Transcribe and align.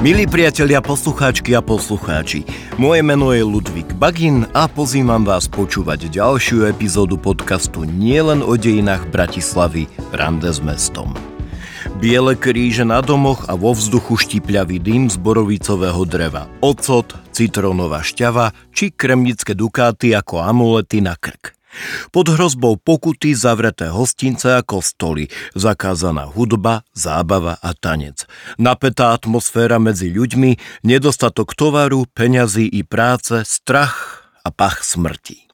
Milí 0.00 0.24
priatelia, 0.24 0.80
poslucháčky 0.80 1.52
a 1.52 1.60
poslucháči, 1.60 2.48
moje 2.80 3.04
meno 3.04 3.36
je 3.36 3.44
Ludvík 3.44 3.92
Bagin 4.00 4.48
a 4.56 4.64
pozývam 4.64 5.28
vás 5.28 5.44
počúvať 5.44 6.08
ďalšiu 6.08 6.72
epizódu 6.72 7.20
podcastu 7.20 7.84
Nielen 7.84 8.40
o 8.40 8.56
dejinách 8.56 9.12
Bratislavy 9.12 9.92
Rande 10.08 10.48
s 10.48 10.64
mestom. 10.64 11.12
Biele 12.00 12.32
kríže 12.32 12.88
na 12.88 13.04
domoch 13.04 13.44
a 13.44 13.52
vo 13.52 13.76
vzduchu 13.76 14.16
štipľavý 14.16 14.80
dym 14.80 15.12
z 15.12 15.20
borovicového 15.20 16.08
dreva, 16.08 16.48
ocot, 16.64 17.12
citrónová 17.36 18.00
šťava 18.00 18.56
či 18.72 18.96
kremnické 18.96 19.52
dukáty 19.52 20.16
ako 20.16 20.40
amulety 20.40 21.04
na 21.04 21.12
krk. 21.12 21.59
Pod 22.10 22.26
hrozbou 22.28 22.76
pokuty 22.76 23.34
zavreté 23.34 23.88
hostince 23.88 24.50
a 24.56 24.62
kostoly, 24.62 25.30
zakázaná 25.54 26.26
hudba, 26.26 26.82
zábava 26.94 27.56
a 27.62 27.70
tanec. 27.74 28.26
Napätá 28.58 29.14
atmosféra 29.14 29.78
medzi 29.78 30.10
ľuďmi, 30.10 30.82
nedostatok 30.82 31.54
tovaru, 31.54 32.06
peňazí 32.10 32.66
i 32.66 32.82
práce, 32.82 33.46
strach 33.46 34.26
a 34.42 34.50
pach 34.50 34.82
smrti. 34.82 35.46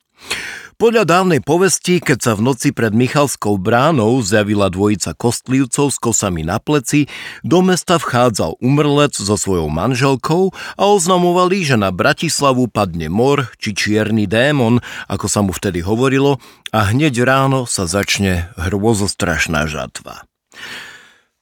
Podľa 0.76 1.08
dávnej 1.08 1.40
povesti, 1.40 2.04
keď 2.04 2.18
sa 2.20 2.32
v 2.36 2.52
noci 2.52 2.68
pred 2.68 2.92
Michalskou 2.92 3.56
bránou 3.56 4.20
zjavila 4.20 4.68
dvojica 4.68 5.16
kostlivcov 5.16 5.88
s 5.88 5.96
kosami 5.96 6.44
na 6.44 6.60
pleci, 6.60 7.08
do 7.40 7.64
mesta 7.64 7.96
vchádzal 7.96 8.60
umrlec 8.60 9.16
so 9.16 9.40
svojou 9.40 9.72
manželkou 9.72 10.52
a 10.52 10.82
oznamovali, 10.84 11.64
že 11.64 11.80
na 11.80 11.88
Bratislavu 11.88 12.68
padne 12.68 13.08
mor 13.08 13.48
či 13.56 13.72
čierny 13.72 14.28
démon, 14.28 14.84
ako 15.08 15.26
sa 15.32 15.40
mu 15.40 15.56
vtedy 15.56 15.80
hovorilo, 15.80 16.44
a 16.76 16.92
hneď 16.92 17.24
ráno 17.24 17.64
sa 17.64 17.88
začne 17.88 18.52
hrôzostrašná 18.60 19.64
žatva. 19.64 20.28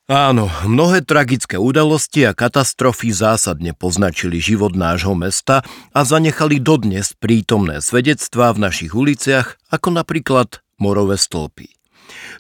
Áno, 0.05 0.53
mnohé 0.69 1.01
tragické 1.01 1.57
udalosti 1.57 2.29
a 2.29 2.37
katastrofy 2.37 3.09
zásadne 3.09 3.73
poznačili 3.73 4.37
život 4.37 4.77
nášho 4.77 5.17
mesta 5.17 5.65
a 5.97 6.05
zanechali 6.05 6.61
dodnes 6.61 7.17
prítomné 7.17 7.81
svedectvá 7.81 8.53
v 8.53 8.69
našich 8.69 8.93
uliciach, 8.93 9.57
ako 9.73 9.97
napríklad 9.97 10.61
Morové 10.77 11.17
stĺpy. 11.17 11.73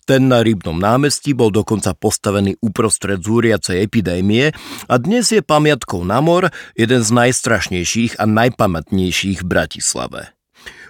Ten 0.04 0.28
na 0.28 0.44
Rybnom 0.44 0.76
námestí 0.76 1.32
bol 1.32 1.48
dokonca 1.48 1.96
postavený 1.96 2.60
uprostred 2.60 3.24
zúriacej 3.24 3.80
epidémie 3.80 4.52
a 4.84 4.94
dnes 5.00 5.32
je 5.32 5.40
pamiatkou 5.40 6.04
na 6.04 6.20
mor 6.20 6.52
jeden 6.76 7.00
z 7.00 7.10
najstrašnejších 7.16 8.20
a 8.20 8.28
najpamätnejších 8.28 9.40
v 9.40 9.46
Bratislave. 9.48 10.33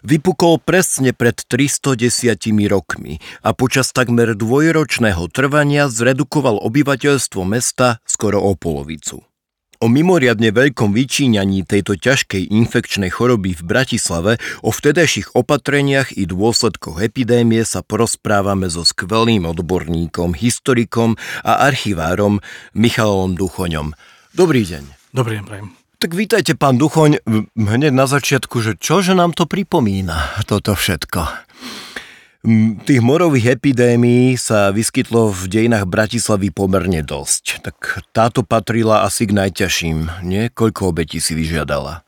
Vypukol 0.05 0.60
presne 0.60 1.16
pred 1.16 1.33
310 1.33 2.36
rokmi 2.69 3.24
a 3.41 3.56
počas 3.56 3.88
takmer 3.88 4.36
dvojročného 4.36 5.33
trvania 5.33 5.88
zredukoval 5.88 6.60
obyvateľstvo 6.60 7.41
mesta 7.48 8.05
skoro 8.05 8.36
o 8.36 8.52
polovicu. 8.52 9.25
O 9.80 9.86
mimoriadne 9.88 10.52
veľkom 10.52 10.92
vyčíňaní 10.92 11.64
tejto 11.64 11.97
ťažkej 11.97 12.52
infekčnej 12.52 13.08
choroby 13.08 13.56
v 13.56 13.62
Bratislave, 13.64 14.32
o 14.60 14.69
vtedajších 14.69 15.32
opatreniach 15.32 16.12
i 16.12 16.28
dôsledkoch 16.28 17.00
epidémie 17.00 17.64
sa 17.64 17.80
porozprávame 17.80 18.69
so 18.69 18.84
skvelým 18.84 19.48
odborníkom, 19.48 20.36
historikom 20.36 21.16
a 21.41 21.64
archivárom 21.64 22.44
Michalom 22.77 23.41
Duchoňom. 23.41 23.97
Dobrý 24.36 24.69
deň. 24.69 24.84
Dobrý 25.16 25.41
deň, 25.41 25.44
prajem. 25.48 25.84
Tak 25.98 26.11
vítajte, 26.12 26.59
pán 26.59 26.77
Duchoň, 26.77 27.23
hneď 27.55 27.92
na 27.95 28.05
začiatku, 28.11 28.61
že 28.61 28.73
čože 28.77 29.14
nám 29.14 29.33
to 29.33 29.47
pripomína, 29.47 30.42
toto 30.45 30.75
všetko? 30.75 31.23
Tých 32.84 33.00
morových 33.00 33.56
epidémií 33.56 34.37
sa 34.37 34.69
vyskytlo 34.69 35.33
v 35.33 35.42
dejinách 35.48 35.89
Bratislavy 35.89 36.53
pomerne 36.53 37.00
dosť. 37.00 37.65
Tak 37.65 38.05
táto 38.12 38.44
patrila 38.44 39.09
asi 39.09 39.25
k 39.25 39.32
najťažším, 39.32 40.28
nie? 40.28 40.53
Koľko 40.53 40.93
obetí 40.93 41.25
si 41.25 41.32
vyžiadala? 41.32 42.05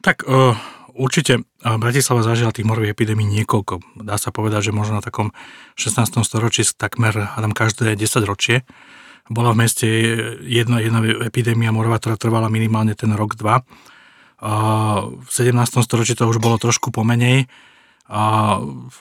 Tak 0.00 0.24
uh, 0.24 0.56
určite 0.96 1.44
Bratislava 1.60 2.24
zažila 2.24 2.48
tých 2.48 2.64
morových 2.64 2.96
epidémií 2.96 3.28
niekoľko. 3.44 4.00
Dá 4.08 4.16
sa 4.16 4.32
povedať, 4.32 4.72
že 4.72 4.72
možno 4.72 5.00
na 5.00 5.04
takom 5.04 5.36
16. 5.76 6.16
storočí 6.24 6.64
takmer 6.72 7.36
hádam 7.36 7.52
každé 7.52 7.92
10 7.92 8.24
ročie 8.24 8.64
bola 9.30 9.56
v 9.56 9.60
meste 9.64 9.86
jedna, 10.44 10.84
jedna 10.84 11.00
epidémia 11.24 11.72
morová, 11.72 11.96
ktorá 11.96 12.20
trvala 12.20 12.52
minimálne 12.52 12.92
ten 12.92 13.12
rok, 13.16 13.40
dva. 13.40 13.64
V 15.16 15.30
17. 15.30 15.56
storočí 15.80 16.12
to 16.12 16.28
už 16.28 16.36
bolo 16.36 16.60
trošku 16.60 16.92
pomenej, 16.92 17.48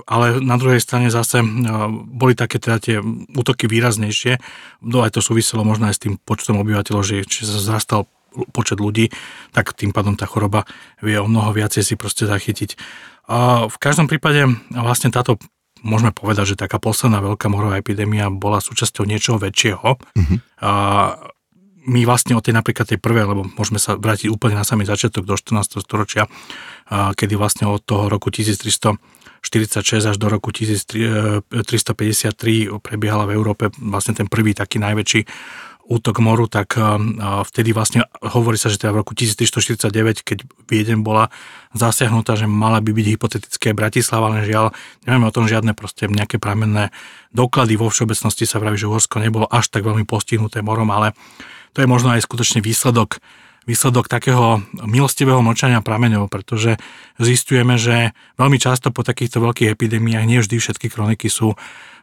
ale 0.08 0.26
na 0.40 0.56
druhej 0.56 0.80
strane 0.80 1.12
zase 1.12 1.44
boli 2.08 2.40
také 2.40 2.56
teda 2.56 2.80
tie 2.80 2.96
útoky 3.36 3.68
výraznejšie. 3.68 4.40
No 4.88 5.04
aj 5.04 5.20
to 5.20 5.22
súviselo 5.26 5.68
možno 5.68 5.92
aj 5.92 6.00
s 6.00 6.04
tým 6.08 6.16
počtom 6.16 6.64
obyvateľov, 6.64 7.04
že 7.04 7.28
sa 7.28 7.60
zrastal 7.60 8.08
počet 8.56 8.80
ľudí, 8.80 9.12
tak 9.52 9.76
tým 9.76 9.92
pádom 9.92 10.16
tá 10.16 10.24
choroba 10.24 10.64
vie 11.04 11.20
o 11.20 11.28
mnoho 11.28 11.52
viacej 11.52 11.84
si 11.84 11.94
proste 12.00 12.24
zachytiť. 12.24 12.80
V 13.68 13.78
každom 13.78 14.08
prípade 14.08 14.48
vlastne 14.72 15.12
táto 15.12 15.36
môžeme 15.84 16.16
povedať, 16.16 16.56
že 16.56 16.62
taká 16.64 16.80
posledná 16.80 17.20
veľká 17.20 17.52
morová 17.52 17.78
epidémia 17.78 18.32
bola 18.32 18.64
súčasťou 18.64 19.04
niečoho 19.04 19.38
väčšieho. 19.38 20.00
Uh-huh. 20.00 20.38
A 20.64 20.72
my 21.84 22.08
vlastne 22.08 22.40
od 22.40 22.44
tej 22.48 22.56
napríklad 22.56 22.88
tej 22.88 23.00
prvej, 23.04 23.28
lebo 23.28 23.44
môžeme 23.60 23.76
sa 23.76 24.00
vrátiť 24.00 24.32
úplne 24.32 24.56
na 24.56 24.64
samý 24.64 24.88
začiatok 24.88 25.28
do 25.28 25.36
14. 25.36 25.84
storočia, 25.84 26.32
kedy 26.88 27.36
vlastne 27.36 27.68
od 27.68 27.84
toho 27.84 28.08
roku 28.08 28.32
1346 28.32 28.96
až 30.08 30.16
do 30.16 30.28
roku 30.32 30.56
1353 30.56 31.52
prebiehala 32.80 33.28
v 33.28 33.36
Európe 33.36 33.68
vlastne 33.84 34.16
ten 34.16 34.32
prvý 34.32 34.56
taký 34.56 34.80
najväčší 34.80 35.28
útok 35.84 36.24
moru, 36.24 36.48
tak 36.48 36.80
vtedy 37.52 37.76
vlastne 37.76 38.08
hovorí 38.24 38.56
sa, 38.56 38.72
že 38.72 38.80
teda 38.80 38.96
v 38.96 39.04
roku 39.04 39.12
1349, 39.12 40.24
keď 40.24 40.48
Viedeň 40.72 41.04
bola 41.04 41.28
zasiahnutá, 41.76 42.40
že 42.40 42.48
mala 42.48 42.80
by 42.80 42.96
byť 42.96 43.08
hypotetické 43.12 43.76
Bratislava, 43.76 44.32
len 44.32 44.48
žiaľ, 44.48 44.72
nemáme 45.04 45.28
o 45.28 45.36
tom 45.36 45.44
žiadne 45.44 45.76
proste 45.76 46.08
nejaké 46.08 46.40
pramenné 46.40 46.96
doklady. 47.36 47.76
Vo 47.76 47.92
všeobecnosti 47.92 48.48
sa 48.48 48.64
vraví, 48.64 48.80
že 48.80 48.88
Uhorsko 48.88 49.20
nebolo 49.20 49.44
až 49.52 49.68
tak 49.68 49.84
veľmi 49.84 50.08
postihnuté 50.08 50.64
morom, 50.64 50.88
ale 50.88 51.12
to 51.76 51.84
je 51.84 51.88
možno 51.92 52.16
aj 52.16 52.24
skutočne 52.24 52.64
výsledok 52.64 53.20
výsledok 53.64 54.12
takého 54.12 54.64
milostivého 54.84 55.40
mlčania 55.40 55.80
prameňov, 55.80 56.28
pretože 56.28 56.76
zistujeme, 57.20 57.80
že 57.80 58.12
veľmi 58.36 58.60
často 58.60 58.92
po 58.92 59.06
takýchto 59.08 59.40
veľkých 59.40 59.72
epidémiách 59.72 60.26
nie 60.28 60.40
vždy 60.44 60.60
všetky 60.60 60.88
kroniky 60.92 61.32
sú 61.32 61.56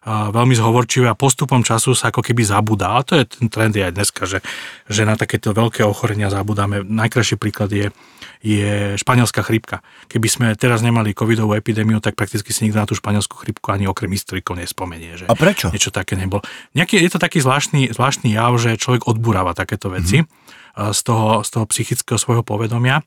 veľmi 0.09 0.57
zhovorčivé 0.57 1.13
a 1.13 1.19
postupom 1.19 1.61
času 1.61 1.93
sa 1.93 2.09
ako 2.09 2.25
keby 2.25 2.41
zabudá. 2.41 2.97
A 2.97 3.05
to 3.05 3.21
je 3.21 3.29
ten 3.29 3.53
trend 3.53 3.77
aj 3.77 3.93
dneska, 3.93 4.25
že, 4.25 4.41
že 4.89 5.05
na 5.05 5.13
takéto 5.13 5.53
veľké 5.53 5.85
ochorenia 5.85 6.33
zabudáme. 6.33 6.89
Najkrajší 6.89 7.37
príklad 7.37 7.69
je, 7.69 7.93
je 8.41 8.97
španielská 8.97 9.45
chrypka. 9.45 9.85
Keby 10.09 10.29
sme 10.33 10.47
teraz 10.57 10.81
nemali 10.81 11.13
covidovú 11.13 11.53
epidémiu, 11.53 12.01
tak 12.01 12.17
prakticky 12.17 12.49
si 12.49 12.65
nikto 12.65 12.81
na 12.81 12.89
tú 12.89 12.97
španielskú 12.97 13.45
chrypku 13.45 13.69
ani 13.77 13.85
okrem 13.93 14.09
historikov 14.09 14.57
nespomenie. 14.57 15.21
Že 15.21 15.25
a 15.29 15.37
prečo? 15.37 15.69
Niečo 15.69 15.93
také 15.93 16.17
nebolo. 16.17 16.41
Nejaký, 16.73 16.97
je 16.97 17.11
to 17.13 17.21
taký 17.21 17.45
zvláštny, 17.45 17.93
zvláštny 17.93 18.33
jav, 18.33 18.57
že 18.57 18.81
človek 18.81 19.05
odburáva 19.05 19.53
takéto 19.53 19.93
veci 19.93 20.25
mm-hmm. 20.25 20.40
Z, 20.77 21.01
toho, 21.03 21.43
z 21.43 21.49
toho 21.51 21.65
psychického 21.69 22.19
svojho 22.19 22.43
povedomia. 22.47 23.03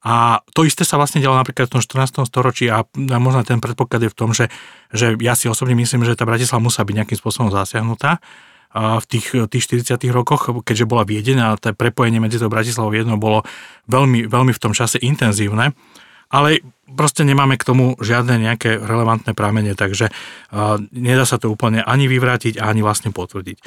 A 0.00 0.40
to 0.56 0.64
isté 0.64 0.88
sa 0.88 0.96
vlastne 0.96 1.20
dialo 1.20 1.36
napríklad 1.36 1.68
v 1.68 1.74
tom 1.76 1.82
14. 1.84 2.24
storočí 2.24 2.72
a 2.72 2.88
možno 2.96 3.44
ten 3.44 3.60
predpoklad 3.60 4.08
je 4.08 4.10
v 4.10 4.16
tom, 4.16 4.32
že, 4.32 4.48
že 4.96 5.12
ja 5.20 5.36
si 5.36 5.44
osobne 5.44 5.76
myslím, 5.76 6.08
že 6.08 6.16
tá 6.16 6.24
Bratislava 6.24 6.64
musí 6.64 6.80
byť 6.80 6.96
nejakým 7.04 7.18
spôsobom 7.20 7.52
zasiahnutá 7.52 8.16
v 8.72 9.04
tých, 9.10 9.34
tých 9.50 9.64
40 9.66 9.98
rokoch, 10.14 10.46
keďže 10.62 10.86
bola 10.86 11.02
viedená, 11.02 11.58
to 11.58 11.74
prepojenie 11.74 12.22
medzi 12.22 12.38
tou 12.38 12.46
Bratislavou 12.46 12.94
jedno 12.94 13.18
bolo 13.18 13.42
veľmi, 13.90 14.30
veľmi 14.30 14.52
v 14.54 14.62
tom 14.62 14.70
čase 14.70 15.02
intenzívne, 15.02 15.74
ale 16.30 16.62
proste 16.86 17.26
nemáme 17.26 17.58
k 17.58 17.66
tomu 17.66 17.98
žiadne 17.98 18.38
nejaké 18.38 18.78
relevantné 18.78 19.34
pramene, 19.34 19.74
takže 19.74 20.10
nedá 20.90 21.26
sa 21.26 21.38
to 21.38 21.50
úplne 21.50 21.82
ani 21.82 22.06
vyvrátiť, 22.06 22.58
ani 22.58 22.82
vlastne 22.82 23.14
potvrdiť. 23.14 23.58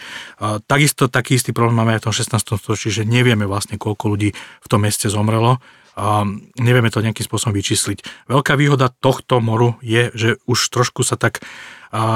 Takisto 0.68 1.08
taký 1.08 1.40
istý 1.40 1.52
problém 1.56 1.76
máme 1.76 1.96
aj 1.96 2.04
v 2.04 2.06
tom 2.12 2.16
16. 2.16 2.60
storočí, 2.60 2.88
že 2.92 3.08
nevieme 3.08 3.48
vlastne, 3.48 3.76
koľko 3.80 4.16
ľudí 4.16 4.36
v 4.36 4.68
tom 4.68 4.84
meste 4.84 5.08
zomrelo, 5.08 5.60
a 5.94 6.26
nevieme 6.58 6.90
to 6.90 7.06
nejakým 7.06 7.22
spôsobom 7.22 7.54
vyčísliť. 7.54 8.26
Veľká 8.26 8.58
výhoda 8.58 8.90
tohto 8.90 9.38
moru 9.38 9.78
je, 9.86 10.10
že 10.18 10.30
už 10.50 10.74
trošku 10.74 11.06
sa 11.06 11.22
tak 11.22 11.46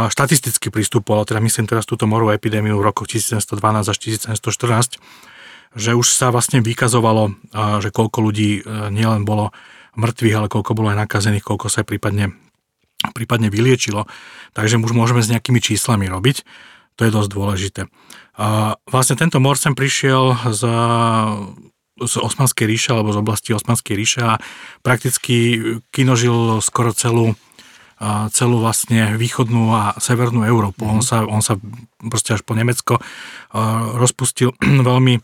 štatisticky 0.10 0.74
pristupovalo, 0.74 1.30
teda 1.30 1.38
myslím 1.46 1.70
teraz 1.70 1.86
túto 1.86 2.10
morovú 2.10 2.34
epidémiu 2.34 2.82
v 2.82 2.88
rokoch 2.90 3.06
1712 3.06 3.54
až 3.86 3.98
1714, 4.34 4.98
že 5.78 5.94
už 5.94 6.08
sa 6.10 6.34
vlastne 6.34 6.66
vykazovalo, 6.66 7.38
že 7.78 7.94
koľko 7.94 8.18
ľudí 8.26 8.66
e, 8.66 8.90
nielen 8.90 9.30
bolo 9.30 9.54
mŕtvych, 9.98 10.36
ale 10.38 10.48
koľko 10.48 10.72
bolo 10.78 10.94
aj 10.94 11.04
nakazených, 11.04 11.44
koľko 11.44 11.68
sa 11.74 11.82
prípadne, 11.82 12.38
prípadne 13.12 13.50
vyliečilo. 13.50 14.06
Takže 14.54 14.80
už 14.80 14.94
môžeme 14.94 15.26
s 15.26 15.32
nejakými 15.34 15.60
číslami 15.60 16.06
robiť. 16.08 16.46
To 16.98 17.06
je 17.06 17.12
dosť 17.14 17.30
dôležité. 17.30 17.82
A 18.38 18.78
vlastne 18.90 19.18
tento 19.18 19.42
mor 19.42 19.58
sem 19.58 19.74
prišiel 19.74 20.38
z 20.54 20.62
z 21.98 22.22
Osmanskej 22.22 22.70
ríše 22.70 22.94
alebo 22.94 23.10
z 23.10 23.26
oblasti 23.26 23.58
Osmanskej 23.58 23.98
ríše 23.98 24.22
a 24.22 24.38
prakticky 24.86 25.58
kinožil 25.90 26.62
skoro 26.62 26.94
celú 26.94 27.34
celú 28.30 28.62
vlastne 28.62 29.18
východnú 29.18 29.74
a 29.74 29.98
severnú 29.98 30.46
Európu. 30.46 30.86
Mm-hmm. 30.86 30.98
On, 30.98 31.04
sa, 31.04 31.18
on 31.26 31.42
sa 31.42 31.58
proste 31.98 32.38
až 32.38 32.46
po 32.46 32.54
Nemecko 32.54 33.02
rozpustil 33.98 34.54
veľmi, 34.90 35.18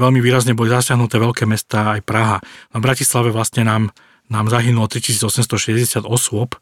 veľmi 0.00 0.20
výrazne 0.24 0.56
boli 0.56 0.72
zasiahnuté 0.72 1.20
veľké 1.20 1.44
mesta, 1.44 1.92
aj 1.92 2.00
Praha. 2.08 2.40
Na 2.72 2.78
Bratislave 2.80 3.28
vlastne 3.28 3.68
nám, 3.68 3.92
nám 4.32 4.50
zahynulo 4.50 4.90
3860 4.90 6.06
osôb, 6.06 6.58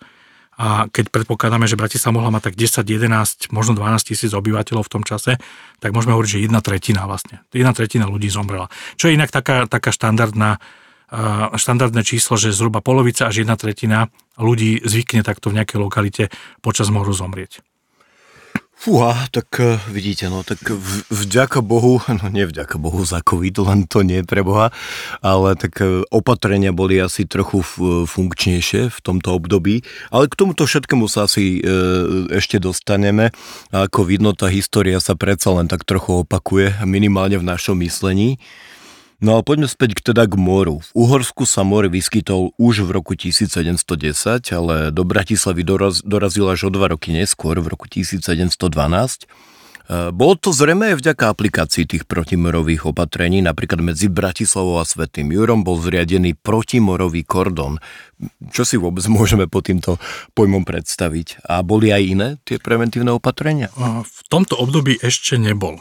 a 0.54 0.86
keď 0.86 1.10
predpokladáme, 1.10 1.66
že 1.66 1.74
Bratislava 1.74 2.22
mohla 2.22 2.30
mať 2.38 2.52
tak 2.52 2.54
10, 2.54 2.86
11, 2.86 3.50
možno 3.50 3.74
12 3.74 4.14
tisíc 4.14 4.30
obyvateľov 4.30 4.86
v 4.86 4.92
tom 4.92 5.02
čase, 5.02 5.42
tak 5.82 5.90
môžeme 5.90 6.14
hovoriť, 6.14 6.30
že 6.30 6.44
jedna 6.46 6.62
tretina 6.62 7.10
vlastne. 7.10 7.42
Jedna 7.50 7.74
tretina 7.74 8.06
ľudí 8.06 8.30
zomrela. 8.30 8.70
Čo 8.94 9.10
je 9.10 9.18
inak 9.18 9.34
taká, 9.34 9.66
taká 9.66 9.90
štandardná, 9.90 10.62
štandardné 11.58 12.06
číslo, 12.06 12.38
že 12.38 12.54
zhruba 12.54 12.78
polovica 12.86 13.26
až 13.26 13.42
jedna 13.42 13.58
tretina 13.58 14.14
ľudí 14.38 14.78
zvykne 14.86 15.26
takto 15.26 15.50
v 15.50 15.58
nejakej 15.58 15.78
lokalite 15.82 16.24
počas 16.62 16.86
moru 16.86 17.10
zomrieť. 17.10 17.58
Fúha, 18.74 19.30
tak 19.32 19.48
e, 19.62 19.80
vidíte, 19.88 20.28
no 20.28 20.44
tak 20.44 20.60
vďaka 21.08 21.64
Bohu, 21.64 22.02
no 22.20 22.26
nie 22.28 22.44
vďaka 22.44 22.76
Bohu 22.76 23.00
za 23.06 23.22
COVID, 23.24 23.64
len 23.64 23.80
to 23.88 24.02
nie 24.04 24.20
pre 24.26 24.44
Boha, 24.44 24.74
ale 25.24 25.56
tak 25.56 25.78
e, 25.80 26.02
opatrenia 26.10 26.74
boli 26.74 27.00
asi 27.00 27.24
trochu 27.24 27.64
funkčnejšie 28.04 28.92
v 28.92 28.98
tomto 29.00 29.32
období, 29.38 29.86
ale 30.12 30.28
k 30.28 30.36
tomuto 30.36 30.68
všetkému 30.68 31.08
sa 31.08 31.30
asi 31.30 31.62
e, 31.62 31.70
ešte 32.34 32.60
dostaneme. 32.60 33.32
A 33.72 33.86
ako 33.88 34.04
vidno, 34.04 34.36
tá 34.36 34.52
história 34.52 34.98
sa 34.98 35.16
predsa 35.16 35.54
len 35.54 35.70
tak 35.70 35.86
trochu 35.88 36.26
opakuje, 36.26 36.84
minimálne 36.84 37.40
v 37.40 37.46
našom 37.46 37.80
myslení. 37.80 38.36
No 39.24 39.40
a 39.40 39.42
poďme 39.42 39.64
späť 39.72 40.04
teda 40.04 40.28
k 40.28 40.36
moru. 40.36 40.84
V 40.84 40.90
Uhorsku 40.92 41.48
sa 41.48 41.64
more 41.64 41.88
vyskytol 41.88 42.52
už 42.60 42.84
v 42.84 42.92
roku 42.92 43.16
1710, 43.16 43.72
ale 44.52 44.92
do 44.92 45.00
Bratislavy 45.00 45.64
doraz, 45.64 46.04
dorazil 46.04 46.44
až 46.52 46.68
o 46.68 46.70
dva 46.70 46.92
roky 46.92 47.16
neskôr, 47.16 47.56
v 47.56 47.72
roku 47.72 47.88
1712. 47.88 48.52
E, 49.84 50.08
bolo 50.16 50.34
to 50.40 50.48
zrejme 50.48 50.94
aj 50.94 51.00
vďaka 51.00 51.24
aplikácii 51.28 51.84
tých 51.84 52.04
protimorových 52.08 52.88
opatrení, 52.88 53.44
napríklad 53.44 53.84
medzi 53.84 54.08
Bratislavou 54.08 54.80
a 54.80 54.88
Svetým 54.88 55.28
Jurom 55.28 55.60
bol 55.60 55.76
zriadený 55.76 56.40
protimorový 56.40 57.20
kordon. 57.28 57.76
Čo 58.48 58.64
si 58.64 58.76
vôbec 58.80 59.04
môžeme 59.12 59.44
po 59.44 59.60
týmto 59.60 60.00
pojmom 60.32 60.64
predstaviť? 60.64 61.44
A 61.44 61.60
boli 61.60 61.92
aj 61.92 62.02
iné 62.02 62.28
tie 62.48 62.56
preventívne 62.56 63.12
opatrenia? 63.12 63.68
V 64.04 64.20
tomto 64.32 64.56
období 64.56 64.96
ešte 65.04 65.36
nebol. 65.36 65.76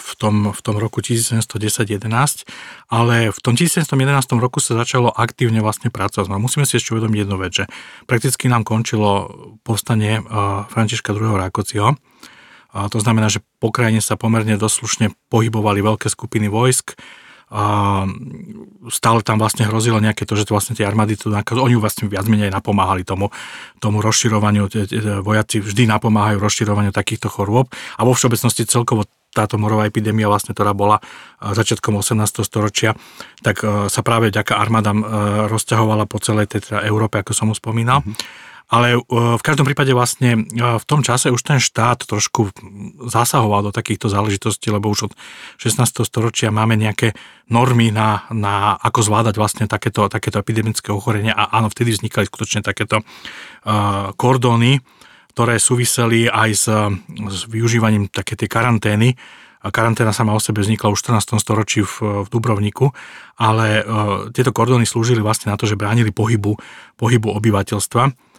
V 0.00 0.10
tom, 0.16 0.56
v 0.56 0.60
tom 0.64 0.80
roku 0.80 1.04
1710-11, 1.04 2.48
ale 2.88 3.28
v 3.28 3.38
tom 3.44 3.54
1711 3.60 3.92
roku 4.40 4.64
sa 4.64 4.72
začalo 4.80 5.12
aktívne 5.12 5.60
vlastne 5.60 5.92
pracovať. 5.92 6.32
No, 6.32 6.40
musíme 6.40 6.64
si 6.64 6.80
ešte 6.80 6.96
uvedomiť 6.96 7.18
jednu 7.28 7.36
vec, 7.36 7.52
že 7.52 7.64
prakticky 8.08 8.48
nám 8.48 8.64
končilo 8.64 9.28
povstanie 9.66 10.24
Františka 10.72 11.12
II. 11.12 11.36
Rákociho, 11.36 11.98
a 12.74 12.90
to 12.90 12.98
znamená, 12.98 13.30
že 13.30 13.38
po 13.62 13.70
krajine 13.70 14.02
sa 14.02 14.18
pomerne 14.18 14.58
doslušne 14.58 15.14
pohybovali 15.30 15.78
veľké 15.78 16.10
skupiny 16.10 16.50
vojsk, 16.50 16.98
a 17.54 18.02
stále 18.90 19.22
tam 19.22 19.38
vlastne 19.38 19.68
hrozilo 19.68 20.02
nejaké 20.02 20.26
to, 20.26 20.34
že 20.34 20.48
to 20.48 20.58
vlastne 20.58 20.74
tie 20.74 20.82
armády, 20.82 21.14
to, 21.14 21.30
oni 21.30 21.78
vlastne 21.78 22.10
viac 22.10 22.26
menej 22.26 22.50
napomáhali 22.50 23.06
tomu, 23.06 23.30
tomu 23.78 24.02
rozširovaniu, 24.02 24.66
vojaci 25.22 25.62
vždy 25.62 25.86
napomáhajú 25.86 26.42
rozširovaniu 26.42 26.90
takýchto 26.90 27.30
chorôb 27.30 27.70
a 27.94 28.02
vo 28.02 28.16
všeobecnosti 28.16 28.66
celkovo 28.66 29.06
táto 29.30 29.54
morová 29.54 29.86
epidémia, 29.86 30.30
vlastne, 30.30 30.50
ktorá 30.50 30.74
bola 30.74 30.98
začiatkom 31.42 31.94
18. 31.94 32.42
storočia, 32.42 32.98
tak 33.42 33.62
sa 33.66 34.00
práve 34.02 34.34
vďaka 34.34 34.58
armádam 34.58 35.02
rozťahovala 35.50 36.10
po 36.10 36.18
celej 36.18 36.50
tej 36.50 36.70
teda 36.70 36.86
Európe, 36.86 37.22
ako 37.22 37.34
som 37.34 37.50
už 37.54 37.62
spomínal. 37.62 38.02
Mm-hmm. 38.02 38.53
Ale 38.74 38.98
e, 38.98 39.00
v 39.38 39.42
každom 39.46 39.70
prípade 39.70 39.94
vlastne 39.94 40.34
e, 40.34 40.40
v 40.58 40.84
tom 40.84 41.06
čase 41.06 41.30
už 41.30 41.38
ten 41.46 41.62
štát 41.62 42.10
trošku 42.10 42.50
zasahoval 43.06 43.70
do 43.70 43.70
takýchto 43.70 44.10
záležitostí, 44.10 44.74
lebo 44.74 44.90
už 44.90 45.06
od 45.06 45.12
16. 45.62 46.02
storočia 46.02 46.50
máme 46.50 46.74
nejaké 46.74 47.14
normy 47.46 47.94
na, 47.94 48.26
na 48.34 48.74
ako 48.74 49.06
zvládať 49.06 49.34
vlastne 49.38 49.64
takéto, 49.70 50.10
takéto 50.10 50.42
epidemické 50.42 50.90
ochorenia 50.90 51.38
a 51.38 51.54
áno, 51.54 51.70
vtedy 51.70 51.94
vznikali 51.94 52.26
skutočne 52.26 52.64
takéto 52.64 53.04
uh, 53.04 54.10
kordóny, 54.16 54.80
ktoré 55.36 55.60
súviseli 55.60 56.24
aj 56.26 56.50
s, 56.56 56.66
s 57.12 57.38
využívaním 57.52 58.08
také 58.08 58.32
tej 58.32 58.48
karantény. 58.48 59.12
Karanténa 59.60 60.16
sama 60.16 60.32
o 60.32 60.40
sebe 60.40 60.64
vznikla 60.64 60.88
už 60.88 61.04
v 61.04 61.20
14. 61.20 61.36
storočí 61.36 61.84
v, 61.84 62.24
v 62.24 62.28
Dubrovniku, 62.32 62.96
ale 63.36 63.84
uh, 63.84 63.84
tieto 64.32 64.56
kordóny 64.56 64.88
slúžili 64.88 65.20
vlastne 65.20 65.52
na 65.52 65.60
to, 65.60 65.68
že 65.68 65.76
bránili 65.76 66.16
pohybu, 66.16 66.56
pohybu 66.96 67.28
obyvateľstva 67.28 68.33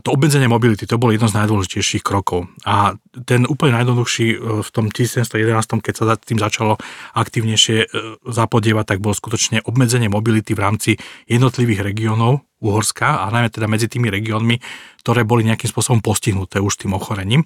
to 0.00 0.08
obmedzenie 0.08 0.48
mobility, 0.48 0.88
to 0.88 0.96
bolo 0.96 1.12
jedno 1.12 1.28
z 1.28 1.36
najdôležitejších 1.36 2.00
krokov. 2.00 2.48
A 2.64 2.96
ten 3.28 3.44
úplne 3.44 3.76
najjednoduchší 3.76 4.28
e, 4.32 4.36
v 4.64 4.70
tom 4.72 4.88
1711, 4.88 5.84
keď 5.84 5.94
sa 6.00 6.16
tým 6.16 6.40
začalo 6.40 6.80
aktívnejšie 7.12 7.76
e, 7.84 7.86
zapodievať, 8.24 8.96
tak 8.96 8.98
bolo 9.04 9.12
skutočne 9.12 9.60
obmedzenie 9.68 10.08
mobility 10.08 10.56
v 10.56 10.64
rámci 10.64 10.90
jednotlivých 11.28 11.84
regiónov 11.84 12.40
Uhorska 12.64 13.20
a 13.20 13.28
najmä 13.28 13.52
teda 13.52 13.68
medzi 13.68 13.84
tými 13.92 14.08
regiónmi, 14.08 14.56
ktoré 15.04 15.28
boli 15.28 15.44
nejakým 15.44 15.68
spôsobom 15.68 16.00
postihnuté 16.00 16.56
už 16.56 16.80
tým 16.80 16.96
ochorením. 16.96 17.44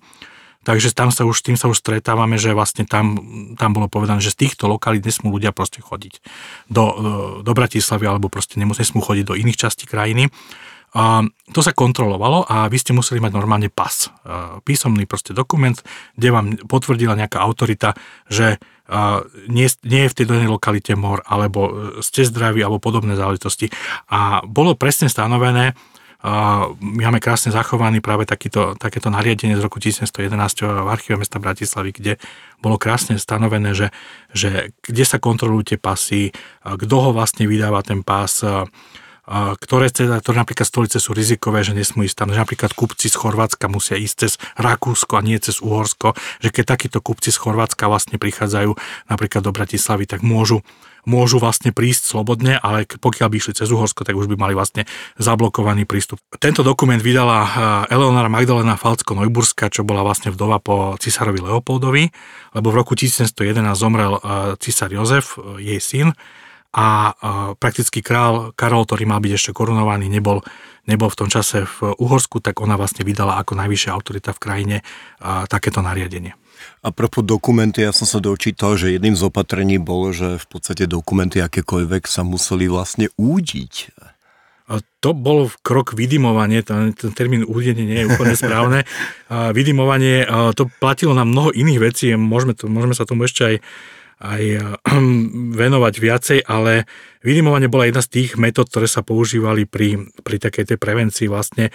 Takže 0.65 0.95
tam 0.97 1.11
sa 1.11 1.27
už, 1.27 1.45
tým 1.45 1.59
sa 1.61 1.69
už 1.69 1.83
stretávame, 1.83 2.41
že 2.41 2.57
vlastne 2.57 2.89
tam, 2.89 3.21
tam 3.59 3.77
bolo 3.77 3.91
povedané, 3.91 4.25
že 4.25 4.33
z 4.33 4.49
týchto 4.49 4.65
lokalít 4.71 5.05
nesmú 5.05 5.35
ľudia 5.35 5.53
proste 5.53 5.83
chodiť 5.83 6.23
do, 6.71 6.85
e, 6.87 6.95
do 7.43 7.53
Bratislavy 7.59 8.07
alebo 8.07 8.31
proste 8.31 8.63
nesmú 8.63 9.03
chodiť 9.03 9.25
do 9.27 9.35
iných 9.35 9.59
častí 9.59 9.91
krajiny. 9.91 10.31
To 10.95 11.61
sa 11.61 11.75
kontrolovalo 11.75 12.47
a 12.47 12.71
vy 12.71 12.79
ste 12.79 12.95
museli 12.95 13.19
mať 13.19 13.35
normálne 13.35 13.67
pas. 13.67 14.15
Písomný 14.63 15.11
proste 15.11 15.35
dokument, 15.35 15.75
kde 16.15 16.29
vám 16.31 16.47
potvrdila 16.71 17.19
nejaká 17.19 17.43
autorita, 17.43 17.99
že 18.31 18.63
nie, 19.51 19.67
nie 19.83 20.01
je 20.07 20.11
v 20.13 20.17
tej 20.17 20.27
danej 20.29 20.49
lokalite 20.53 20.93
mor, 20.93 21.25
alebo 21.25 21.61
e, 21.65 21.73
ste 22.05 22.21
zdraví, 22.21 22.61
alebo 22.61 22.85
podobné 22.85 23.17
záležitosti. 23.17 23.73
A 24.13 24.45
bolo 24.45 24.77
presne 24.77 25.09
stanovené, 25.09 25.73
my 26.81 27.03
máme 27.05 27.21
krásne 27.21 27.53
zachovaný 27.53 28.01
práve 28.01 28.25
takýto, 28.25 28.81
takéto 28.81 29.13
nariadenie 29.13 29.61
z 29.61 29.65
roku 29.65 29.77
1111 29.77 30.33
v 30.65 30.89
archíve 30.89 31.21
mesta 31.21 31.37
Bratislavy, 31.37 31.93
kde 31.93 32.13
bolo 32.65 32.81
krásne 32.81 33.21
stanovené, 33.21 33.77
že, 33.77 33.93
že 34.33 34.73
kde 34.81 35.05
sa 35.05 35.21
kontrolujú 35.21 35.77
tie 35.77 35.79
pasy, 35.81 36.33
kto 36.65 36.97
ho 36.97 37.13
vlastne 37.13 37.45
vydáva 37.45 37.85
ten 37.85 38.01
pás, 38.01 38.41
ktoré, 39.29 39.89
teda, 39.89 40.21
ktoré 40.21 40.37
napríklad 40.45 40.69
stolice 40.69 41.01
sú 41.01 41.17
rizikové, 41.17 41.65
že 41.65 41.73
nesmú 41.73 42.05
ísť 42.05 42.17
tam, 42.25 42.29
že 42.31 42.41
napríklad 42.41 42.77
kupci 42.77 43.09
z 43.09 43.17
Chorvátska 43.17 43.73
musia 43.73 43.97
ísť 43.97 44.17
cez 44.21 44.33
Rakúsko 44.61 45.17
a 45.17 45.25
nie 45.25 45.41
cez 45.41 45.65
Uhorsko, 45.65 46.13
že 46.45 46.53
keď 46.53 46.65
takíto 46.77 46.99
kupci 47.01 47.33
z 47.33 47.41
Chorvátska 47.41 47.89
vlastne 47.89 48.21
prichádzajú 48.21 48.77
napríklad 49.09 49.43
do 49.45 49.53
Bratislavy, 49.57 50.05
tak 50.05 50.21
môžu 50.21 50.61
môžu 51.05 51.37
vlastne 51.37 51.69
prísť 51.69 52.17
slobodne, 52.17 52.57
ale 52.57 52.89
pokiaľ 52.89 53.29
by 53.29 53.37
išli 53.37 53.53
cez 53.53 53.69
Uhorsko, 53.69 54.09
tak 54.09 54.17
už 54.17 54.25
by 54.25 54.41
mali 54.41 54.57
vlastne 54.57 54.89
zablokovaný 55.21 55.85
prístup. 55.85 56.17
Tento 56.41 56.65
dokument 56.65 56.97
vydala 56.97 57.45
Eleonora 57.93 58.33
Magdalena 58.33 58.81
Falcko-Neuburska, 58.81 59.69
čo 59.69 59.85
bola 59.85 60.01
vlastne 60.01 60.33
vdova 60.33 60.65
po 60.65 60.97
cisárovi 60.97 61.45
Leopoldovi, 61.45 62.09
lebo 62.57 62.73
v 62.73 62.79
roku 62.81 62.97
1711 62.97 63.37
zomrel 63.77 64.17
cisár 64.57 64.97
Jozef, 64.97 65.37
jej 65.61 65.77
syn, 65.77 66.17
a 66.75 67.15
prakticky 67.55 68.03
král 68.03 68.51
Karol, 68.59 68.83
ktorý 68.83 69.07
mal 69.07 69.23
byť 69.23 69.33
ešte 69.39 69.51
korunovaný, 69.55 70.11
nebol, 70.11 70.43
nebol 70.91 71.07
v 71.07 71.19
tom 71.23 71.31
čase 71.31 71.71
v 71.71 71.95
Uhorsku, 72.03 72.43
tak 72.43 72.59
ona 72.59 72.75
vlastne 72.75 73.07
vydala 73.07 73.39
ako 73.39 73.55
najvyššia 73.55 73.95
autorita 73.95 74.35
v 74.35 74.43
krajine 74.43 74.77
takéto 75.47 75.79
nariadenie. 75.87 76.35
A 76.85 76.91
propos 76.91 77.25
dokumenty, 77.25 77.87
ja 77.87 77.95
som 77.95 78.05
sa 78.05 78.19
dočítal, 78.19 78.75
že 78.75 78.93
jedným 78.93 79.15
z 79.15 79.23
opatrení 79.23 79.79
bolo, 79.79 80.11
že 80.11 80.37
v 80.37 80.47
podstate 80.51 80.91
dokumenty 80.91 81.41
akékoľvek 81.41 82.11
sa 82.11 82.27
museli 82.27 82.67
vlastne 82.67 83.09
údiť. 83.15 83.95
To 85.05 85.11
bol 85.13 85.53
krok 85.61 85.93
vydimovanie, 85.93 86.65
ten, 86.65 86.97
ten 86.97 87.13
termín 87.13 87.45
údenie 87.45 87.85
nie 87.85 88.01
je 88.01 88.09
úplne 88.09 88.33
správne. 88.33 88.89
Vydimovanie, 89.59 90.25
to 90.57 90.73
platilo 90.81 91.13
na 91.13 91.29
mnoho 91.29 91.53
iných 91.53 91.81
vecí, 91.81 92.09
môžeme, 92.17 92.57
to, 92.57 92.65
môžeme 92.73 92.97
sa 92.97 93.05
tomu 93.05 93.29
ešte 93.29 93.45
aj 93.45 93.55
aj 94.25 94.43
eh, 94.57 94.65
venovať 95.61 95.95
viacej, 96.01 96.39
ale 96.49 96.89
vydimovanie 97.21 97.69
bola 97.69 97.85
jedna 97.85 98.01
z 98.01 98.11
tých 98.11 98.31
metód, 98.41 98.73
ktoré 98.73 98.89
sa 98.89 99.05
používali 99.05 99.69
pri, 99.69 100.09
pri 100.25 100.37
takej 100.41 100.75
tej 100.75 100.79
prevencii 100.81 101.29
vlastne. 101.29 101.69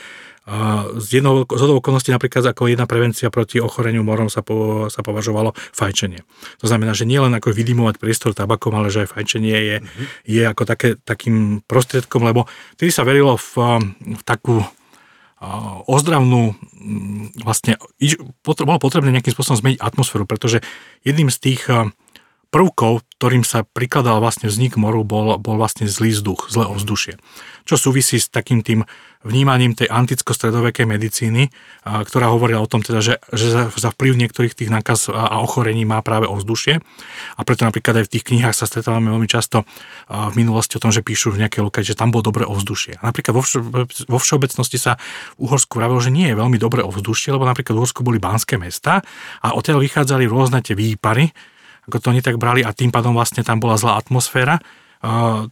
Z 0.98 1.22
jednou 1.22 1.46
z 1.46 1.62
okolností 1.62 2.10
napríklad 2.10 2.42
ako 2.42 2.74
jedna 2.74 2.90
prevencia 2.90 3.30
proti 3.30 3.62
ochoreniu 3.62 4.02
morom 4.02 4.34
sa, 4.34 4.42
po, 4.42 4.90
sa 4.90 5.06
považovalo 5.06 5.54
fajčenie. 5.54 6.26
To 6.58 6.66
znamená, 6.66 6.98
že 6.98 7.06
nielen 7.06 7.30
ako 7.38 7.54
vydimovať 7.54 8.02
priestor 8.02 8.34
tabakom, 8.34 8.74
ale 8.74 8.90
že 8.90 9.06
aj 9.06 9.14
fajčenie 9.14 9.54
je, 9.54 9.78
mm-hmm. 9.78 10.06
je 10.26 10.42
ako 10.50 10.64
také, 10.66 10.90
takým 10.98 11.62
prostriedkom, 11.70 12.26
lebo 12.26 12.50
vtedy 12.74 12.90
sa 12.90 13.06
verilo 13.06 13.38
v, 13.38 13.54
v 14.18 14.22
takú 14.26 14.66
ozdravnú, 15.88 16.52
vlastne 17.48 17.80
bolo 18.44 18.80
potrebné 18.82 19.16
nejakým 19.16 19.32
spôsobom 19.32 19.56
zmeniť 19.56 19.80
atmosféru, 19.80 20.28
pretože 20.28 20.60
jedným 21.08 21.32
z 21.32 21.38
tých 21.40 21.64
prvkov, 22.50 23.06
ktorým 23.22 23.46
sa 23.46 23.62
prikladal 23.62 24.18
vlastne 24.18 24.50
vznik 24.50 24.74
moru, 24.74 25.06
bol, 25.06 25.38
bol 25.38 25.56
vlastne 25.62 25.86
zlý 25.86 26.18
vzduch, 26.18 26.50
zlé 26.50 26.66
ovzdušie. 26.66 27.22
Čo 27.70 27.76
súvisí 27.78 28.18
s 28.18 28.26
takým 28.26 28.66
tým 28.66 28.90
vnímaním 29.22 29.76
tej 29.76 29.92
anticko-stredovekej 29.92 30.88
medicíny, 30.88 31.52
ktorá 31.84 32.32
hovorila 32.32 32.64
o 32.64 32.72
tom 32.72 32.80
teda, 32.80 33.04
že, 33.04 33.20
že 33.36 33.52
za, 33.52 33.64
za 33.68 33.92
vplyv 33.92 34.16
niektorých 34.16 34.56
tých 34.56 34.72
nákaz 34.72 35.12
a, 35.12 35.44
ochorení 35.44 35.84
má 35.84 36.00
práve 36.00 36.24
ovzdušie. 36.26 36.80
A 37.36 37.42
preto 37.44 37.68
napríklad 37.68 38.00
aj 38.00 38.06
v 38.08 38.12
tých 38.16 38.26
knihách 38.32 38.56
sa 38.56 38.64
stretávame 38.64 39.12
veľmi 39.12 39.28
často 39.28 39.68
v 40.08 40.34
minulosti 40.40 40.80
o 40.80 40.82
tom, 40.82 40.96
že 40.96 41.04
píšu 41.04 41.36
v 41.36 41.44
nejakej 41.44 41.62
lokalite, 41.68 41.92
že 41.92 42.00
tam 42.00 42.16
bolo 42.16 42.32
dobré 42.32 42.48
ovzdušie. 42.48 43.04
A 43.04 43.12
napríklad 43.12 43.36
vo, 43.36 43.44
vo 44.08 44.20
všeobecnosti 44.24 44.80
sa 44.80 44.96
v 45.36 45.52
Uhorsku 45.52 45.78
vravilo, 45.78 46.00
že 46.00 46.16
nie 46.16 46.32
je 46.32 46.40
veľmi 46.40 46.56
dobré 46.56 46.82
ovzdušie, 46.88 47.36
lebo 47.36 47.44
napríklad 47.44 47.76
v 47.76 47.80
Uhorsku 47.84 48.02
boli 48.08 48.24
banské 48.24 48.56
mesta 48.56 49.04
a 49.44 49.52
odtiaľ 49.52 49.84
vychádzali 49.84 50.32
rôzne 50.32 50.64
tie 50.64 50.80
výpary, 50.80 51.36
ako 51.90 51.98
to 51.98 52.08
oni 52.14 52.22
tak 52.22 52.38
brali 52.38 52.62
a 52.62 52.72
tým 52.72 52.94
pádom 52.94 53.18
vlastne 53.18 53.42
tam 53.42 53.58
bola 53.58 53.76
zlá 53.76 53.98
atmosféra. 53.98 54.62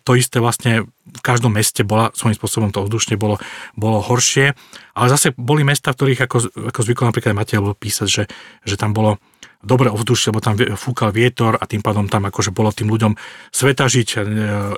To 0.03 0.11
isté 0.13 0.43
vlastne 0.43 0.85
v 1.07 1.21
každom 1.23 1.55
meste 1.55 1.81
bola, 1.87 2.11
svojím 2.11 2.35
spôsobom 2.35 2.69
to 2.69 2.83
vzdušne 2.83 3.15
bolo, 3.15 3.39
bolo 3.79 4.03
horšie, 4.03 4.51
ale 4.91 5.07
zase 5.07 5.31
boli 5.39 5.63
mesta, 5.63 5.95
v 5.95 5.97
ktorých 5.97 6.21
ako, 6.27 6.37
ako 6.67 6.79
zvykol 6.83 7.07
napríklad 7.09 7.31
Matej 7.31 7.63
písať, 7.63 8.07
že, 8.11 8.23
že 8.67 8.75
tam 8.75 8.91
bolo 8.91 9.23
dobre 9.67 9.91
ovzdušie, 9.91 10.31
lebo 10.31 10.39
tam 10.39 10.55
fúkal 10.79 11.11
vietor 11.11 11.59
a 11.59 11.67
tým 11.67 11.83
pádom 11.83 12.07
tam 12.07 12.23
akože 12.25 12.55
bolo 12.55 12.71
tým 12.71 12.87
ľuďom 12.87 13.13
sveta 13.51 13.91
žiť. 13.91 14.07
E, 14.15 14.19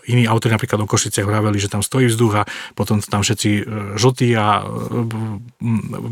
iní 0.10 0.26
autori 0.26 0.58
napríklad 0.58 0.82
o 0.82 0.90
Košice 0.90 1.22
hovorili, 1.22 1.62
že 1.62 1.70
tam 1.70 1.86
stojí 1.86 2.10
vzduch 2.10 2.34
a 2.42 2.44
potom 2.74 2.98
tam 3.00 3.22
všetci 3.22 3.50
e, 3.54 3.62
žltí 4.02 4.34
a 4.34 4.60
e, 4.60 4.64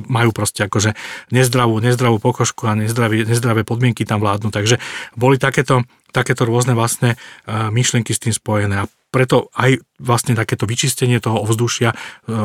majú 0.07 0.29
proste 0.29 0.69
akože 0.69 0.93
nezdravú, 1.33 1.81
nezdravú 1.81 2.21
pokožku 2.21 2.69
a 2.69 2.77
nezdravé, 2.77 3.25
nezdravé 3.25 3.65
podmienky 3.65 4.05
tam 4.05 4.21
vládnu. 4.21 4.53
Takže 4.53 4.77
boli 5.17 5.41
takéto, 5.41 5.81
takéto 6.13 6.45
rôzne 6.45 6.77
vlastne 6.77 7.17
myšlienky 7.49 8.13
s 8.13 8.21
tým 8.21 8.33
spojené. 8.37 8.85
A 8.85 8.89
preto 9.09 9.49
aj 9.57 9.81
vlastne 9.97 10.37
takéto 10.37 10.69
vyčistenie 10.69 11.17
toho 11.17 11.41
ovzdušia 11.41 11.95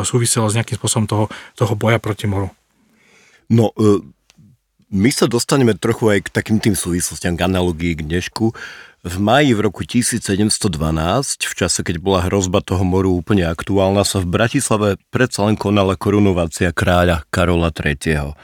súviselo 0.07 0.49
s 0.49 0.57
nejakým 0.57 0.79
spôsobom 0.79 1.07
toho, 1.11 1.25
toho 1.59 1.75
boja 1.77 2.01
proti 2.01 2.31
moru. 2.31 2.55
No, 3.53 3.75
my 4.93 5.09
sa 5.09 5.25
dostaneme 5.25 5.73
trochu 5.73 6.13
aj 6.13 6.29
k 6.29 6.33
takým 6.37 6.61
tým 6.61 6.77
súvislostiam, 6.77 7.33
k 7.33 7.49
analogii 7.49 7.97
k 7.97 8.05
dnešku. 8.05 8.53
V 9.03 9.17
maji 9.19 9.57
v 9.57 9.61
roku 9.67 9.83
1712, 9.83 10.69
v 11.43 11.55
čase, 11.59 11.81
keď 11.83 11.99
bola 11.99 12.23
hrozba 12.29 12.63
toho 12.63 12.87
moru 12.87 13.17
úplne 13.19 13.49
aktuálna, 13.49 14.07
sa 14.07 14.23
v 14.23 14.31
Bratislave 14.31 14.89
predsa 15.11 15.49
len 15.49 15.59
konala 15.59 15.99
korunovácia 15.99 16.71
kráľa 16.71 17.27
Karola 17.33 17.75
III. 17.75 18.37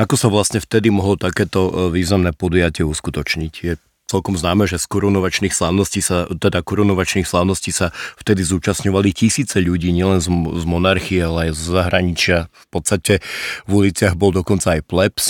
Ako 0.00 0.16
sa 0.18 0.26
vlastne 0.32 0.58
vtedy 0.58 0.90
mohlo 0.90 1.14
takéto 1.14 1.68
e, 1.68 1.72
významné 1.94 2.34
podujatie 2.34 2.82
uskutočniť? 2.82 3.52
Je 3.62 3.78
celkom 4.12 4.36
známe, 4.36 4.68
že 4.68 4.76
z 4.76 4.86
korunovačných 4.92 5.56
slávností 5.56 6.04
sa, 6.04 6.28
teda 6.28 6.60
korunovačných 6.60 7.24
slávností 7.24 7.72
sa 7.72 7.96
vtedy 8.20 8.44
zúčastňovali 8.44 9.16
tisíce 9.16 9.56
ľudí, 9.56 9.88
nielen 9.96 10.20
z, 10.20 10.28
z 10.32 10.64
monarchie, 10.68 11.24
ale 11.24 11.48
aj 11.48 11.50
z 11.56 11.62
zahraničia. 11.72 12.38
V 12.52 12.68
podstate 12.68 13.24
v 13.64 13.72
uliciach 13.72 14.12
bol 14.12 14.36
dokonca 14.36 14.76
aj 14.76 14.80
plebs. 14.84 15.24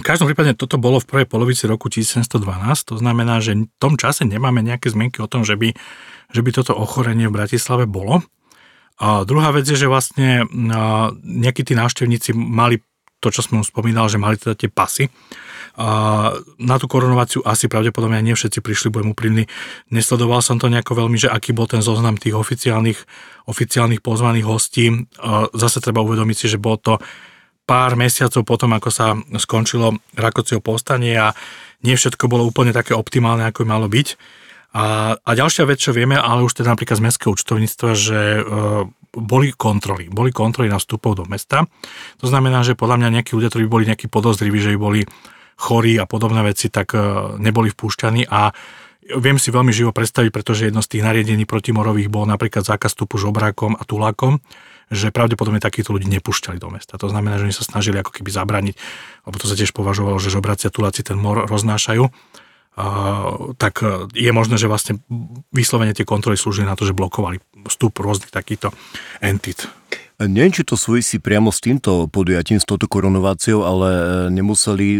každom 0.00 0.32
prípade 0.32 0.56
toto 0.56 0.80
bolo 0.80 0.96
v 0.96 1.08
prvej 1.08 1.26
polovici 1.28 1.68
roku 1.68 1.92
1712, 1.92 2.40
to 2.88 2.96
znamená, 2.96 3.44
že 3.44 3.52
v 3.52 3.68
tom 3.76 4.00
čase 4.00 4.24
nemáme 4.24 4.64
nejaké 4.64 4.88
zmienky 4.88 5.20
o 5.20 5.28
tom, 5.28 5.44
že 5.44 5.60
by, 5.60 5.76
že 6.32 6.40
by 6.40 6.50
toto 6.56 6.72
ochorenie 6.72 7.28
v 7.28 7.36
Bratislave 7.36 7.84
bolo. 7.84 8.24
A 9.02 9.26
druhá 9.26 9.50
vec 9.50 9.66
je, 9.66 9.74
že 9.74 9.90
vlastne 9.90 10.46
nejakí 11.24 11.66
tí 11.66 11.74
návštevníci 11.74 12.36
mali 12.36 12.78
to, 13.22 13.30
čo 13.30 13.46
som 13.46 13.62
spomínal, 13.62 14.10
že 14.10 14.18
mali 14.18 14.34
teda 14.34 14.58
tie 14.58 14.66
pasy, 14.66 15.06
a 15.72 16.36
na 16.60 16.76
tú 16.76 16.84
korunováciu 16.84 17.40
asi 17.48 17.64
pravdepodobne 17.64 18.20
nie 18.20 18.36
všetci 18.36 18.60
prišli, 18.60 18.92
budem 18.92 19.16
úprimný. 19.16 19.48
Nesledoval 19.88 20.44
som 20.44 20.60
to 20.60 20.68
nejako 20.68 21.00
veľmi, 21.00 21.16
že 21.16 21.32
aký 21.32 21.56
bol 21.56 21.64
ten 21.64 21.80
zoznam 21.80 22.20
tých 22.20 22.36
oficiálnych, 22.36 23.00
oficiálnych 23.48 24.04
pozvaných 24.04 24.44
hostí. 24.44 25.08
Zase 25.56 25.80
treba 25.80 26.04
uvedomiť 26.04 26.36
si, 26.36 26.46
že 26.52 26.60
bolo 26.60 26.76
to 26.76 26.94
pár 27.64 27.96
mesiacov 27.96 28.44
potom, 28.44 28.76
ako 28.76 28.92
sa 28.92 29.16
skončilo 29.16 29.96
Rakocio 30.12 30.60
povstanie 30.60 31.16
a 31.16 31.32
nie 31.88 31.96
všetko 31.96 32.28
bolo 32.28 32.44
úplne 32.44 32.76
také 32.76 32.92
optimálne, 32.92 33.48
ako 33.48 33.64
malo 33.64 33.88
byť. 33.88 34.08
A, 34.72 35.16
a 35.20 35.30
ďalšia 35.36 35.68
vec, 35.68 35.84
čo 35.84 35.92
vieme, 35.92 36.16
ale 36.16 36.48
už 36.48 36.56
teda 36.56 36.72
napríklad 36.72 36.96
z 36.96 37.04
mestského 37.04 37.36
účtovníctva, 37.36 37.90
že 37.92 38.20
e, 38.40 38.42
boli 39.12 39.52
kontroly. 39.52 40.08
Boli 40.08 40.32
kontroly 40.32 40.72
na 40.72 40.80
vstupov 40.80 41.20
do 41.20 41.24
mesta. 41.28 41.68
To 42.24 42.26
znamená, 42.26 42.64
že 42.64 42.72
podľa 42.72 43.04
mňa 43.04 43.08
nejakí 43.20 43.36
ľudia, 43.36 43.52
ktorí 43.52 43.68
boli 43.68 43.84
nejakí 43.84 44.08
podozriví, 44.08 44.56
že 44.56 44.80
boli 44.80 45.04
chorí 45.60 46.00
a 46.00 46.08
podobné 46.08 46.40
veci, 46.40 46.72
tak 46.72 46.96
e, 46.96 46.98
neboli 47.36 47.68
vpúšťaní 47.68 48.24
a 48.32 48.56
viem 49.02 49.36
si 49.36 49.52
veľmi 49.52 49.74
živo 49.74 49.90
predstaviť, 49.90 50.30
pretože 50.30 50.70
jedno 50.70 50.80
z 50.80 50.96
tých 50.96 51.04
nariadení 51.04 51.44
protimorových 51.44 52.08
bol 52.08 52.24
napríklad 52.24 52.64
zákaz 52.64 52.94
vstupu 52.94 53.18
žobrákom 53.18 53.74
a 53.74 53.82
tulákom, 53.84 54.40
že 54.92 55.10
pravdepodobne 55.10 55.58
takýchto 55.58 55.96
ľudí 55.96 56.06
nepúšťali 56.08 56.56
do 56.60 56.68
mesta. 56.70 57.00
To 57.00 57.08
znamená, 57.08 57.40
že 57.40 57.48
oni 57.48 57.56
sa 57.56 57.64
snažili 57.66 57.98
ako 57.98 58.12
keby 58.14 58.30
zabraniť, 58.30 58.74
lebo 59.28 59.36
to 59.36 59.48
sa 59.48 59.56
tiež 59.58 59.74
považovalo, 59.74 60.20
že 60.22 60.32
žobráci 60.32 60.68
a 60.68 60.74
tuláci 60.74 61.02
ten 61.02 61.18
mor 61.18 61.48
roznášajú. 61.48 62.08
Tak 63.60 63.74
e, 63.84 64.08
je 64.16 64.32
možné, 64.32 64.56
že 64.56 64.64
vlastne 64.64 64.96
vyslovene 65.52 65.92
tie 65.92 66.08
kontroly 66.08 66.40
slúžili 66.40 66.64
na 66.64 66.72
to, 66.72 66.88
že 66.88 66.96
blokovali 66.96 67.36
vstup 67.68 68.00
rôznych 68.00 68.32
takýchto 68.32 68.72
entit. 69.20 69.68
Neviem, 70.16 70.54
či 70.54 70.64
to 70.64 70.78
súvisí 70.78 71.18
priamo 71.18 71.50
s 71.50 71.60
týmto 71.60 72.06
podujatím, 72.08 72.62
s 72.62 72.68
touto 72.68 72.88
koronováciou, 72.88 73.68
ale 73.68 73.88
e, 73.92 74.02
nemuseli 74.32 74.86
e, 74.96 74.98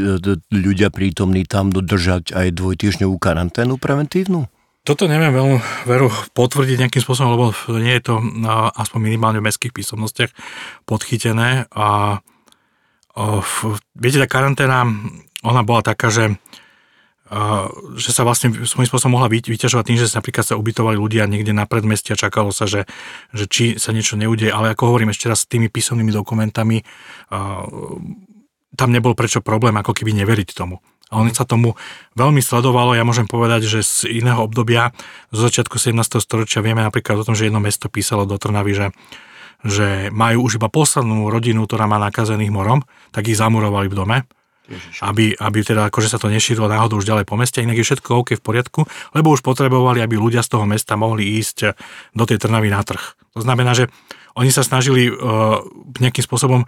ľudia 0.53 0.93
prítomní 0.93 1.49
tam 1.49 1.73
dodržať 1.73 2.37
aj 2.37 2.53
dvojtýždňovú 2.53 3.17
karanténu 3.17 3.81
preventívnu? 3.81 4.53
Toto 4.83 5.07
neviem 5.07 5.31
veľmi 5.31 5.87
veru 5.87 6.11
potvrdiť 6.35 6.77
nejakým 6.77 7.03
spôsobom, 7.07 7.39
lebo 7.39 7.45
nie 7.79 7.95
je 8.03 8.11
to 8.11 8.19
aspoň 8.75 8.99
minimálne 8.99 9.39
v 9.39 9.47
mestských 9.47 9.71
písomnostiach 9.71 10.35
podchytené. 10.91 11.71
A, 11.71 12.19
a 13.15 13.23
viete, 13.95 14.19
tá 14.19 14.27
karanténa, 14.27 14.83
ona 15.47 15.63
bola 15.63 15.87
taká, 15.87 16.11
že 16.11 16.35
že 17.97 18.11
sa 18.13 18.29
vlastne 18.29 18.53
svojím 18.69 18.89
spôsobom 18.93 19.17
mohla 19.17 19.33
vyťažovať 19.33 19.85
tým, 19.89 19.97
že 19.97 20.09
sa 20.13 20.21
napríklad 20.21 20.45
sa 20.45 20.61
ubytovali 20.61 21.01
ľudia 21.01 21.25
niekde 21.25 21.57
na 21.57 21.65
predmeste 21.65 22.13
a 22.13 22.21
čakalo 22.21 22.53
sa, 22.53 22.69
že, 22.69 22.85
že 23.33 23.49
či 23.49 23.65
sa 23.81 23.97
niečo 23.97 24.21
neudeje. 24.21 24.53
Ale 24.53 24.77
ako 24.77 24.93
hovorím 24.93 25.17
ešte 25.17 25.33
raz 25.33 25.45
s 25.45 25.49
tými 25.49 25.73
písomnými 25.73 26.13
dokumentami, 26.13 26.85
tam 28.77 28.89
nebol 28.93 29.17
prečo 29.17 29.41
problém 29.41 29.73
ako 29.81 29.97
keby 29.97 30.13
neveriť 30.13 30.53
tomu. 30.53 30.85
A 31.13 31.21
on 31.21 31.29
sa 31.33 31.45
tomu 31.45 31.77
veľmi 32.17 32.41
sledovalo. 32.41 32.97
Ja 32.97 33.05
môžem 33.05 33.29
povedať, 33.29 33.69
že 33.69 33.81
z 33.85 34.25
iného 34.25 34.45
obdobia, 34.45 34.97
zo 35.29 35.45
začiatku 35.45 35.77
17. 35.77 35.97
storočia 36.21 36.65
vieme 36.65 36.85
napríklad 36.85 37.21
o 37.21 37.25
tom, 37.25 37.37
že 37.37 37.49
jedno 37.49 37.61
mesto 37.61 37.89
písalo 37.89 38.29
do 38.29 38.37
Trnavy, 38.37 38.73
že 38.77 38.87
že 39.63 40.11
majú 40.11 40.43
už 40.51 40.59
iba 40.59 40.67
poslednú 40.67 41.31
rodinu, 41.31 41.71
ktorá 41.71 41.87
má 41.87 41.95
nakazených 42.03 42.51
morom, 42.51 42.83
tak 43.15 43.31
ich 43.31 43.39
zamurovali 43.39 43.87
v 43.87 43.95
dome 43.95 44.17
aby, 45.03 45.35
aby 45.37 45.59
teda 45.63 45.91
akože 45.91 46.09
sa 46.09 46.19
to 46.23 46.31
nešírilo 46.31 46.71
náhodou 46.71 47.03
už 47.03 47.09
ďalej 47.09 47.27
po 47.27 47.37
meste, 47.37 47.61
inak 47.61 47.79
je 47.81 47.87
všetko 47.87 48.11
OK 48.23 48.39
v 48.39 48.43
poriadku, 48.43 48.81
lebo 49.13 49.35
už 49.35 49.43
potrebovali, 49.43 50.01
aby 50.01 50.15
ľudia 50.17 50.41
z 50.41 50.55
toho 50.55 50.65
mesta 50.65 50.95
mohli 50.95 51.39
ísť 51.41 51.75
do 52.15 52.25
tej 52.25 52.39
Trnavy 52.41 52.71
na 52.71 52.81
trh. 52.81 53.03
To 53.35 53.41
znamená, 53.43 53.75
že 53.75 53.91
oni 54.33 54.49
sa 54.49 54.65
snažili 54.65 55.13
uh, 55.13 55.61
nejakým 56.01 56.25
spôsobom 56.25 56.65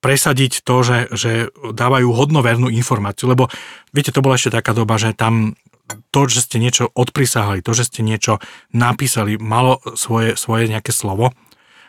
presadiť 0.00 0.62
to, 0.62 0.76
že, 0.86 0.98
že 1.12 1.32
dávajú 1.72 2.08
hodnovernú 2.12 2.68
informáciu, 2.70 3.32
lebo 3.32 3.50
viete, 3.90 4.14
to 4.14 4.22
bola 4.22 4.38
ešte 4.38 4.54
taká 4.54 4.76
doba, 4.76 5.00
že 5.00 5.16
tam 5.16 5.56
to, 6.10 6.26
že 6.26 6.46
ste 6.46 6.58
niečo 6.58 6.90
odprisahali, 6.92 7.62
to, 7.62 7.72
že 7.74 7.90
ste 7.90 8.00
niečo 8.02 8.42
napísali, 8.74 9.38
malo 9.38 9.78
svoje, 9.94 10.34
svoje 10.34 10.66
nejaké 10.66 10.90
slovo 10.90 11.30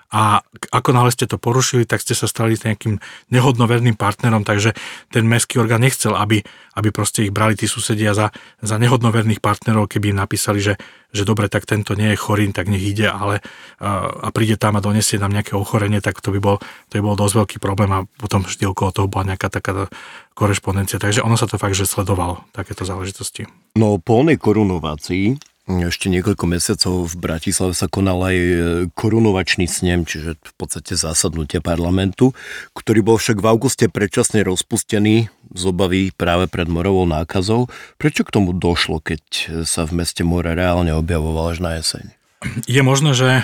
a 0.07 0.39
ako 0.71 0.95
náhle 0.95 1.11
ste 1.11 1.27
to 1.27 1.35
porušili, 1.35 1.83
tak 1.83 1.99
ste 1.99 2.15
sa 2.15 2.31
stali 2.31 2.55
nejakým 2.55 3.03
nehodnoverným 3.27 3.99
partnerom, 3.99 4.47
takže 4.47 4.71
ten 5.11 5.27
mestský 5.27 5.59
orgán 5.59 5.83
nechcel, 5.83 6.15
aby, 6.15 6.47
aby 6.79 6.89
proste 6.95 7.27
ich 7.27 7.35
brali 7.35 7.59
tí 7.59 7.67
susedia 7.67 8.15
za, 8.15 8.31
za 8.63 8.79
nehodnoverných 8.79 9.43
partnerov, 9.43 9.91
keby 9.91 10.15
im 10.15 10.23
napísali, 10.23 10.63
že, 10.63 10.79
že 11.11 11.27
dobre, 11.27 11.51
tak 11.51 11.67
tento 11.67 11.91
nie 11.91 12.15
je 12.15 12.21
chorý, 12.23 12.47
tak 12.55 12.71
nech 12.71 12.79
ide, 12.79 13.11
ale 13.11 13.43
a 13.83 14.31
príde 14.31 14.55
tam 14.55 14.79
a 14.79 14.83
donesie 14.83 15.19
nám 15.19 15.35
nejaké 15.35 15.59
ochorenie, 15.59 15.99
tak 15.99 16.23
to 16.23 16.31
by 16.31 16.39
bol, 16.39 16.57
to 16.87 16.93
by 16.99 17.03
bol 17.03 17.19
dosť 17.19 17.33
veľký 17.43 17.57
problém 17.59 17.91
a 17.91 18.07
potom 18.15 18.47
vždy 18.47 18.63
okolo 18.63 18.95
toho 18.95 19.07
bola 19.11 19.35
nejaká 19.35 19.51
taká 19.51 19.91
korešpondencia. 20.39 21.03
Takže 21.03 21.19
ono 21.19 21.35
sa 21.35 21.51
to 21.51 21.59
fakt, 21.59 21.75
že 21.75 21.83
sledovalo, 21.83 22.47
takéto 22.55 22.87
záležitosti. 22.87 23.43
No 23.75 23.99
po 23.99 24.23
onej 24.23 24.39
korunovácii 24.39 25.56
ešte 25.67 26.07
niekoľko 26.07 26.45
mesiacov 26.47 27.11
v 27.11 27.15
Bratislave 27.19 27.75
sa 27.75 27.91
konal 27.91 28.23
aj 28.23 28.37
e, 28.39 28.51
korunovačný 28.95 29.67
snem, 29.67 30.07
čiže 30.07 30.39
v 30.39 30.53
podstate 30.55 30.95
zásadnutie 30.95 31.59
parlamentu, 31.59 32.31
ktorý 32.71 33.03
bol 33.03 33.19
však 33.19 33.43
v 33.43 33.49
auguste 33.51 33.85
predčasne 33.91 34.47
rozpustený 34.47 35.27
z 35.27 35.63
obavy 35.67 36.15
práve 36.15 36.47
pred 36.47 36.71
morovou 36.71 37.03
nákazou. 37.03 37.67
Prečo 37.99 38.23
k 38.23 38.31
tomu 38.31 38.55
došlo, 38.55 39.03
keď 39.03 39.23
sa 39.67 39.83
v 39.83 39.99
meste 39.99 40.23
more 40.23 40.55
reálne 40.55 40.95
objavoval 40.95 41.51
až 41.51 41.59
na 41.59 41.71
jeseň? 41.75 42.15
Je 42.63 42.79
možné, 42.79 43.11
že 43.11 43.29
e, 43.39 43.43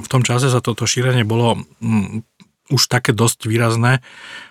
v 0.00 0.08
tom 0.08 0.24
čase 0.24 0.48
sa 0.48 0.64
toto 0.64 0.88
šírenie 0.88 1.28
bolo 1.28 1.60
už 2.70 2.86
také 2.86 3.10
dosť 3.10 3.50
výrazné, 3.50 3.98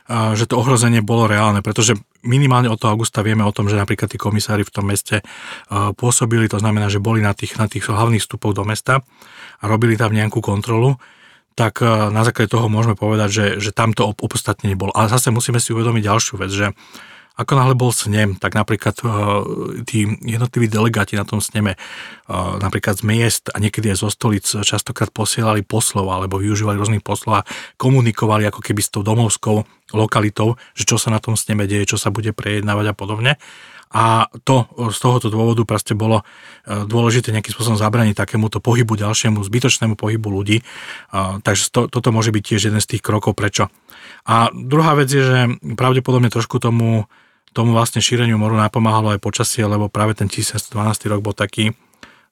že 0.10 0.44
to 0.44 0.60
ohrozenie 0.60 1.00
bolo 1.00 1.26
reálne, 1.26 1.64
pretože 1.64 1.96
minimálne 2.24 2.68
od 2.68 2.80
toho 2.80 2.96
augusta 2.96 3.24
vieme 3.24 3.46
o 3.46 3.54
tom, 3.56 3.72
že 3.72 3.80
napríklad 3.80 4.12
tí 4.12 4.20
komisári 4.20 4.68
v 4.68 4.74
tom 4.74 4.86
meste 4.88 5.24
pôsobili, 5.72 6.52
to 6.52 6.60
znamená, 6.60 6.92
že 6.92 7.00
boli 7.04 7.24
na 7.24 7.32
tých, 7.32 7.56
na 7.56 7.72
tých 7.72 7.88
hlavných 7.88 8.24
vstupoch 8.24 8.54
do 8.56 8.68
mesta 8.68 9.02
a 9.60 9.64
robili 9.68 9.96
tam 9.96 10.12
nejakú 10.12 10.44
kontrolu, 10.44 11.00
tak 11.56 11.84
na 11.84 12.24
základe 12.24 12.52
toho 12.52 12.72
môžeme 12.72 12.96
povedať, 12.96 13.30
že, 13.32 13.46
že 13.60 13.72
tamto 13.76 14.08
opodstatnenie 14.08 14.80
bolo. 14.80 14.96
Ale 14.96 15.12
zase 15.12 15.28
musíme 15.28 15.60
si 15.60 15.76
uvedomiť 15.76 16.04
ďalšiu 16.08 16.34
vec, 16.40 16.52
že 16.52 16.72
ako 17.40 17.56
náhle 17.56 17.76
bol 17.80 17.96
snem, 17.96 18.36
tak 18.36 18.60
napríklad 18.60 19.00
uh, 19.00 19.48
tí 19.88 20.04
jednotliví 20.28 20.68
delegáti 20.68 21.16
na 21.16 21.24
tom 21.24 21.40
sneme, 21.40 21.80
uh, 21.80 22.60
napríklad 22.60 23.00
z 23.00 23.04
miest 23.08 23.44
a 23.56 23.64
niekedy 23.64 23.96
aj 23.96 24.04
zo 24.04 24.12
stolic 24.12 24.44
častokrát 24.44 25.08
posielali 25.16 25.64
poslov 25.64 26.12
alebo 26.12 26.36
využívali 26.44 26.76
rôznych 26.76 27.06
poslov 27.06 27.42
a 27.42 27.46
komunikovali 27.80 28.44
ako 28.52 28.60
keby 28.60 28.84
s 28.84 28.92
tou 28.92 29.08
domovskou 29.08 29.64
lokalitou, 29.96 30.60
že 30.76 30.84
čo 30.84 31.00
sa 31.00 31.16
na 31.16 31.24
tom 31.24 31.40
sneme 31.40 31.64
deje, 31.64 31.96
čo 31.96 31.98
sa 31.98 32.12
bude 32.12 32.36
prejednávať 32.36 32.92
a 32.92 32.94
podobne. 32.94 33.32
A 33.90 34.30
to 34.46 34.70
z 34.94 34.98
tohoto 35.02 35.34
dôvodu 35.34 35.66
proste 35.66 35.98
bolo 35.98 36.22
dôležité 36.70 37.34
nejakým 37.34 37.58
spôsobom 37.58 37.74
zabraniť 37.74 38.14
takémuto 38.14 38.62
pohybu 38.62 38.94
ďalšiemu, 38.94 39.42
zbytočnému 39.42 39.98
pohybu 39.98 40.30
ľudí. 40.30 40.62
Takže 41.42 41.74
to, 41.74 41.90
toto 41.90 42.14
môže 42.14 42.30
byť 42.30 42.44
tiež 42.46 42.70
jeden 42.70 42.78
z 42.86 42.86
tých 42.86 43.02
krokov, 43.02 43.34
prečo. 43.34 43.74
A 44.30 44.54
druhá 44.54 44.94
vec 44.94 45.10
je, 45.10 45.26
že 45.26 45.40
pravdepodobne 45.74 46.30
trošku 46.30 46.62
tomu 46.62 47.10
tomu 47.54 47.74
vlastne 47.74 48.04
šíreniu 48.04 48.38
moru 48.38 48.58
napomáhalo 48.58 49.14
aj 49.14 49.24
počasie, 49.24 49.66
lebo 49.66 49.90
práve 49.90 50.18
ten 50.18 50.30
1712 50.30 51.12
rok 51.12 51.22
bol 51.22 51.34
taký, 51.34 51.74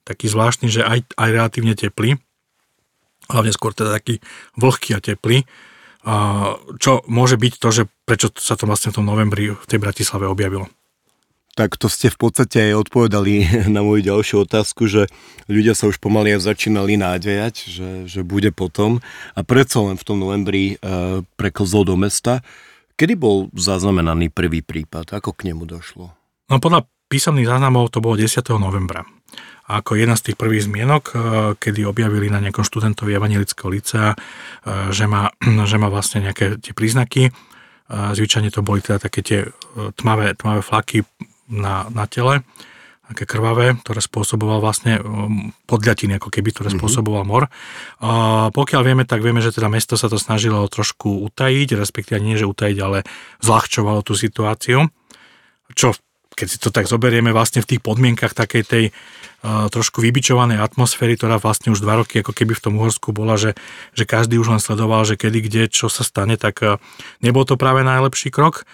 taký 0.06 0.30
zvláštny, 0.30 0.68
že 0.70 0.82
aj, 0.86 1.06
aj 1.18 1.30
relatívne 1.34 1.74
teplý, 1.74 2.18
hlavne 3.28 3.52
skôr 3.52 3.76
teda 3.76 3.92
taký 3.92 4.24
vlhký 4.56 4.96
a 4.96 5.04
teplý, 5.04 5.44
čo 6.80 7.04
môže 7.12 7.36
byť 7.36 7.54
to, 7.60 7.70
že 7.74 7.84
prečo 8.08 8.32
sa 8.40 8.56
to 8.56 8.64
vlastne 8.64 8.96
v 8.96 8.98
tom 9.02 9.06
novembri 9.06 9.52
v 9.52 9.66
tej 9.68 9.80
Bratislave 9.82 10.30
objavilo. 10.30 10.72
Tak 11.58 11.74
to 11.74 11.90
ste 11.90 12.14
v 12.14 12.22
podstate 12.22 12.70
aj 12.72 12.86
odpovedali 12.88 13.34
na 13.76 13.82
moju 13.82 14.06
ďalšiu 14.06 14.46
otázku, 14.46 14.86
že 14.86 15.10
ľudia 15.50 15.74
sa 15.74 15.90
už 15.90 15.98
pomaly 15.98 16.38
začínali 16.38 17.02
nádejať, 17.02 17.56
že, 17.66 17.90
že 18.06 18.22
bude 18.22 18.54
potom 18.54 19.02
a 19.34 19.42
predsa 19.42 19.82
len 19.82 19.98
v 19.98 20.06
tom 20.06 20.22
novembri 20.22 20.78
e, 20.78 21.26
preklzol 21.36 21.84
do 21.84 21.98
mesta. 21.98 22.46
Kedy 22.98 23.14
bol 23.14 23.54
zaznamenaný 23.54 24.34
prvý 24.34 24.66
prípad? 24.66 25.22
Ako 25.22 25.38
k 25.38 25.54
nemu 25.54 25.70
došlo? 25.70 26.18
No 26.50 26.58
podľa 26.58 26.90
písomných 27.14 27.46
záznamov 27.46 27.94
to 27.94 28.02
bolo 28.02 28.18
10. 28.18 28.42
novembra. 28.58 29.06
A 29.70 29.86
ako 29.86 30.02
jedna 30.02 30.18
z 30.18 30.32
tých 30.32 30.38
prvých 30.42 30.66
zmienok, 30.66 31.04
eh, 31.14 31.18
kedy 31.62 31.86
objavili 31.86 32.34
na 32.34 32.42
nejakom 32.42 32.66
študentovi 32.66 33.14
Evangelického 33.14 33.70
licea, 33.70 34.18
eh, 34.18 34.90
že 34.90 35.06
má, 35.06 35.30
že 35.70 35.78
má 35.78 35.94
vlastne 35.94 36.26
nejaké 36.26 36.58
tie 36.58 36.74
príznaky. 36.74 37.30
Eh, 37.30 38.12
zvyčajne 38.18 38.50
to 38.50 38.66
boli 38.66 38.82
teda 38.82 38.98
také 38.98 39.22
tie 39.22 39.40
tmavé, 39.94 40.34
tmavé 40.34 40.66
flaky 40.66 41.06
na, 41.54 41.86
na 41.94 42.10
tele 42.10 42.42
také 43.08 43.24
krvavé, 43.24 43.80
ktoré 43.80 44.04
spôsoboval 44.04 44.60
vlastne 44.60 45.00
um, 45.00 45.56
podľatiny, 45.64 46.20
ako 46.20 46.28
keby, 46.28 46.52
ktoré 46.52 46.68
mm-hmm. 46.68 46.84
spôsoboval 46.84 47.24
mor. 47.24 47.48
A 48.04 48.48
pokiaľ 48.52 48.82
vieme, 48.84 49.04
tak 49.08 49.24
vieme, 49.24 49.40
že 49.40 49.56
teda 49.56 49.72
mesto 49.72 49.96
sa 49.96 50.12
to 50.12 50.20
snažilo 50.20 50.68
trošku 50.68 51.24
utajiť, 51.32 51.80
respektíve 51.80 52.20
nie, 52.20 52.36
že 52.36 52.50
utajiť, 52.50 52.78
ale 52.84 53.08
zľahčovalo 53.40 54.04
tú 54.04 54.12
situáciu. 54.12 54.92
Čo, 55.72 55.96
keď 56.36 56.48
si 56.52 56.58
to 56.60 56.70
tak 56.70 56.92
zoberieme 56.92 57.32
vlastne 57.32 57.64
v 57.64 57.76
tých 57.76 57.82
podmienkach 57.82 58.36
takej 58.36 58.64
tej 58.68 58.86
uh, 58.92 59.72
trošku 59.72 60.04
vybičovanej 60.04 60.60
atmosféry, 60.60 61.16
ktorá 61.16 61.40
vlastne 61.40 61.72
už 61.72 61.80
dva 61.80 62.04
roky 62.04 62.20
ako 62.20 62.36
keby 62.36 62.60
v 62.60 62.64
tom 62.64 62.74
Uhorsku 62.76 63.16
bola, 63.16 63.40
že, 63.40 63.56
že 63.96 64.04
každý 64.04 64.36
už 64.36 64.52
len 64.52 64.62
sledoval, 64.62 65.08
že 65.08 65.16
kedy, 65.16 65.40
kde, 65.48 65.62
čo 65.72 65.88
sa 65.88 66.04
stane, 66.04 66.36
tak 66.36 66.60
uh, 66.60 66.76
nebol 67.24 67.48
to 67.48 67.56
práve 67.56 67.88
najlepší 67.88 68.36
krok 68.36 68.68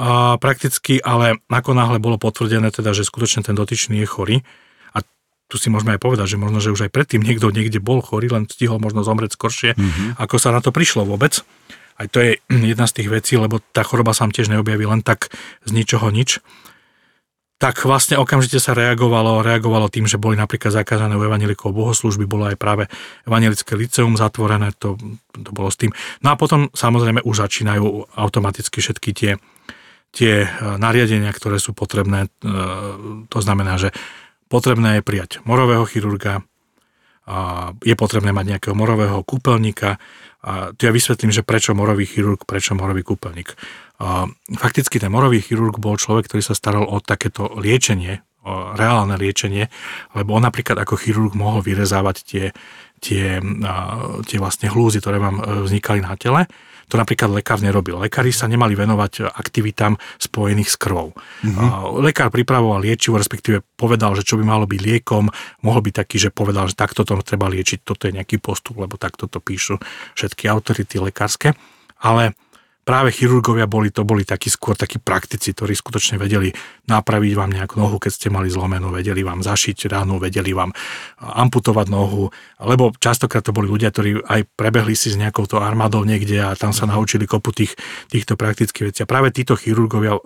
a 0.00 0.40
prakticky, 0.40 1.04
ale 1.04 1.44
ako 1.52 1.76
náhle 1.76 2.00
bolo 2.00 2.16
potvrdené 2.16 2.72
teda, 2.72 2.96
že 2.96 3.04
skutočne 3.04 3.44
ten 3.44 3.52
dotyčný 3.52 4.00
je 4.00 4.08
chorý, 4.08 4.36
a 4.96 5.04
tu 5.52 5.60
si 5.60 5.68
môžeme 5.68 5.92
aj 5.96 6.00
povedať, 6.00 6.26
že 6.32 6.40
možno, 6.40 6.64
že 6.64 6.72
už 6.72 6.88
aj 6.88 6.94
predtým 6.96 7.20
niekto 7.20 7.52
niekde 7.52 7.76
bol 7.76 8.00
chorý, 8.00 8.32
len 8.32 8.48
stihol 8.48 8.80
možno 8.80 9.04
zomrieť 9.04 9.36
skoršie, 9.36 9.76
mm-hmm. 9.76 10.08
ako 10.16 10.36
sa 10.40 10.48
na 10.48 10.64
to 10.64 10.72
prišlo 10.72 11.04
vôbec. 11.04 11.44
Aj 12.00 12.08
to 12.08 12.24
je 12.24 12.40
jedna 12.72 12.88
z 12.88 13.02
tých 13.02 13.08
vecí, 13.12 13.36
lebo 13.36 13.60
tá 13.76 13.84
choroba 13.84 14.16
sa 14.16 14.24
tiež 14.24 14.48
neobjaví 14.48 14.88
len 14.88 15.04
tak 15.04 15.28
z 15.68 15.70
ničoho 15.76 16.08
nič. 16.08 16.40
Tak 17.60 17.86
vlastne 17.86 18.18
okamžite 18.18 18.58
sa 18.58 18.74
reagovalo, 18.74 19.38
reagovalo 19.38 19.86
tým, 19.86 20.10
že 20.10 20.18
boli 20.18 20.34
napríklad 20.34 20.74
zakázané 20.74 21.14
u 21.14 21.22
evanelikov 21.22 21.70
bohoslužby, 21.70 22.26
bolo 22.26 22.50
aj 22.50 22.58
práve 22.58 22.90
evanelické 23.22 23.78
liceum 23.78 24.18
zatvorené, 24.18 24.74
to, 24.74 24.98
to 25.30 25.50
bolo 25.54 25.70
s 25.70 25.78
tým. 25.78 25.94
No 26.26 26.34
a 26.34 26.40
potom 26.40 26.74
samozrejme 26.74 27.22
už 27.22 27.46
začínajú 27.46 28.18
automaticky 28.18 28.82
všetky 28.82 29.10
tie 29.14 29.30
tie 30.12 30.44
e, 30.44 30.48
nariadenia, 30.78 31.32
ktoré 31.32 31.56
sú 31.58 31.72
potrebné. 31.72 32.28
E, 32.28 32.50
to 33.26 33.38
znamená, 33.40 33.80
že 33.80 33.90
potrebné 34.52 35.00
je 35.00 35.02
prijať 35.02 35.40
morového 35.48 35.82
chirurga, 35.88 36.44
je 37.86 37.94
potrebné 37.94 38.34
mať 38.34 38.44
nejakého 38.50 38.74
morového 38.74 39.22
kúpeľníka. 39.22 40.02
Tu 40.74 40.80
ja 40.82 40.92
vysvetlím, 40.92 41.30
že 41.30 41.46
prečo 41.46 41.70
morový 41.70 42.02
chirurg, 42.02 42.42
prečo 42.42 42.74
morový 42.74 43.06
kúpeľník. 43.06 43.54
Fakticky 44.58 44.98
ten 44.98 45.06
morový 45.06 45.38
chirurg 45.38 45.78
bol 45.78 45.94
človek, 45.94 46.26
ktorý 46.26 46.42
sa 46.42 46.58
staral 46.58 46.82
o 46.82 46.98
takéto 46.98 47.46
liečenie, 47.54 48.26
o 48.42 48.74
reálne 48.74 49.14
liečenie, 49.14 49.70
lebo 50.18 50.34
on 50.34 50.42
napríklad 50.42 50.82
ako 50.82 50.98
chirurg 50.98 51.38
mohol 51.38 51.62
vyrezávať 51.62 52.16
tie, 52.26 52.44
tie, 52.98 53.38
tie 54.26 54.38
vlastne 54.42 54.66
hlúzy, 54.66 54.98
ktoré 54.98 55.22
vám 55.22 55.38
e, 55.38 55.42
vznikali 55.62 56.02
na 56.02 56.18
tele 56.18 56.50
to 56.92 57.00
napríklad 57.00 57.32
lekár 57.32 57.64
nerobil. 57.64 57.96
Lekári 57.96 58.36
sa 58.36 58.44
nemali 58.44 58.76
venovať 58.76 59.32
aktivitám 59.32 59.96
spojených 60.20 60.68
s 60.68 60.76
krvou. 60.76 61.16
Mm-hmm. 61.40 62.04
Lekár 62.04 62.28
pripravoval 62.28 62.84
liečivo, 62.84 63.16
respektíve 63.16 63.64
povedal, 63.80 64.12
že 64.12 64.28
čo 64.28 64.36
by 64.36 64.44
malo 64.44 64.68
byť 64.68 64.76
liekom, 64.76 65.32
mohol 65.64 65.80
byť 65.80 65.94
taký, 66.04 66.20
že 66.20 66.28
povedal, 66.28 66.68
že 66.68 66.76
takto 66.76 67.08
to 67.08 67.16
treba 67.24 67.48
liečiť, 67.48 67.80
toto 67.80 68.04
je 68.04 68.20
nejaký 68.20 68.36
postup, 68.44 68.76
lebo 68.76 69.00
takto 69.00 69.24
to 69.24 69.40
píšu 69.40 69.80
všetky 70.12 70.52
autority 70.52 71.00
lekárske. 71.00 71.56
Ale 72.04 72.36
práve 72.82 73.14
chirurgovia 73.14 73.70
boli, 73.70 73.94
to 73.94 74.02
boli 74.02 74.26
takí 74.26 74.50
skôr 74.50 74.74
takí 74.74 74.98
praktici, 74.98 75.54
ktorí 75.54 75.74
skutočne 75.74 76.18
vedeli 76.18 76.50
napraviť 76.90 77.32
vám 77.38 77.50
nejakú 77.54 77.78
nohu, 77.78 78.02
keď 78.02 78.12
ste 78.12 78.28
mali 78.28 78.50
zlomenú, 78.50 78.90
vedeli 78.90 79.22
vám 79.22 79.42
zašiť 79.42 79.86
ránu, 79.86 80.18
vedeli 80.18 80.50
vám 80.50 80.74
amputovať 81.22 81.86
nohu, 81.88 82.34
lebo 82.58 82.90
častokrát 82.98 83.46
to 83.46 83.54
boli 83.54 83.70
ľudia, 83.70 83.94
ktorí 83.94 84.26
aj 84.26 84.50
prebehli 84.58 84.98
si 84.98 85.14
s 85.14 85.16
nejakou 85.16 85.46
to 85.46 85.62
armádou 85.62 86.02
niekde 86.02 86.42
a 86.42 86.58
tam 86.58 86.74
sa 86.74 86.90
naučili 86.90 87.24
kopu 87.26 87.54
tých, 87.54 87.78
týchto 88.10 88.34
praktických 88.34 88.90
vecí. 88.90 89.00
A 89.06 89.10
práve 89.10 89.30
títo 89.30 89.54
chirurgovia 89.54 90.18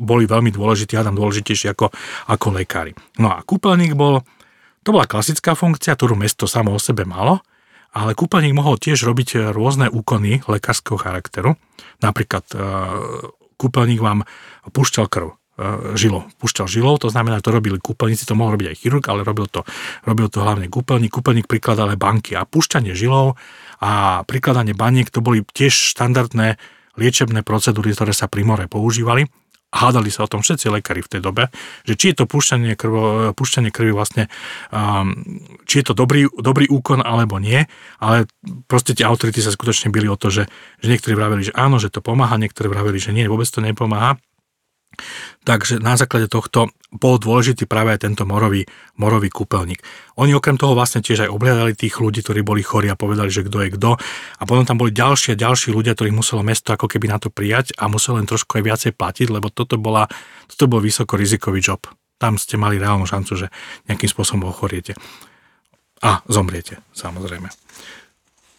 boli 0.00 0.24
veľmi 0.24 0.50
dôležití, 0.50 0.98
tam 0.98 1.14
dôležitejší 1.14 1.76
ako, 1.76 1.92
ako 2.26 2.46
lekári. 2.56 2.96
No 3.20 3.30
a 3.30 3.44
kúpeľník 3.44 3.94
bol, 3.94 4.24
to 4.82 4.90
bola 4.90 5.06
klasická 5.06 5.52
funkcia, 5.54 5.94
ktorú 5.94 6.16
mesto 6.16 6.48
samo 6.48 6.74
o 6.74 6.80
sebe 6.80 7.04
malo, 7.04 7.44
ale 7.90 8.14
kúpeľník 8.14 8.54
mohol 8.54 8.78
tiež 8.78 9.02
robiť 9.02 9.50
rôzne 9.50 9.90
úkony 9.90 10.46
lekárskeho 10.46 10.98
charakteru. 10.98 11.58
Napríklad 11.98 12.44
e, 12.54 12.56
kúpeľník 13.58 14.00
vám 14.00 14.22
púšťal 14.70 15.10
krv 15.10 15.28
e, 15.30 15.34
žilou. 15.98 16.30
Púšťal 16.38 16.70
žilou, 16.70 16.94
to 17.02 17.10
znamená, 17.10 17.42
to 17.42 17.50
robili 17.50 17.82
kúpeľníci, 17.82 18.30
to 18.30 18.38
mohol 18.38 18.54
robiť 18.54 18.70
aj 18.70 18.76
chirurg, 18.78 19.04
ale 19.10 19.26
robil 19.26 19.50
to, 19.50 19.66
robil 20.06 20.30
to 20.30 20.38
hlavne 20.38 20.70
kúpeľník. 20.70 21.10
Kúpeľník 21.10 21.50
prikladal 21.50 21.90
aj 21.90 21.98
banky 21.98 22.32
a 22.38 22.46
púšťanie 22.46 22.94
žilou 22.94 23.34
a 23.82 24.22
prikladanie 24.22 24.76
baniek, 24.76 25.10
to 25.10 25.18
boli 25.18 25.42
tiež 25.42 25.74
štandardné 25.96 26.62
liečebné 26.94 27.42
procedúry, 27.42 27.90
ktoré 27.96 28.14
sa 28.14 28.30
pri 28.30 28.46
more 28.46 28.66
používali 28.70 29.26
hádali 29.70 30.10
sa 30.10 30.26
o 30.26 30.30
tom 30.30 30.42
všetci 30.42 30.66
lekári 30.70 31.00
v 31.02 31.10
tej 31.16 31.20
dobe, 31.22 31.48
že 31.86 31.94
či 31.94 32.12
je 32.12 32.22
to 32.22 32.24
púšťanie, 32.26 32.74
krvo, 32.74 33.30
púšťanie 33.34 33.70
krvi 33.70 33.94
vlastne, 33.94 34.26
um, 34.74 35.14
či 35.64 35.82
je 35.82 35.84
to 35.90 35.94
dobrý, 35.94 36.26
dobrý 36.26 36.66
úkon 36.66 37.02
alebo 37.02 37.38
nie, 37.38 37.64
ale 38.02 38.26
proste 38.66 38.98
tie 38.98 39.06
autority 39.06 39.38
sa 39.38 39.54
skutočne 39.54 39.94
byli 39.94 40.10
o 40.10 40.18
to, 40.18 40.28
že, 40.28 40.50
že 40.82 40.86
niektorí 40.90 41.14
vraveli, 41.14 41.50
že 41.50 41.54
áno, 41.54 41.78
že 41.78 41.88
to 41.88 42.02
pomáha, 42.02 42.34
niektorí 42.38 42.66
vraveli, 42.66 42.98
že 42.98 43.14
nie, 43.14 43.30
vôbec 43.30 43.46
to 43.46 43.62
nepomáha. 43.62 44.18
Takže 45.44 45.80
na 45.80 45.96
základe 45.96 46.28
tohto 46.30 46.68
bol 46.90 47.16
dôležitý 47.22 47.70
práve 47.70 47.94
aj 47.94 48.02
tento 48.02 48.26
morový, 48.26 48.66
morový 48.98 49.30
kúpeľník. 49.30 49.80
Oni 50.18 50.34
okrem 50.34 50.58
toho 50.58 50.74
vlastne 50.74 51.00
tiež 51.00 51.26
aj 51.26 51.30
obhľadali 51.30 51.78
tých 51.78 52.02
ľudí, 52.02 52.20
ktorí 52.20 52.42
boli 52.42 52.66
chorí 52.66 52.90
a 52.90 52.98
povedali, 52.98 53.30
že 53.30 53.46
kto 53.46 53.58
je 53.62 53.68
kto. 53.78 53.90
A 54.38 54.42
potom 54.42 54.66
tam 54.66 54.76
boli 54.76 54.90
ďalšie 54.90 55.38
a 55.38 55.40
ďalší 55.40 55.70
ľudia, 55.70 55.94
ktorých 55.94 56.16
muselo 56.16 56.42
mesto 56.42 56.74
ako 56.74 56.90
keby 56.90 57.06
na 57.08 57.22
to 57.22 57.30
prijať 57.30 57.72
a 57.78 57.86
muselo 57.86 58.18
len 58.18 58.26
trošku 58.26 58.58
aj 58.58 58.64
viacej 58.66 58.92
platiť, 58.98 59.28
lebo 59.30 59.48
toto, 59.54 59.78
bola, 59.78 60.10
toto 60.50 60.66
bol 60.66 60.82
vysoko 60.82 61.14
rizikový 61.14 61.62
job. 61.62 61.86
Tam 62.20 62.36
ste 62.36 62.60
mali 62.60 62.76
reálnu 62.76 63.08
šancu, 63.08 63.32
že 63.38 63.46
nejakým 63.88 64.10
spôsobom 64.10 64.50
ochoriete. 64.50 64.98
A 66.00 66.24
zomriete, 66.28 66.80
samozrejme. 66.96 67.48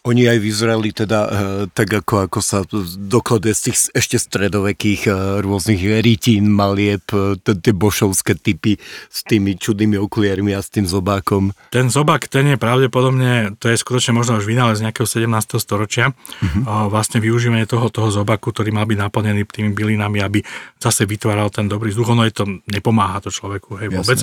Oni 0.02 0.26
aj 0.26 0.38
vyzerali 0.42 0.90
teda 0.90 1.20
e, 1.22 1.30
tak, 1.70 2.02
ako, 2.02 2.26
ako 2.26 2.42
sa 2.42 2.66
dokladuje 2.98 3.54
z 3.54 3.62
tých 3.70 3.76
ešte 3.94 4.18
stredovekých 4.18 5.06
e, 5.06 5.10
rôznych 5.46 5.78
rytín, 6.02 6.50
malieb, 6.50 7.06
e, 7.14 7.38
tie 7.38 7.70
bošovské 7.70 8.34
typy 8.34 8.82
s 9.06 9.22
tými 9.22 9.54
čudnými 9.54 9.94
okuliarmi 10.02 10.58
a 10.58 10.60
s 10.60 10.74
tým 10.74 10.90
zobákom. 10.90 11.54
Ten 11.70 11.86
zobák, 11.86 12.26
ten 12.26 12.50
je 12.50 12.58
pravdepodobne, 12.58 13.54
to 13.62 13.70
je 13.70 13.78
skutočne 13.78 14.18
možno 14.18 14.42
už 14.42 14.50
vynález 14.50 14.82
nejakého 14.82 15.06
17. 15.06 15.62
storočia. 15.62 16.10
Uh-huh. 16.10 16.90
Vlastne 16.90 17.22
využívanie 17.22 17.70
toho, 17.70 17.86
toho 17.86 18.10
zobaku, 18.10 18.50
ktorý 18.50 18.74
mal 18.74 18.90
byť 18.90 18.98
naplnený 18.98 19.46
tými 19.46 19.70
bylinami, 19.70 20.18
aby 20.18 20.42
zase 20.82 21.06
vytváral 21.06 21.46
ten 21.54 21.70
dobrý 21.70 21.94
vzduch. 21.94 22.10
Ono 22.10 22.26
je 22.26 22.34
to, 22.34 22.50
nepomáha 22.66 23.22
to 23.22 23.30
človeku, 23.30 23.78
hej, 23.78 23.94
vôbec. 23.94 24.18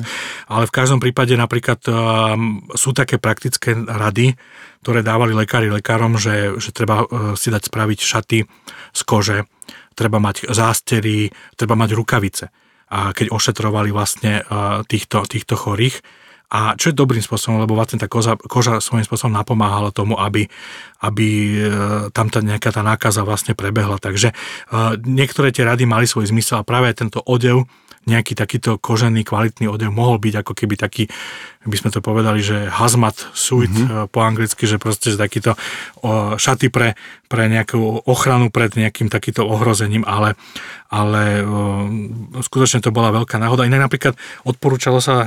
Ale 0.51 0.67
v 0.67 0.75
každom 0.75 0.99
prípade 0.99 1.39
napríklad 1.39 1.79
um, 1.87 2.67
sú 2.75 2.91
také 2.91 3.15
praktické 3.15 3.79
rady, 3.79 4.35
ktoré 4.83 5.03
dávali 5.03 5.35
lekári 5.35 5.67
lekárom, 5.67 6.15
že, 6.15 6.55
že 6.57 6.71
treba 6.71 7.03
e, 7.03 7.35
si 7.35 7.51
dať 7.51 7.67
spraviť 7.67 7.99
šaty 7.99 8.39
z 8.95 9.01
kože, 9.03 9.43
treba 9.95 10.23
mať 10.23 10.47
zástery, 10.51 11.29
treba 11.59 11.75
mať 11.75 11.89
rukavice. 11.95 12.45
A 12.89 13.11
keď 13.11 13.29
ošetrovali 13.35 13.91
vlastne 13.91 14.41
e, 14.41 14.43
týchto, 14.87 15.27
týchto 15.27 15.59
chorých, 15.59 15.99
a 16.49 16.73
čo 16.73 16.89
je 16.89 16.97
dobrým 16.97 17.21
spôsobom, 17.21 17.61
lebo 17.61 17.77
vlastne 17.77 18.01
tá 18.01 18.09
koža, 18.09 18.33
koža 18.33 18.81
svojím 18.81 19.05
spôsobom 19.05 19.37
napomáhala 19.37 19.93
tomu, 19.93 20.17
aby, 20.17 20.49
aby 21.05 21.27
e, 21.29 21.57
tam 22.09 22.33
tá 22.33 22.41
nejaká 22.41 22.73
tá 22.73 22.81
nákaza 22.81 23.21
vlastne 23.21 23.53
prebehla. 23.53 24.01
Takže 24.01 24.33
niektoré 25.05 25.53
tie 25.53 25.61
rady 25.61 25.85
mali 25.85 26.09
svoj 26.09 26.25
zmysel 26.33 26.65
a 26.65 26.65
práve 26.65 26.89
tento 26.97 27.21
odev 27.21 27.69
nejaký 28.07 28.33
takýto 28.37 28.79
kožený 28.79 29.27
kvalitný 29.27 29.67
odev 29.67 29.91
mohol 29.91 30.21
byť 30.21 30.45
ako 30.45 30.53
keby 30.55 30.75
taký, 30.79 31.03
by 31.67 31.75
sme 31.75 31.89
to 31.91 31.99
povedali, 31.99 32.39
že 32.39 32.71
hazmat 32.71 33.15
suit 33.35 33.69
mm-hmm. 33.69 34.07
po 34.09 34.19
anglicky, 34.23 34.63
že 34.65 34.79
proste 34.79 35.11
že 35.11 35.19
takýto 35.19 35.59
šaty 36.39 36.71
pre, 36.71 36.95
pre 37.27 37.51
nejakú 37.51 38.07
ochranu 38.07 38.49
pred 38.49 38.71
nejakým 38.73 39.11
takýto 39.11 39.43
ohrozením, 39.45 40.07
ale, 40.07 40.39
ale 40.89 41.43
skutočne 42.39 42.79
to 42.79 42.95
bola 42.95 43.11
veľká 43.11 43.35
náhoda. 43.37 43.67
Inak 43.67 43.91
napríklad 43.91 44.15
odporúčalo 44.47 45.03
sa 45.03 45.15
o, 45.15 45.25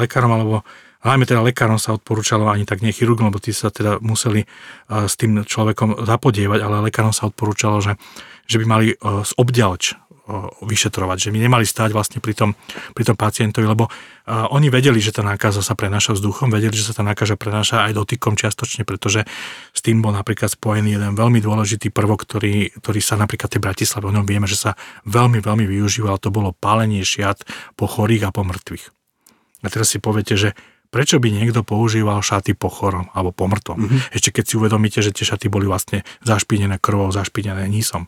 lekárom 0.00 0.32
alebo 0.32 0.66
Hlavne 1.04 1.28
teda 1.28 1.44
lekárom 1.44 1.76
sa 1.76 1.92
odporúčalo, 1.92 2.48
ani 2.48 2.64
tak 2.64 2.80
nie 2.80 2.96
lebo 2.96 3.36
tí 3.36 3.52
sa 3.52 3.68
teda 3.68 4.00
museli 4.00 4.48
s 4.88 5.14
tým 5.20 5.44
človekom 5.44 6.08
zapodievať, 6.08 6.58
ale 6.64 6.88
lekárom 6.88 7.12
sa 7.12 7.28
odporúčalo, 7.28 7.84
že, 7.84 8.00
že 8.48 8.56
by 8.56 8.64
mali 8.64 8.86
z 8.96 9.32
obďalč 9.36 10.00
vyšetrovať, 10.64 11.28
že 11.28 11.32
my 11.36 11.36
nemali 11.36 11.68
stáť 11.68 11.92
vlastne 11.92 12.16
pri 12.24 12.32
tom, 12.32 12.56
pri 12.96 13.04
tom 13.04 13.12
pacientovi, 13.12 13.68
lebo 13.68 13.92
oni 14.24 14.72
vedeli, 14.72 14.96
že 14.96 15.12
tá 15.12 15.20
nákaza 15.20 15.60
sa 15.60 15.76
prenáša 15.76 16.16
vzduchom, 16.16 16.48
vedeli, 16.48 16.72
že 16.72 16.88
sa 16.88 16.96
tá 16.96 17.04
nákaza 17.04 17.36
prenáša 17.36 17.84
aj 17.84 17.92
dotykom 17.92 18.32
čiastočne, 18.32 18.88
pretože 18.88 19.28
s 19.76 19.80
tým 19.84 20.00
bol 20.00 20.16
napríklad 20.16 20.48
spojený 20.48 20.96
jeden 20.96 21.12
veľmi 21.12 21.44
dôležitý 21.44 21.92
prvok, 21.92 22.24
ktorý, 22.24 22.72
ktorý 22.80 23.00
sa 23.04 23.20
napríklad 23.20 23.52
tej 23.52 23.60
Bratislave, 23.60 24.08
o 24.08 24.16
ňom 24.16 24.24
vieme, 24.24 24.48
že 24.48 24.56
sa 24.56 24.80
veľmi, 25.04 25.44
veľmi 25.44 25.68
využíval, 25.68 26.16
to 26.16 26.32
bolo 26.32 26.56
pálenie 26.56 27.04
šiat 27.04 27.44
po 27.76 27.84
chorých 27.84 28.24
a 28.24 28.32
po 28.32 28.48
mŕtvych. 28.48 28.84
A 29.60 29.68
teraz 29.68 29.92
si 29.92 30.00
poviete, 30.00 30.40
že 30.40 30.56
prečo 30.94 31.18
by 31.18 31.26
niekto 31.34 31.66
používal 31.66 32.22
šaty 32.22 32.54
po 32.54 32.70
chorom 32.70 33.10
alebo 33.10 33.34
po 33.34 33.50
mŕtvom. 33.50 33.78
Mm-hmm. 33.82 34.00
Ešte 34.14 34.30
keď 34.30 34.44
si 34.46 34.54
uvedomíte, 34.54 35.02
že 35.02 35.10
tie 35.10 35.26
šaty 35.26 35.50
boli 35.50 35.66
vlastne 35.66 36.06
zašpinené 36.22 36.78
krvou, 36.78 37.10
zašpinené 37.10 37.66
nísom. 37.66 38.06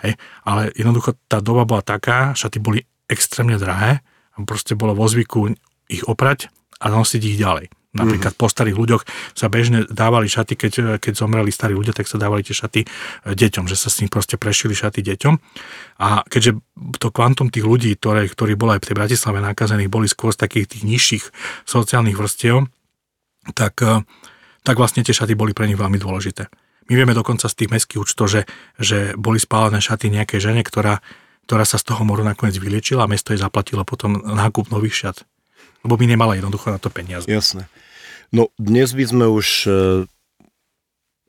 Hej. 0.00 0.16
Ale 0.48 0.72
jednoducho 0.72 1.20
tá 1.28 1.44
doba 1.44 1.68
bola 1.68 1.84
taká, 1.84 2.32
šaty 2.32 2.64
boli 2.64 2.80
extrémne 3.12 3.60
drahé 3.60 4.00
a 4.32 4.36
proste 4.48 4.72
bolo 4.72 4.96
vo 4.96 5.04
zvyku 5.04 5.52
ich 5.92 6.08
oprať 6.08 6.48
a 6.80 6.88
nosiť 6.88 7.20
ich 7.20 7.36
ďalej. 7.36 7.68
Napríklad 7.94 8.34
po 8.34 8.50
starých 8.50 8.74
ľuďoch 8.74 9.02
sa 9.38 9.46
bežne 9.46 9.86
dávali 9.86 10.26
šaty, 10.26 10.58
keď, 10.58 10.72
keď 10.98 11.12
zomreli 11.14 11.54
starí 11.54 11.78
ľudia, 11.78 11.94
tak 11.94 12.10
sa 12.10 12.18
dávali 12.18 12.42
tie 12.42 12.50
šaty 12.50 12.82
e, 12.82 12.86
deťom, 13.38 13.70
že 13.70 13.78
sa 13.78 13.86
s 13.86 14.02
nich 14.02 14.10
proste 14.10 14.34
prešili 14.34 14.74
šaty 14.74 14.98
deťom. 14.98 15.34
A 16.02 16.26
keďže 16.26 16.58
to 16.98 17.08
kvantum 17.14 17.54
tých 17.54 17.62
ľudí, 17.62 17.94
ktoré, 17.94 18.26
ktorí 18.26 18.58
boli 18.58 18.76
aj 18.76 18.90
tej 18.90 18.98
Bratislave 18.98 19.38
nakazených, 19.38 19.94
boli 19.94 20.10
skôr 20.10 20.34
z 20.34 20.42
takých 20.42 20.74
tých 20.74 20.82
nižších 20.82 21.24
sociálnych 21.70 22.18
vrstiev, 22.18 22.66
tak, 23.54 23.78
e, 23.78 24.02
tak 24.66 24.74
vlastne 24.74 25.06
tie 25.06 25.14
šaty 25.14 25.38
boli 25.38 25.54
pre 25.54 25.70
nich 25.70 25.78
veľmi 25.78 25.96
dôležité. 26.02 26.50
My 26.90 27.00
vieme 27.00 27.16
dokonca 27.16 27.48
z 27.48 27.54
tých 27.54 27.72
mestských 27.72 28.02
účtov, 28.02 28.28
že, 28.28 28.42
že 28.76 29.16
boli 29.16 29.40
spálené 29.40 29.80
šaty 29.80 30.12
nejakej 30.12 30.50
žene, 30.50 30.60
ktorá, 30.66 31.00
ktorá 31.48 31.64
sa 31.64 31.80
z 31.80 31.94
toho 31.94 32.04
moru 32.04 32.26
nakoniec 32.26 32.58
vyliečila 32.60 33.06
a 33.06 33.10
mesto 33.10 33.32
jej 33.32 33.40
zaplatilo 33.40 33.86
potom 33.88 34.20
nákup 34.20 34.68
nových 34.68 34.98
šat. 35.08 35.16
Lebo 35.84 35.96
by 35.96 36.04
nemala 36.08 36.36
jednoducho 36.36 36.72
na 36.72 36.80
to 36.80 36.88
peniaze. 36.88 37.28
Jasné. 37.28 37.68
No 38.34 38.50
dnes 38.58 38.90
by 38.90 39.04
sme 39.06 39.26
už 39.30 39.70
e, 39.70 39.70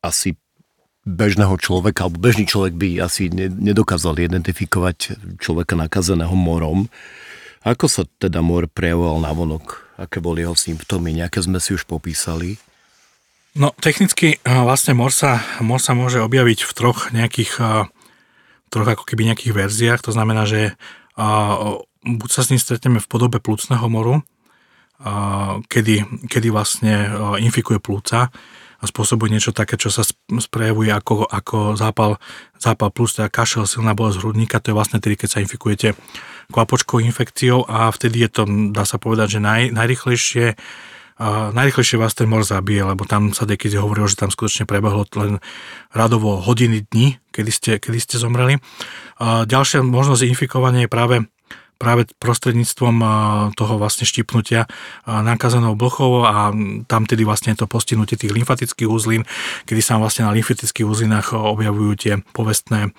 asi 0.01 0.33
bežného 1.05 1.53
človeka, 1.61 2.09
alebo 2.09 2.17
bežný 2.17 2.49
človek 2.49 2.73
by 2.73 2.89
asi 3.05 3.29
nedokázal 3.29 4.17
identifikovať 4.17 5.13
človeka 5.37 5.77
nakazeného 5.77 6.33
morom. 6.33 6.89
Ako 7.61 7.85
sa 7.85 8.09
teda 8.17 8.41
mor 8.41 8.65
prejavoval 8.65 9.21
na 9.21 9.29
vonok? 9.29 9.85
Aké 10.01 10.17
boli 10.17 10.41
jeho 10.41 10.57
symptómy? 10.57 11.13
Nejaké 11.13 11.45
sme 11.45 11.61
si 11.61 11.77
už 11.77 11.85
popísali. 11.85 12.57
No 13.53 13.69
technicky 13.77 14.41
eh, 14.41 14.61
vlastne 14.65 14.97
mor 14.97 15.13
sa, 15.13 15.45
mor 15.61 15.77
sa 15.77 15.93
môže 15.93 16.17
objaviť 16.25 16.65
v 16.65 16.71
troch 16.73 17.13
nejakých, 17.13 17.51
eh, 17.61 17.85
troch 18.73 18.89
ako 18.89 19.05
keby 19.05 19.29
nejakých 19.29 19.53
verziách, 19.53 20.01
to 20.01 20.09
znamená, 20.09 20.49
že 20.49 20.73
eh, 20.73 21.55
buď 22.01 22.29
sa 22.33 22.41
s 22.41 22.49
ním 22.49 22.57
stretneme 22.57 22.97
v 22.97 23.07
podobe 23.07 23.37
plúcneho 23.37 23.85
moru, 23.93 24.25
kedy, 25.67 26.25
kedy 26.31 26.47
vlastne 26.51 27.12
infikuje 27.43 27.84
plúca 27.84 28.31
a 28.75 28.84
spôsobuje 28.84 29.31
niečo 29.31 29.55
také, 29.55 29.79
čo 29.79 29.88
sa 29.88 30.03
sprejavuje 30.27 30.91
ako, 30.91 31.25
ako 31.25 31.58
zápal, 31.79 32.19
zápal 32.60 32.91
teda 32.91 33.31
kašel, 33.31 33.65
silná 33.65 33.95
bolesť 33.95 34.19
hrudníka, 34.21 34.60
to 34.60 34.71
je 34.71 34.77
vlastne 34.77 34.99
tedy, 34.99 35.15
keď 35.15 35.29
sa 35.31 35.43
infikujete 35.43 35.95
kvapočkou 36.51 37.01
infekciou 37.01 37.65
a 37.65 37.89
vtedy 37.89 38.27
je 38.27 38.29
to, 38.29 38.43
dá 38.75 38.86
sa 38.86 39.01
povedať, 39.01 39.38
že 39.38 39.39
naj, 39.41 39.62
najrychlejšie 39.73 40.60
a 41.15 41.55
najrychlejšie 41.55 41.95
vás 41.95 42.12
ten 42.12 42.27
mor 42.27 42.43
zabije, 42.43 42.84
lebo 42.84 43.08
tam 43.08 43.31
sa 43.31 43.47
dekedy 43.47 43.79
hovorilo, 43.79 44.03
že 44.03 44.19
tam 44.19 44.27
skutočne 44.27 44.67
prebehlo 44.67 45.08
len 45.15 45.39
radovo 45.95 46.43
hodiny 46.43 46.84
dní, 46.91 47.23
kedy 47.31 47.51
ste, 47.55 47.71
kedy 47.79 48.03
ste 48.03 48.15
zomreli. 48.19 48.60
A 49.23 49.47
ďalšia 49.47 49.79
možnosť 49.79 50.27
infikovania 50.27 50.84
je 50.84 50.91
práve 50.91 51.15
práve 51.75 52.07
prostredníctvom 52.19 52.95
toho 53.53 53.73
vlastne 53.75 54.07
štipnutia 54.07 54.65
nákazanou 55.05 55.75
blochou 55.75 56.23
a 56.23 56.55
tam 56.88 57.03
tedy 57.03 57.27
vlastne 57.27 57.53
to 57.53 57.67
postihnutie 57.67 58.15
tých 58.15 58.31
lymfatických 58.31 58.89
uzlín, 58.89 59.27
kedy 59.67 59.81
sa 59.83 59.99
vlastne 59.99 60.25
na 60.27 60.35
lymfatických 60.35 60.88
uzlinách 60.88 61.35
objavujú 61.35 61.91
tie 61.99 62.13
povestné 62.31 62.95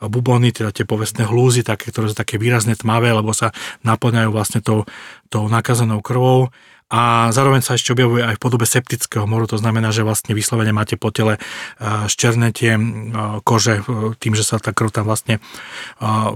bubony, 0.00 0.48
teda 0.48 0.72
tie 0.72 0.88
povestné 0.88 1.28
hlúzy, 1.28 1.60
také, 1.60 1.92
ktoré 1.92 2.08
sú 2.08 2.16
také 2.16 2.40
výrazne 2.40 2.72
tmavé, 2.72 3.12
lebo 3.12 3.36
sa 3.36 3.52
naplňajú 3.84 4.30
vlastne 4.32 4.64
tou, 4.64 4.88
tou 5.28 5.44
nakazanou 5.52 6.00
krvou 6.00 6.48
a 6.90 7.30
zároveň 7.30 7.62
sa 7.62 7.78
ešte 7.78 7.94
objavuje 7.94 8.26
aj 8.26 8.34
v 8.34 8.42
podobe 8.42 8.66
septického 8.66 9.22
moru, 9.22 9.46
to 9.46 9.54
znamená, 9.54 9.94
že 9.94 10.02
vlastne 10.02 10.34
vyslovene 10.34 10.74
máte 10.74 10.98
po 10.98 11.14
tele 11.14 11.38
ščernetie 12.10 12.74
e, 12.74 12.80
kože 13.46 13.78
e, 13.78 13.82
tým, 14.18 14.34
že 14.34 14.42
sa 14.42 14.58
tá 14.58 14.74
krv 14.74 14.90
tam 14.90 15.06
vlastne 15.06 15.38
e, 15.38 15.40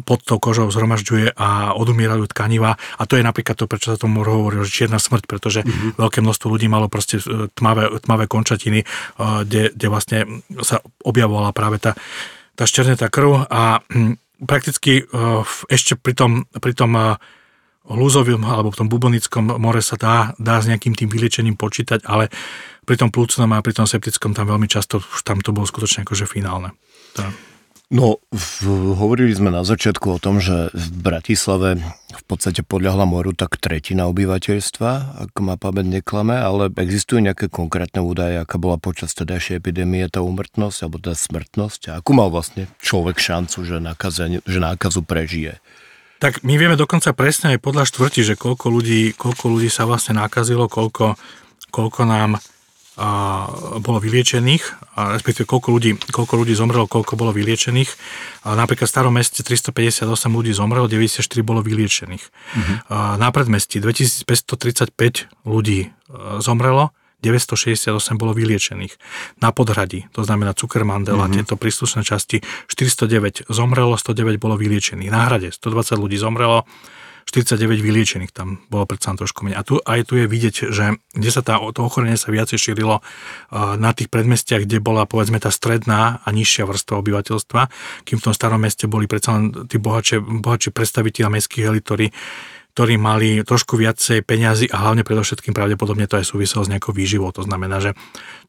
pod 0.07 0.23
tou 0.23 0.39
kožou 0.39 0.71
zhromažďuje 0.71 1.35
a 1.35 1.75
odumierajú 1.75 2.31
tkaniva 2.31 2.79
a 2.79 3.03
to 3.03 3.19
je 3.19 3.27
napríklad 3.27 3.59
to, 3.59 3.67
prečo 3.67 3.91
sa 3.91 3.99
tomu 3.99 4.23
moru 4.23 4.47
hovorí, 4.47 4.63
že 4.63 4.87
čierna 4.87 5.03
smrť, 5.03 5.27
pretože 5.27 5.67
mm-hmm. 5.67 5.99
veľké 5.99 6.23
množstvo 6.23 6.47
ľudí 6.47 6.71
malo 6.71 6.87
proste 6.87 7.19
tmavé, 7.59 7.91
tmavé 7.99 8.31
končatiny, 8.31 8.87
kde, 9.19 9.75
kde 9.75 9.87
vlastne 9.91 10.19
sa 10.63 10.79
objavovala 11.03 11.51
práve 11.51 11.83
tá, 11.83 11.99
tá 12.55 12.63
ščernetá 12.63 13.11
krv 13.11 13.51
a 13.51 13.83
prakticky 14.47 15.03
ešte 15.67 15.99
pri 15.99 16.15
tom, 16.15 16.31
pri 16.55 16.73
tom 16.79 17.19
hlúzovým 17.85 18.41
alebo 18.45 18.73
v 18.73 18.79
tom 18.81 18.89
bubonickom 18.89 19.61
more 19.61 19.85
sa 19.85 20.01
dá, 20.01 20.17
dá 20.41 20.61
s 20.61 20.69
nejakým 20.69 20.97
tým 20.97 21.09
vyliečením 21.13 21.57
počítať, 21.61 22.05
ale 22.09 22.33
pri 22.85 22.97
tom 23.01 23.13
plúcnom 23.13 23.49
a 23.53 23.65
pri 23.65 23.77
tom 23.77 23.85
septickom 23.85 24.33
tam 24.33 24.49
veľmi 24.49 24.69
často 24.69 25.01
už 25.01 25.21
tam 25.25 25.41
to 25.45 25.53
bolo 25.53 25.69
skutočne 25.69 26.05
akože 26.05 26.25
finálne. 26.25 26.73
Tá. 27.13 27.29
No, 27.93 28.17
v, 28.33 28.97
hovorili 28.97 29.37
sme 29.37 29.53
na 29.53 29.61
začiatku 29.61 30.17
o 30.17 30.19
tom, 30.19 30.41
že 30.41 30.73
v 30.73 30.87
Bratislave 31.05 31.85
v 32.11 32.25
podstate 32.25 32.65
podľahla 32.65 33.05
moru 33.05 33.37
tak 33.37 33.61
tretina 33.61 34.09
obyvateľstva, 34.09 35.21
ak 35.29 35.37
ma 35.45 35.61
pamäť 35.61 36.01
neklame, 36.01 36.33
ale 36.35 36.73
existujú 36.73 37.21
nejaké 37.21 37.53
konkrétne 37.53 38.01
údaje, 38.01 38.41
aká 38.41 38.57
bola 38.57 38.81
počas 38.81 39.13
tedajšej 39.13 39.61
epidémie 39.61 40.09
tá 40.09 40.25
úmrtnosť 40.25 40.79
alebo 40.81 40.97
tá 40.97 41.13
smrtnosť 41.13 41.81
a 41.93 42.01
akú 42.01 42.17
mal 42.17 42.33
vlastne 42.33 42.73
človek 42.81 43.21
šancu, 43.21 43.63
že 44.43 44.59
nákazu 44.59 45.05
prežije? 45.05 45.61
Tak 46.23 46.47
my 46.47 46.55
vieme 46.57 46.79
dokonca 46.79 47.11
presne 47.13 47.57
aj 47.57 47.65
podľa 47.65 47.85
štvrti, 47.91 48.21
že 48.23 48.35
koľko 48.39 48.71
ľudí, 48.71 49.13
koľko 49.15 49.51
ľudí 49.51 49.69
sa 49.69 49.85
vlastne 49.85 50.17
nakazilo, 50.17 50.71
koľko, 50.71 51.19
koľko 51.75 52.01
nám 52.07 52.39
a, 52.95 53.51
bolo 53.83 53.99
vyliečených, 53.99 54.95
a 54.95 55.19
respektíve 55.19 55.45
koľko 55.45 55.69
ľudí, 55.75 55.91
koľko 56.15 56.35
ľudí 56.39 56.55
zomrelo, 56.55 56.87
koľko 56.87 57.19
bolo 57.19 57.35
vyliečených. 57.35 57.91
A 58.47 58.55
napríklad 58.55 58.87
v 58.87 58.95
starom 58.95 59.15
meste 59.15 59.43
358 59.43 60.07
ľudí 60.31 60.55
zomrelo, 60.55 60.87
94 60.87 61.27
bolo 61.43 61.61
vyliečených. 61.61 62.25
Uh-huh. 62.25 62.77
A 62.89 62.97
na 63.19 63.29
predmestí 63.35 63.83
2535 63.83 64.95
ľudí 65.45 65.91
zomrelo, 66.39 66.95
968 67.25 68.21
bolo 68.21 68.37
vyliečených. 68.37 69.01
Na 69.41 69.49
podhradí, 69.57 70.05
to 70.13 70.21
znamená 70.29 70.53
Cukermandel 70.53 71.17
mm-hmm. 71.17 71.33
a 71.33 71.35
tieto 71.41 71.55
príslušné 71.57 72.05
časti, 72.05 72.45
409 72.69 73.49
zomrelo, 73.49 73.97
109 73.97 74.37
bolo 74.37 74.61
vyliečených. 74.61 75.09
Na 75.09 75.25
hrade 75.33 75.49
120 75.49 75.97
ľudí 75.97 76.21
zomrelo, 76.21 76.69
49 77.25 77.81
vyliečených 77.81 78.33
tam 78.37 78.61
bolo 78.69 78.85
predsa 78.85 79.17
trošku 79.17 79.49
menej. 79.49 79.57
A 79.57 79.65
tu, 79.65 79.81
aj 79.81 80.05
tu 80.05 80.21
je 80.21 80.29
vidieť, 80.29 80.69
že 80.69 81.01
kde 81.17 81.31
sa 81.33 81.41
tá, 81.41 81.57
to 81.73 81.81
ochorenie 81.81 82.21
sa 82.21 82.29
viacej 82.29 82.61
šírilo 82.61 83.01
na 83.53 83.91
tých 83.97 84.13
predmestiach, 84.13 84.69
kde 84.69 84.85
bola 84.85 85.09
povedzme 85.09 85.41
tá 85.41 85.49
stredná 85.49 86.21
a 86.21 86.29
nižšia 86.29 86.69
vrstva 86.69 87.01
obyvateľstva, 87.01 87.61
kým 88.05 88.21
v 88.21 88.25
tom 88.29 88.35
starom 88.37 88.61
meste 88.61 88.85
boli 88.85 89.09
predsa 89.09 89.41
len 89.41 89.67
tí 89.67 89.81
bohatšie, 89.81 90.21
bohatšie 90.21 90.71
predstaviteľa 90.77 91.41
mestských 91.41 91.65
elit, 91.65 91.85
ktorí 91.89 92.07
ktorí 92.75 92.99
mali 92.99 93.47
trošku 93.47 93.79
viacej 93.79 94.27
peňazí 94.27 94.67
a 94.75 94.83
hlavne 94.83 95.07
predovšetkým 95.07 95.55
pravdepodobne 95.55 96.11
to 96.11 96.19
aj 96.19 96.27
súviselo 96.27 96.67
s 96.67 96.71
nejakou 96.75 96.91
výživou. 96.91 97.31
To 97.31 97.47
znamená, 97.47 97.79
že 97.79 97.95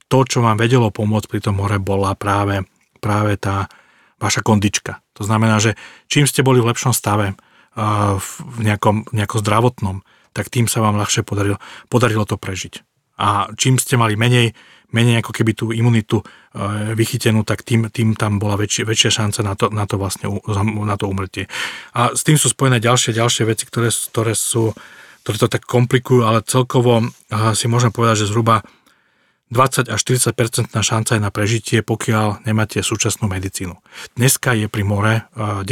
to, 0.09 0.25
čo 0.25 0.41
vám 0.41 0.57
vedelo 0.57 0.89
pomôcť 0.89 1.29
pri 1.29 1.39
tom 1.45 1.61
more, 1.61 1.77
bola 1.77 2.17
práve, 2.17 2.65
práve 2.97 3.37
tá 3.37 3.69
vaša 4.17 4.41
kondička. 4.41 5.05
To 5.13 5.21
znamená, 5.21 5.61
že 5.61 5.77
čím 6.09 6.25
ste 6.25 6.41
boli 6.41 6.57
v 6.57 6.73
lepšom 6.73 6.89
stave, 6.89 7.37
v 7.75 8.59
nejakom, 8.65 9.13
nejakom 9.13 9.39
zdravotnom, 9.45 10.01
tak 10.33 10.49
tým 10.49 10.65
sa 10.65 10.81
vám 10.81 10.97
ľahšie 10.97 11.21
podarilo, 11.21 11.61
podarilo 11.91 12.25
to 12.25 12.39
prežiť. 12.39 12.81
A 13.21 13.51
čím 13.55 13.77
ste 13.77 13.95
mali 13.95 14.17
menej, 14.17 14.57
menej 14.93 15.23
ako 15.23 15.31
keby 15.33 15.51
tú 15.57 15.65
imunitu 15.71 16.21
e, 16.21 16.25
vychytenú, 16.93 17.41
tak 17.47 17.65
tým, 17.65 17.89
tým 17.89 18.13
tam 18.13 18.37
bola 18.37 18.59
väčšia, 18.59 18.85
väčšia 18.85 19.11
šanca 19.23 19.39
na 19.41 19.53
to, 19.53 19.65
na 19.73 19.85
to 19.89 19.95
vlastne 19.97 20.27
na 20.85 20.95
to 20.99 21.05
umrtie. 21.09 21.49
A 21.97 22.13
s 22.13 22.21
tým 22.21 22.37
sú 22.37 22.51
spojené 22.51 22.77
ďalšie, 22.77 23.15
ďalšie 23.15 23.43
veci, 23.49 23.63
ktoré, 23.65 23.89
ktoré 23.89 24.33
sú 24.37 24.75
ktoré 25.25 25.41
to 25.41 25.49
tak 25.49 25.65
komplikujú, 25.65 26.21
ale 26.21 26.45
celkovo 26.45 27.01
si 27.57 27.65
môžem 27.65 27.89
povedať, 27.89 28.21
že 28.21 28.29
zhruba 28.29 28.61
20 29.49 29.93
až 29.93 29.99
40% 30.01 30.69
šanca 30.69 31.11
je 31.17 31.21
na 31.21 31.33
prežitie, 31.33 31.81
pokiaľ 31.85 32.45
nemáte 32.45 32.81
súčasnú 32.81 33.25
medicínu. 33.29 33.77
Dneska 34.17 34.53
je 34.53 34.69
pri 34.69 34.85
more 34.85 35.25
10 35.33 35.65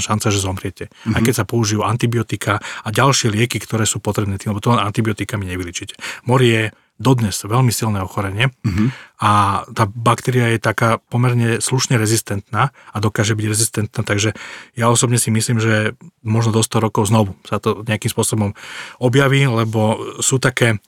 šanca, 0.00 0.26
že 0.32 0.40
zomriete. 0.40 0.84
Mm-hmm. 0.88 1.14
Aj 1.16 1.20
keď 1.20 1.34
sa 1.40 1.44
použijú 1.48 1.84
antibiotika 1.84 2.60
a 2.60 2.88
ďalšie 2.88 3.32
lieky, 3.32 3.60
ktoré 3.60 3.88
sú 3.88 4.00
potrebné 4.00 4.36
tým, 4.36 4.52
lebo 4.52 4.60
to 4.60 4.76
antibiotikami 4.76 5.44
nevyličíte. 5.44 5.96
Mor 6.28 6.40
je 6.40 6.72
dodnes 7.02 7.34
veľmi 7.42 7.74
silné 7.74 7.98
ochorenie 7.98 8.54
mm-hmm. 8.62 8.88
a 9.18 9.62
tá 9.66 9.84
baktéria 9.90 10.54
je 10.54 10.62
taká 10.62 11.02
pomerne 11.10 11.58
slušne 11.58 11.98
rezistentná 11.98 12.70
a 12.70 12.96
dokáže 13.02 13.34
byť 13.34 13.46
rezistentná, 13.50 14.00
takže 14.06 14.38
ja 14.78 14.86
osobne 14.86 15.18
si 15.18 15.34
myslím, 15.34 15.58
že 15.58 15.98
možno 16.22 16.54
do 16.54 16.62
100 16.62 16.78
rokov 16.78 17.10
znovu 17.10 17.34
sa 17.42 17.58
to 17.58 17.82
nejakým 17.82 18.08
spôsobom 18.08 18.54
objaví, 19.02 19.50
lebo 19.50 20.14
sú 20.22 20.38
také 20.38 20.78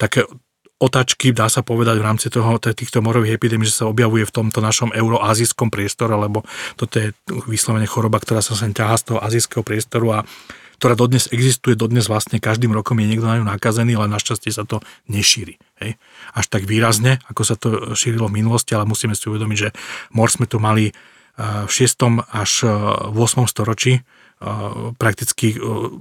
také 0.00 0.24
otačky, 0.80 1.36
dá 1.36 1.52
sa 1.52 1.60
povedať, 1.60 2.00
v 2.00 2.06
rámci 2.08 2.26
toho, 2.32 2.56
týchto 2.56 3.04
morových 3.04 3.36
epidémií, 3.36 3.68
že 3.68 3.84
sa 3.84 3.92
objavuje 3.92 4.24
v 4.24 4.32
tomto 4.32 4.64
našom 4.64 4.96
euroazijskom 4.96 5.68
priestore, 5.68 6.16
lebo 6.16 6.40
toto 6.80 6.96
je 6.96 7.12
vyslovene 7.44 7.84
choroba, 7.84 8.16
ktorá 8.16 8.40
sa 8.40 8.56
sem 8.56 8.72
ťahá 8.72 8.96
z 8.96 9.12
toho 9.12 9.18
azijského 9.20 9.60
priestoru 9.60 10.08
a 10.16 10.18
ktorá 10.80 10.96
dodnes 10.96 11.28
existuje, 11.28 11.76
dodnes 11.76 12.08
vlastne 12.08 12.40
každým 12.40 12.72
rokom 12.72 12.96
je 12.96 13.12
niekto 13.12 13.28
na 13.28 13.36
ňu 13.36 13.44
nakazený, 13.44 14.00
ale 14.00 14.08
našťastie 14.08 14.48
sa 14.48 14.64
to 14.64 14.80
nešíri. 15.12 15.60
Hej. 15.84 16.00
Až 16.32 16.44
tak 16.48 16.64
výrazne, 16.64 17.20
ako 17.28 17.42
sa 17.44 17.60
to 17.60 17.92
šírilo 17.92 18.32
v 18.32 18.40
minulosti, 18.40 18.72
ale 18.72 18.88
musíme 18.88 19.12
si 19.12 19.28
uvedomiť, 19.28 19.58
že 19.60 19.76
mor 20.16 20.32
sme 20.32 20.48
tu 20.48 20.56
mali 20.56 20.88
eh, 20.88 21.68
v 21.68 21.70
6. 21.70 22.32
až 22.32 22.52
eh, 22.64 22.72
v 23.12 23.16
8. 23.20 23.44
storočí, 23.44 24.00
prakticky 24.96 25.52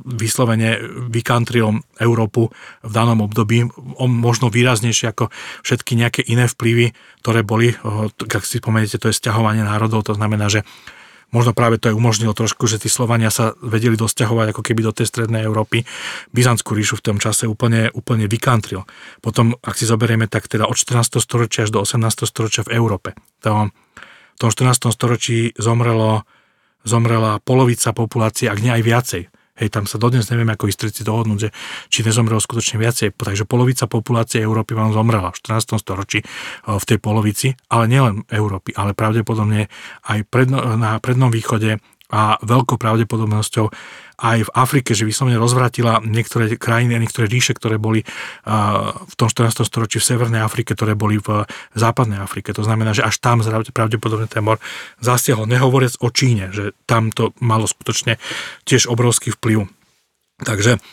vyslovene 0.08 0.80
vykantril 1.12 1.84
Európu 2.00 2.48
v 2.80 2.92
danom 2.92 3.20
období, 3.28 3.68
možno 4.00 4.48
výraznejšie 4.48 5.12
ako 5.12 5.28
všetky 5.68 6.00
nejaké 6.00 6.24
iné 6.24 6.48
vplyvy, 6.48 6.96
ktoré 7.20 7.44
boli, 7.44 7.76
ak 8.16 8.44
si 8.48 8.64
spomeniete, 8.64 8.96
to 8.96 9.12
je 9.12 9.20
stiahovanie 9.20 9.68
národov, 9.68 10.08
to 10.08 10.16
znamená, 10.16 10.48
že 10.48 10.64
možno 11.30 11.54
práve 11.54 11.78
to 11.78 11.94
aj 11.94 11.98
umožnilo 11.98 12.34
trošku, 12.34 12.66
že 12.66 12.82
tí 12.82 12.90
Slovania 12.90 13.30
sa 13.30 13.54
vedeli 13.62 13.98
dosťahovať 13.98 14.54
ako 14.54 14.62
keby 14.66 14.82
do 14.86 14.94
tej 14.94 15.08
strednej 15.10 15.46
Európy. 15.46 15.86
Byzantskú 16.34 16.74
ríšu 16.74 17.00
v 17.00 17.06
tom 17.14 17.18
čase 17.18 17.46
úplne, 17.46 17.94
úplne 17.94 18.26
vykantril. 18.26 18.86
Potom, 19.22 19.58
ak 19.62 19.78
si 19.78 19.86
zoberieme, 19.86 20.26
tak 20.26 20.50
teda 20.50 20.66
od 20.66 20.78
14. 20.78 21.22
storočia 21.22 21.70
až 21.70 21.76
do 21.76 21.80
18. 21.86 22.26
storočia 22.26 22.66
v 22.66 22.74
Európe. 22.78 23.14
To, 23.46 23.70
v 23.70 24.38
tom 24.38 24.50
14. 24.50 24.90
storočí 24.92 25.54
zomrelo 25.56 26.26
zomrela 26.88 27.44
polovica 27.44 27.92
populácie, 27.92 28.48
ak 28.48 28.64
nie 28.64 28.72
aj 28.72 28.84
viacej. 28.84 29.24
Hej, 29.60 29.76
tam 29.76 29.84
sa 29.84 30.00
dodnes 30.00 30.24
nevieme 30.32 30.56
ako 30.56 30.72
historici 30.72 31.04
dohodnúť, 31.04 31.40
že 31.40 31.50
či 31.92 32.00
nezomrelo 32.08 32.40
skutočne 32.40 32.80
viacej. 32.80 33.12
Takže 33.12 33.44
polovica 33.44 33.92
populácie 33.92 34.40
Európy 34.40 34.72
vám 34.72 34.96
zomrela 34.96 35.36
v 35.36 35.40
14. 35.44 35.76
storočí 35.84 36.24
e, 36.24 36.26
v 36.66 36.84
tej 36.88 36.98
polovici, 37.04 37.48
ale 37.68 37.92
nielen 37.92 38.24
Európy, 38.32 38.72
ale 38.80 38.96
pravdepodobne 38.96 39.68
aj 40.08 40.20
predno, 40.32 40.64
na 40.80 40.96
prednom 41.04 41.28
východe 41.28 41.84
a 42.10 42.42
veľkou 42.42 42.82
pravdepodobnosťou 42.82 43.70
aj 44.20 44.40
v 44.50 44.54
Afrike, 44.58 44.92
že 44.92 45.08
vyslovene 45.08 45.40
rozvratila 45.40 46.04
niektoré 46.04 46.52
krajiny 46.60 46.98
a 46.98 47.02
niektoré 47.02 47.32
ríše, 47.32 47.56
ktoré 47.56 47.80
boli 47.80 48.04
v 48.44 49.14
tom 49.16 49.32
14. 49.32 49.64
storočí 49.64 50.04
v 50.04 50.08
Severnej 50.10 50.44
Afrike, 50.44 50.76
ktoré 50.76 50.98
boli 50.98 51.22
v 51.24 51.48
Západnej 51.78 52.20
Afrike. 52.20 52.52
To 52.52 52.66
znamená, 52.66 52.92
že 52.92 53.06
až 53.06 53.22
tam 53.24 53.40
pravdepodobne 53.46 54.28
ten 54.28 54.44
mor 54.44 54.60
zasiahol. 55.00 55.48
Nehovoriac 55.48 55.96
o 56.04 56.12
Číne, 56.12 56.52
že 56.52 56.76
tam 56.84 57.16
to 57.16 57.32
malo 57.40 57.64
skutočne 57.70 58.20
tiež 58.68 58.92
obrovský 58.92 59.32
vplyv. 59.32 59.72
Takže 60.44 60.84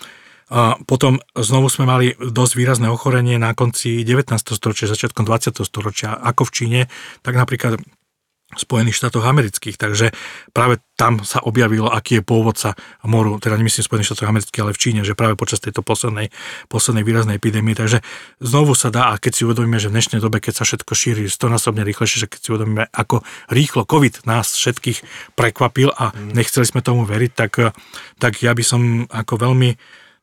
a 0.46 0.78
potom 0.86 1.18
znovu 1.34 1.66
sme 1.66 1.90
mali 1.90 2.14
dosť 2.22 2.52
výrazné 2.54 2.86
ochorenie 2.86 3.34
na 3.34 3.50
konci 3.50 4.06
19. 4.06 4.30
storočia, 4.54 4.86
začiatkom 4.86 5.26
20. 5.26 5.58
storočia, 5.66 6.14
ako 6.14 6.46
v 6.46 6.54
Číne, 6.54 6.80
tak 7.26 7.34
napríklad 7.34 7.82
Spojených 8.56 8.96
štátoch 8.96 9.22
amerických, 9.22 9.76
takže 9.76 10.10
práve 10.50 10.80
tam 10.96 11.20
sa 11.22 11.44
objavilo, 11.44 11.92
aký 11.92 12.20
je 12.20 12.22
pôvodca 12.24 12.72
moru, 13.04 13.36
teda 13.36 13.60
nemyslím 13.60 13.84
Spojených 13.84 14.08
štátoch 14.12 14.32
amerických, 14.32 14.62
ale 14.64 14.72
v 14.72 14.80
Číne, 14.80 15.00
že 15.04 15.12
práve 15.12 15.36
počas 15.36 15.60
tejto 15.60 15.84
poslednej, 15.84 16.32
poslednej 16.72 17.04
výraznej 17.04 17.36
epidémie, 17.36 17.76
takže 17.76 18.00
znovu 18.40 18.72
sa 18.72 18.88
dá, 18.88 19.12
a 19.12 19.20
keď 19.20 19.32
si 19.36 19.42
uvedomíme, 19.44 19.76
že 19.76 19.92
v 19.92 20.00
dnešnej 20.00 20.20
dobe, 20.24 20.40
keď 20.40 20.60
sa 20.60 20.64
všetko 20.64 20.92
šíri 20.96 21.24
stonásobne 21.28 21.84
rýchlejšie, 21.84 22.24
že 22.24 22.30
keď 22.32 22.40
si 22.40 22.48
uvedomíme, 22.56 22.84
ako 22.90 23.22
rýchlo 23.52 23.84
COVID 23.84 24.24
nás 24.24 24.56
všetkých 24.56 25.04
prekvapil 25.36 25.92
a 25.92 26.16
mm. 26.16 26.32
nechceli 26.32 26.64
sme 26.64 26.80
tomu 26.80 27.04
veriť, 27.04 27.32
tak, 27.36 27.76
tak 28.16 28.32
ja 28.40 28.56
by 28.56 28.64
som 28.64 29.04
ako 29.12 29.36
veľmi 29.36 29.76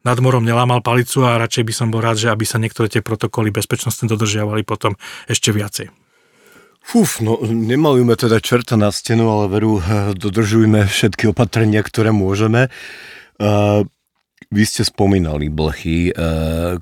nad 0.04 0.20
morom 0.20 0.44
nelámal 0.44 0.84
palicu 0.84 1.24
a 1.24 1.40
radšej 1.40 1.64
by 1.64 1.74
som 1.74 1.88
bol 1.88 2.04
rád, 2.04 2.20
že 2.20 2.28
aby 2.28 2.44
sa 2.44 2.60
niektoré 2.60 2.92
tie 2.92 3.00
protokoly 3.00 3.56
bezpečnostne 3.56 4.12
dodržiavali 4.12 4.68
potom 4.68 5.00
ešte 5.32 5.56
viacej. 5.56 6.03
Fúf, 6.84 7.24
no 7.24 7.40
nemalujme 7.42 8.14
teda 8.20 8.44
čerta 8.44 8.76
na 8.76 8.92
stenu, 8.92 9.32
ale 9.32 9.48
veru 9.48 9.80
eh, 9.80 10.12
dodržujme 10.14 10.84
všetky 10.84 11.32
opatrenia, 11.32 11.80
ktoré 11.80 12.12
môžeme. 12.12 12.68
Uh, 13.42 13.82
vy 14.54 14.64
ste 14.70 14.86
spomínali 14.86 15.50
blchy, 15.50 16.14
uh, 16.14 16.78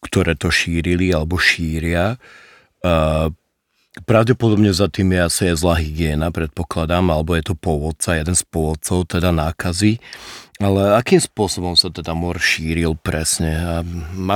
ktoré 0.00 0.32
to 0.32 0.48
šírili 0.48 1.12
alebo 1.12 1.36
šíria. 1.36 2.16
Uh, 2.80 3.28
pravdepodobne 4.08 4.72
za 4.72 4.88
tým 4.88 5.12
je 5.12 5.20
asi 5.20 5.42
aj 5.52 5.56
zlá 5.60 5.76
hygiena, 5.76 6.32
predpokladám, 6.32 7.12
alebo 7.12 7.36
je 7.36 7.52
to 7.52 7.54
pôvodca, 7.58 8.16
jeden 8.16 8.32
z 8.32 8.44
pôvodcov 8.48 9.12
teda 9.12 9.28
nákazy. 9.28 10.00
Ale 10.56 10.96
akým 10.96 11.20
spôsobom 11.20 11.76
sa 11.76 11.92
teda 11.92 12.16
mor 12.16 12.40
šíril 12.40 12.96
presne 12.96 13.52
a 13.60 13.74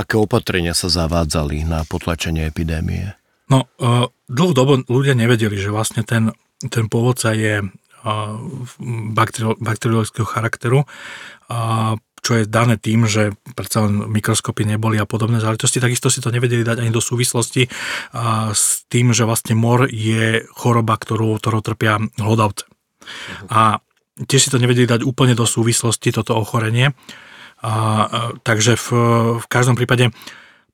aké 0.00 0.16
opatrenia 0.20 0.76
sa 0.76 0.92
zavádzali 0.92 1.64
na 1.64 1.84
potlačenie 1.88 2.44
epidémie? 2.44 3.16
No, 3.48 3.68
uh, 3.76 4.08
dlhú 4.28 4.52
ľudia 4.88 5.14
nevedeli, 5.16 5.56
že 5.58 5.72
vlastne 5.72 6.04
ten, 6.04 6.32
ten 6.58 6.88
pôvodca 6.88 7.32
je 7.36 7.64
bakteriologického 9.60 10.28
charakteru, 10.28 10.84
čo 12.24 12.32
je 12.40 12.48
dané 12.48 12.80
tým, 12.80 13.04
že 13.04 13.36
predsa 13.52 13.84
len 13.84 14.08
mikroskopy 14.08 14.64
neboli 14.64 14.96
a 14.96 15.04
podobné 15.04 15.40
záležitosti, 15.40 15.80
takisto 15.80 16.08
si 16.08 16.24
to 16.24 16.32
nevedeli 16.32 16.64
dať 16.64 16.80
ani 16.80 16.92
do 16.92 17.04
súvislosti 17.04 17.68
s 18.52 18.88
tým, 18.88 19.12
že 19.12 19.28
vlastne 19.28 19.56
mor 19.56 19.88
je 19.88 20.44
choroba, 20.56 20.96
ktorú, 20.96 21.36
ktorú 21.36 21.60
trpia 21.60 22.00
hlodavce. 22.16 22.64
A 23.52 23.84
tiež 24.16 24.48
si 24.48 24.52
to 24.52 24.56
nevedeli 24.56 24.88
dať 24.88 25.04
úplne 25.04 25.36
do 25.36 25.44
súvislosti, 25.44 26.16
toto 26.16 26.32
ochorenie. 26.36 26.96
A, 27.64 27.72
a, 27.72 27.76
takže 28.44 28.76
v, 28.76 28.88
v 29.40 29.46
každom 29.48 29.76
prípade 29.76 30.12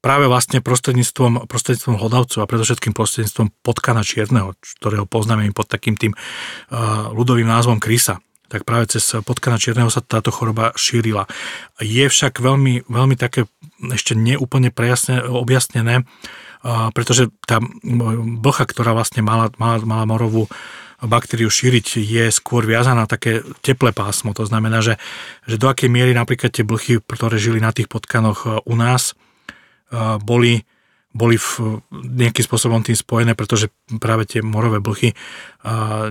práve 0.00 0.26
vlastne 0.26 0.64
prostredníctvom, 0.64 1.46
prostredníctvom 1.46 1.96
hlodavcov 2.00 2.40
a 2.40 2.50
predovšetkým 2.50 2.96
prostredníctvom 2.96 3.52
potkana 3.60 4.00
čierneho, 4.00 4.56
ktorého 4.80 5.04
poznáme 5.04 5.48
pod 5.52 5.68
takým 5.68 5.94
tým 5.96 6.12
uh, 6.16 7.12
ľudovým 7.12 7.46
názvom 7.46 7.78
krysa 7.78 8.20
tak 8.50 8.66
práve 8.66 8.90
cez 8.90 9.06
potkana 9.22 9.62
čierneho 9.62 9.86
sa 9.94 10.02
táto 10.02 10.34
choroba 10.34 10.74
šírila. 10.74 11.30
Je 11.78 12.02
však 12.10 12.42
veľmi, 12.42 12.82
veľmi 12.90 13.14
také 13.14 13.46
ešte 13.94 14.18
neúplne 14.18 14.74
prejasne, 14.74 15.22
objasnené, 15.22 16.02
uh, 16.02 16.90
pretože 16.90 17.30
tá 17.46 17.62
blcha, 18.42 18.66
ktorá 18.66 18.90
vlastne 18.90 19.22
mala, 19.22 19.54
mala, 19.54 19.78
mala 19.86 20.02
morovú 20.02 20.50
baktériu 21.00 21.48
šíriť, 21.48 22.02
je 22.02 22.28
skôr 22.28 22.66
viazaná 22.68 23.08
také 23.08 23.40
teplé 23.64 23.94
pásmo. 23.94 24.36
To 24.36 24.44
znamená, 24.44 24.84
že, 24.84 25.00
že 25.48 25.56
do 25.56 25.70
akej 25.70 25.88
miery 25.88 26.12
napríklad 26.12 26.52
tie 26.52 26.66
blchy, 26.66 27.00
ktoré 27.00 27.40
žili 27.40 27.62
na 27.62 27.72
tých 27.72 27.88
potkanoch 27.88 28.66
u 28.68 28.74
nás, 28.76 29.16
boli, 30.22 30.62
boli 31.10 31.34
v, 31.34 31.82
nejakým 31.90 32.46
spôsobom 32.46 32.86
tým 32.86 32.94
spojené, 32.94 33.34
pretože 33.34 33.70
práve 33.98 34.30
tie 34.30 34.40
morové 34.40 34.78
blchy 34.78 35.10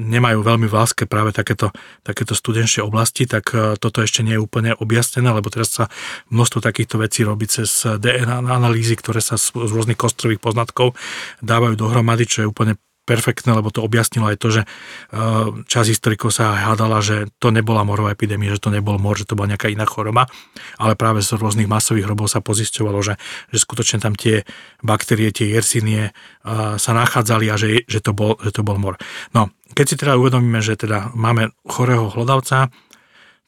nemajú 0.04 0.39
veľmi 0.44 0.68
v 0.68 0.76
láske 0.76 1.08
práve 1.08 1.32
takéto, 1.32 1.72
takéto 2.04 2.36
studenšie 2.36 2.84
oblasti, 2.84 3.24
tak 3.24 3.56
toto 3.80 4.04
ešte 4.04 4.22
nie 4.22 4.36
je 4.36 4.44
úplne 4.44 4.76
objasnené, 4.76 5.32
lebo 5.32 5.48
teraz 5.48 5.72
sa 5.72 5.88
množstvo 6.34 6.60
takýchto 6.60 7.00
vecí 7.00 7.24
robí 7.24 7.48
cez 7.48 7.88
DNA 7.88 8.44
analýzy, 8.44 9.00
ktoré 9.00 9.24
sa 9.24 9.39
z, 9.39 9.56
z 9.56 9.72
rôznych 9.72 9.98
kostrových 10.00 10.44
poznatkov 10.44 11.00
dávajú 11.39 11.80
dohromady, 11.80 12.28
čo 12.28 12.44
je 12.44 12.52
úplne 12.52 12.76
perfektné, 13.10 13.58
lebo 13.58 13.74
to 13.74 13.82
objasnilo 13.82 14.30
aj 14.30 14.38
to, 14.38 14.48
že 14.54 14.62
eh, 14.62 15.45
čas 15.65 15.89
historikov 15.89 16.30
sa 16.30 16.69
hádala, 16.69 17.02
že 17.02 17.26
to 17.41 17.50
nebola 17.50 17.82
morová 17.82 18.13
epidémia, 18.13 18.54
že 18.54 18.62
to 18.62 18.69
nebol 18.69 19.02
mor, 19.02 19.17
že 19.17 19.26
to 19.26 19.34
bola 19.34 19.58
nejaká 19.58 19.74
iná 19.74 19.89
choroba, 19.89 20.30
ale 20.78 20.93
práve 20.93 21.26
z 21.26 21.34
rôznych 21.34 21.65
masových 21.65 22.06
hrobov 22.06 22.30
sa 22.30 22.45
pozisťovalo, 22.45 23.02
že, 23.02 23.17
že 23.50 23.58
skutočne 23.58 23.98
tam 23.98 24.13
tie 24.13 24.45
baktérie, 24.86 25.34
tie 25.34 25.50
jersinie 25.50 26.13
eh, 26.13 26.76
sa 26.78 26.91
nachádzali 26.93 27.50
a 27.50 27.58
že, 27.58 27.89
že, 27.89 28.00
to 28.06 28.13
bol, 28.13 28.38
že 28.45 28.54
to 28.54 28.62
bol 28.62 28.78
mor. 28.78 29.02
No, 29.34 29.50
keď 29.74 29.86
si 29.89 29.95
teda 29.98 30.13
uvedomíme, 30.22 30.62
že 30.62 30.78
teda 30.78 31.10
máme 31.17 31.50
chorého 31.65 32.13
hlodavca, 32.13 32.69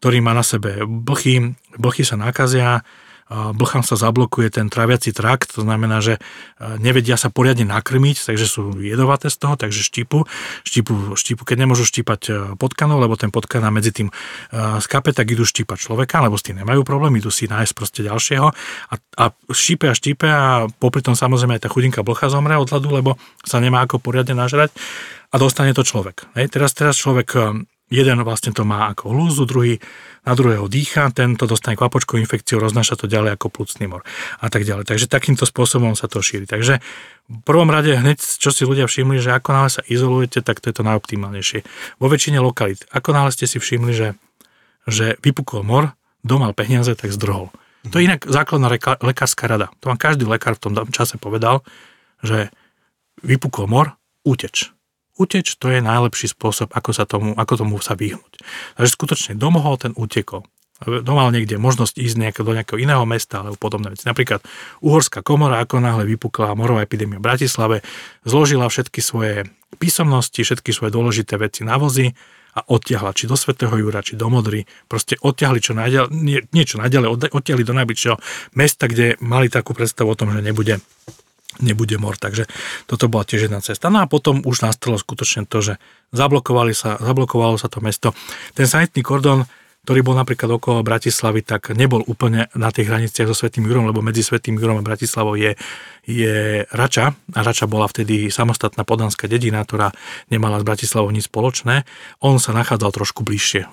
ktorý 0.02 0.18
má 0.26 0.34
na 0.34 0.42
sebe 0.42 0.82
blchy, 0.82 1.54
blchy 1.78 2.02
sa 2.02 2.18
nakazia, 2.18 2.82
blchám 3.32 3.82
sa 3.82 3.96
zablokuje 3.96 4.52
ten 4.52 4.68
traviaci 4.68 5.16
trakt, 5.16 5.56
to 5.56 5.64
znamená, 5.64 6.04
že 6.04 6.20
nevedia 6.60 7.16
sa 7.16 7.32
poriadne 7.32 7.64
nakrmiť, 7.64 8.28
takže 8.28 8.46
sú 8.46 8.62
jedovaté 8.84 9.32
z 9.32 9.38
toho, 9.40 9.56
takže 9.56 9.82
štípu, 9.82 10.28
štípu, 10.68 11.16
štípu 11.16 11.42
keď 11.48 11.58
nemôžu 11.64 11.88
štípať 11.88 12.56
potkanov, 12.60 13.00
lebo 13.00 13.16
ten 13.16 13.32
potkan 13.32 13.64
medzi 13.72 13.96
tým 13.96 14.12
skape, 14.84 15.16
tak 15.16 15.32
idú 15.32 15.48
štípať 15.48 15.80
človeka, 15.80 16.20
lebo 16.20 16.36
s 16.36 16.44
tým 16.44 16.60
nemajú 16.60 16.84
problém, 16.84 17.16
idú 17.18 17.32
si 17.32 17.48
nájsť 17.48 17.74
proste 17.74 18.02
ďalšieho 18.04 18.48
a, 18.52 18.96
a 19.00 19.26
štípe 19.48 19.88
a 19.88 19.96
štípe 19.96 20.28
a 20.28 20.68
popri 20.68 21.00
tom 21.00 21.16
samozrejme 21.16 21.56
aj 21.56 21.64
tá 21.64 21.70
chudinka 21.72 22.04
blcha 22.04 22.28
zomre 22.28 22.60
od 22.60 22.68
hladu, 22.68 22.92
lebo 22.92 23.12
sa 23.48 23.64
nemá 23.64 23.88
ako 23.88 24.04
poriadne 24.04 24.36
nažrať 24.36 24.76
a 25.32 25.36
dostane 25.40 25.72
to 25.72 25.88
človek. 25.88 26.28
Hej, 26.36 26.52
teraz, 26.52 26.76
teraz 26.76 27.00
človek 27.00 27.32
jeden 27.92 28.24
vlastne 28.24 28.56
to 28.56 28.64
má 28.64 28.88
ako 28.96 29.12
hlúzu, 29.12 29.44
druhý 29.44 29.84
na 30.24 30.34
druhého 30.34 30.72
dýcha, 30.72 31.12
tento 31.12 31.44
dostane 31.44 31.76
kvapočkovú 31.76 32.16
infekciu, 32.24 32.62
roznáša 32.62 32.96
to 32.96 33.12
ďalej 33.12 33.36
ako 33.36 33.52
plúcný 33.52 33.92
mor 33.92 34.08
a 34.40 34.48
tak 34.48 34.64
ďalej. 34.64 34.88
Takže 34.88 35.12
takýmto 35.12 35.44
spôsobom 35.44 35.98
sa 36.00 36.08
to 36.08 36.24
šíri. 36.24 36.48
Takže 36.48 36.80
v 37.28 37.42
prvom 37.44 37.68
rade 37.68 37.92
hneď, 37.92 38.22
čo 38.22 38.50
si 38.56 38.64
ľudia 38.64 38.88
všimli, 38.88 39.20
že 39.20 39.36
ako 39.36 39.50
náhle 39.52 39.70
sa 39.70 39.82
izolujete, 39.84 40.40
tak 40.40 40.64
to 40.64 40.72
je 40.72 40.76
to 40.80 40.88
najoptimálnejšie. 40.88 41.60
Vo 42.00 42.08
väčšine 42.08 42.40
lokalít, 42.40 42.88
ako 42.96 43.12
náhle 43.12 43.36
ste 43.36 43.50
si 43.50 43.60
všimli, 43.60 43.92
že, 43.92 44.10
že 44.88 45.20
vypukol 45.20 45.68
mor, 45.68 45.92
domal 46.24 46.56
peniaze, 46.56 46.96
tak 46.96 47.12
zdrhol. 47.12 47.52
To 47.90 47.98
je 47.98 48.06
inak 48.06 48.30
základná 48.30 48.70
reka, 48.70 49.02
lekárska 49.02 49.50
rada. 49.50 49.74
To 49.82 49.90
vám 49.90 49.98
každý 49.98 50.30
lekár 50.30 50.54
v 50.54 50.70
tom 50.70 50.74
čase 50.94 51.18
povedal, 51.18 51.66
že 52.22 52.54
vypukol 53.26 53.66
mor, 53.66 53.98
uteč 54.22 54.70
uteč 55.18 55.56
to 55.60 55.72
je 55.72 55.84
najlepší 55.84 56.32
spôsob, 56.32 56.72
ako, 56.72 56.92
sa 56.96 57.04
tomu, 57.08 57.36
ako 57.36 57.54
tomu 57.66 57.80
sa 57.84 57.98
vyhnúť. 57.98 58.44
Takže 58.78 58.92
skutočne 58.92 59.34
domohol 59.36 59.80
ten 59.82 59.92
utekol. 59.96 60.48
Domal 60.82 61.30
niekde 61.30 61.62
možnosť 61.62 61.94
ísť 62.02 62.16
nejako, 62.18 62.42
do 62.42 62.58
nejakého 62.58 62.82
iného 62.82 63.06
mesta 63.06 63.46
alebo 63.46 63.54
podobné 63.54 63.94
veci. 63.94 64.10
Napríklad 64.10 64.42
Uhorská 64.82 65.22
komora, 65.22 65.62
ako 65.62 65.78
náhle 65.78 66.10
vypukla 66.10 66.58
morová 66.58 66.82
epidémia 66.82 67.22
v 67.22 67.28
Bratislave, 67.30 67.86
zložila 68.26 68.66
všetky 68.66 68.98
svoje 68.98 69.46
písomnosti, 69.78 70.42
všetky 70.42 70.74
svoje 70.74 70.90
dôležité 70.90 71.38
veci 71.38 71.62
na 71.62 71.78
vozy 71.78 72.10
a 72.58 72.66
odtiahla 72.66 73.16
či 73.16 73.30
do 73.30 73.38
Svetého 73.38 73.72
Jura, 73.78 74.04
či 74.04 74.20
do 74.20 74.28
Modry, 74.28 74.66
proste 74.90 75.16
odtiahli 75.22 75.64
čo 75.64 75.72
najďalej, 75.78 76.10
nie, 76.12 76.42
nie 76.52 76.66
čo 76.68 76.82
najďalej, 76.82 77.32
odtiahli 77.32 77.64
do 77.64 77.78
najbližšieho 77.78 78.18
mesta, 78.60 78.92
kde 78.92 79.16
mali 79.24 79.48
takú 79.48 79.72
predstavu 79.72 80.12
o 80.12 80.18
tom, 80.20 80.36
že 80.36 80.44
nebude 80.44 80.84
nebude 81.60 82.00
mor. 82.00 82.16
Takže 82.16 82.48
toto 82.88 83.12
bola 83.12 83.28
tiež 83.28 83.52
jedna 83.52 83.60
cesta. 83.60 83.92
No 83.92 84.00
a 84.00 84.08
potom 84.08 84.40
už 84.48 84.64
nastalo 84.64 84.96
skutočne 84.96 85.44
to, 85.50 85.60
že 85.60 85.74
zablokovali 86.16 86.72
sa, 86.72 86.96
zablokovalo 87.02 87.60
sa 87.60 87.68
to 87.68 87.84
mesto. 87.84 88.16
Ten 88.56 88.70
sanitný 88.70 89.04
kordón 89.04 89.44
ktorý 89.82 90.06
bol 90.06 90.14
napríklad 90.14 90.62
okolo 90.62 90.86
Bratislavy, 90.86 91.42
tak 91.42 91.74
nebol 91.74 92.06
úplne 92.06 92.54
na 92.54 92.70
tých 92.70 92.86
hraniciach 92.86 93.26
so 93.26 93.34
Svetým 93.34 93.66
Jurom, 93.66 93.90
lebo 93.90 94.06
medzi 94.06 94.22
Svetým 94.22 94.54
Jurom 94.54 94.78
a 94.78 94.86
Bratislavou 94.86 95.34
je, 95.34 95.58
je 96.06 96.66
Rača 96.74 97.14
Rača 97.32 97.66
bola 97.70 97.88
vtedy 97.88 98.28
samostatná 98.28 98.84
podanská 98.84 99.30
dedina, 99.30 99.64
ktorá 99.64 99.96
nemala 100.28 100.60
s 100.60 100.68
Bratislavou 100.68 101.10
nič 101.14 101.32
spoločné. 101.32 101.88
On 102.20 102.38
sa 102.42 102.52
nachádzal 102.52 102.92
trošku 102.92 103.24
bližšie. 103.24 103.72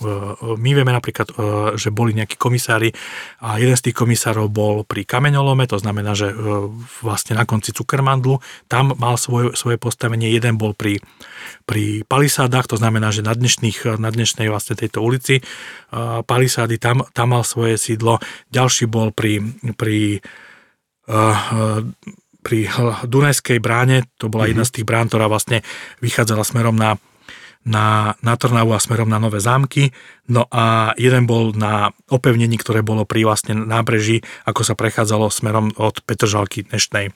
My 0.61 0.71
vieme 0.73 0.95
napríklad, 0.95 1.29
e, 1.31 1.35
že 1.75 1.91
boli 1.91 2.15
nejakí 2.15 2.39
komisári 2.39 2.95
a 3.43 3.59
jeden 3.59 3.75
z 3.75 3.91
tých 3.91 3.97
komisárov 3.99 4.47
bol 4.47 4.87
pri 4.87 5.03
kameňolome, 5.03 5.67
to 5.67 5.81
znamená, 5.83 6.15
že 6.15 6.31
e, 6.31 6.35
vlastne 7.03 7.35
na 7.35 7.45
konci 7.45 7.75
Cukermandlu, 7.75 8.39
tam 8.71 8.95
mal 8.95 9.19
svoje, 9.19 9.59
svoje 9.59 9.77
postavenie, 9.81 10.31
jeden 10.31 10.55
bol 10.55 10.73
pri, 10.73 11.03
pri 11.67 12.07
palisádach, 12.07 12.71
to 12.71 12.79
znamená, 12.79 13.11
že 13.11 13.27
na, 13.27 13.35
dnešných, 13.35 13.99
na 13.99 14.09
dnešnej 14.15 14.47
vlastne 14.47 14.79
tejto 14.79 15.03
ulici 15.03 15.43
palisády, 16.25 16.77
tam, 16.77 17.09
tam 17.17 17.33
mal 17.33 17.43
svoje 17.43 17.81
sídlo. 17.81 18.21
Ďalší 18.53 18.85
bol 18.87 19.09
pri, 19.09 19.41
pri, 19.77 20.21
pri 22.45 22.59
Dunajskej 23.05 23.59
bráne, 23.61 24.09
to 24.17 24.29
bola 24.29 24.49
jedna 24.49 24.65
z 24.65 24.81
tých 24.81 24.87
brán, 24.89 25.09
ktorá 25.09 25.29
vlastne 25.29 25.65
vychádzala 26.01 26.45
smerom 26.45 26.77
na, 26.77 26.97
na, 27.69 28.17
na 28.25 28.35
Trnavu 28.37 28.73
a 28.73 28.81
smerom 28.81 29.09
na 29.09 29.21
Nové 29.21 29.41
zámky. 29.43 29.93
No 30.29 30.49
a 30.49 30.97
jeden 30.97 31.29
bol 31.29 31.53
na 31.53 31.93
opevnení, 32.09 32.57
ktoré 32.57 32.81
bolo 32.81 33.05
pri 33.05 33.29
vlastne 33.29 33.53
nábreží, 33.57 34.25
ako 34.49 34.65
sa 34.65 34.73
prechádzalo 34.77 35.29
smerom 35.29 35.77
od 35.77 36.01
Petržalky 36.05 36.65
dnešnej 36.65 37.13